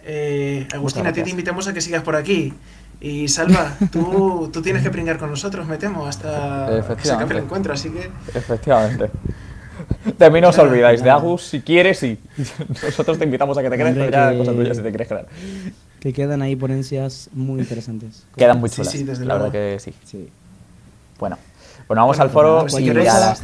eh, 0.05 0.66
Agustín, 0.73 1.07
a 1.07 1.12
ti 1.12 1.23
te 1.23 1.31
invitamos 1.31 1.69
a 1.69 1.75
que 1.75 1.81
sigas 1.81 2.03
por 2.03 2.16
aquí. 2.16 2.55
Y 3.01 3.28
Salva, 3.28 3.76
tú, 3.92 4.51
tú 4.53 4.61
tienes 4.61 4.82
que 4.82 4.90
pringar 4.90 5.18
con 5.18 5.30
nosotros, 5.30 5.66
me 5.68 5.76
temo, 5.76 6.07
hasta 6.07 6.68
que 6.96 7.05
se 7.07 7.12
acabe 7.12 7.36
el 7.38 7.44
encuentro, 7.44 7.72
así 7.72 7.90
que 7.90 8.11
Efectivamente. 8.36 9.11
De 10.18 10.30
mí 10.30 10.40
no 10.40 10.49
os 10.49 10.59
olvidáis, 10.59 11.03
de 11.03 11.11
Agus 11.11 11.42
si 11.44 11.61
quieres 11.61 11.99
sí. 12.01 12.18
Nosotros 12.82 13.16
te 13.18 13.24
invitamos 13.24 13.57
a 13.57 13.62
que 13.62 13.70
te 13.70 13.76
crees, 13.76 13.90
Hombre, 13.90 14.05
pero 14.11 14.16
ya 14.24 14.32
que- 14.32 14.38
cosa 14.38 14.53
tuya 14.53 14.74
si 14.74 14.82
te 14.82 14.88
quieres 14.88 15.09
creer. 15.09 15.26
Que 16.01 16.12
quedan 16.12 16.42
ahí 16.42 16.57
ponencias 16.57 17.30
muy 17.32 17.61
interesantes. 17.61 18.24
Quedan 18.36 18.59
muy 18.59 18.68
Sí, 18.68 18.76
chulas, 18.76 18.92
sí, 18.92 19.05
desde 19.05 19.24
la 19.24 19.34
verdad 19.34 19.53
luego. 19.53 19.74
que 19.74 19.78
sí. 19.80 19.92
Sí. 20.05 20.28
Bueno, 21.20 21.38
bueno 21.86 22.03
vamos 22.03 22.16
Bueno, 22.16 22.22
al 22.24 22.30
foro 22.30 22.61
pues 22.68 22.80
y 22.82 22.90
las- 22.92 23.42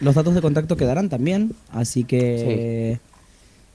Los 0.00 0.14
datos 0.14 0.34
de 0.34 0.40
contacto 0.40 0.76
quedarán 0.76 1.08
también, 1.10 1.52
así 1.72 2.04
que 2.04 2.98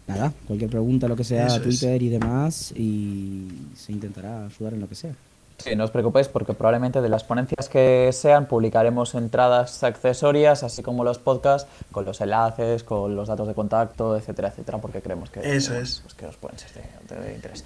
nada, 0.07 0.31
cualquier 0.47 0.69
pregunta, 0.69 1.07
lo 1.07 1.15
que 1.15 1.23
sea, 1.23 1.47
Eso 1.47 1.57
es. 1.57 1.63
Twitter 1.63 2.01
y 2.01 2.09
demás, 2.09 2.73
y 2.75 3.47
se 3.75 3.91
intentará 3.91 4.45
ayudar 4.45 4.73
en 4.73 4.81
lo 4.81 4.87
que 4.89 4.95
sea. 4.95 5.11
Sí, 5.59 5.75
no 5.77 5.83
os 5.85 5.91
preocupéis 5.91 6.27
porque 6.27 6.53
probablemente 6.53 6.99
de 6.99 7.07
las 7.07 7.23
ponencias 7.23 7.69
que 7.69 8.09
sean 8.11 8.47
publicaremos 8.47 9.13
entradas 9.15 9.83
accesorias, 9.83 10.63
así 10.63 10.81
como 10.81 11.03
los 11.05 11.19
podcasts, 11.19 11.69
con 11.91 12.03
los 12.03 12.19
enlaces, 12.21 12.83
con 12.83 13.15
los 13.15 13.27
datos 13.29 13.47
de 13.47 13.53
contacto, 13.53 14.17
etcétera, 14.17 14.49
etcétera, 14.49 14.79
porque 14.79 14.99
creemos 15.01 15.29
que, 15.29 15.39
Eso 15.55 15.75
es. 15.77 16.01
pues 16.01 16.15
que 16.15 16.25
os 16.25 16.35
pueden 16.35 16.57
ser 16.57 16.71
de, 17.07 17.15
de 17.15 17.35
interés. 17.35 17.63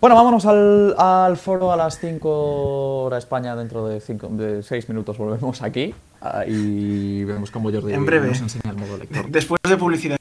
Bueno, 0.00 0.14
vámonos 0.14 0.44
al, 0.44 0.94
al 0.96 1.36
foro 1.38 1.72
a 1.72 1.76
las 1.76 1.98
5 1.98 3.04
hora 3.06 3.18
España, 3.18 3.56
dentro 3.56 3.88
de 3.88 4.00
6 4.62 4.88
minutos 4.90 5.16
volvemos 5.18 5.62
aquí 5.62 5.92
ah, 6.20 6.44
y 6.46 7.24
vemos 7.24 7.50
cómo 7.50 7.72
Jordi 7.72 7.94
En 7.94 8.04
breve. 8.06 8.28
nos 8.28 8.40
enseña 8.42 8.70
el 8.70 8.76
modo 8.76 8.96
lector. 8.98 9.28
Después 9.28 9.58
de 9.66 9.76
publicidad. 9.76 10.19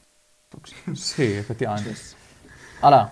Sí, 0.96 1.24
efectivamente. 1.24 1.94
Hala. 2.82 3.08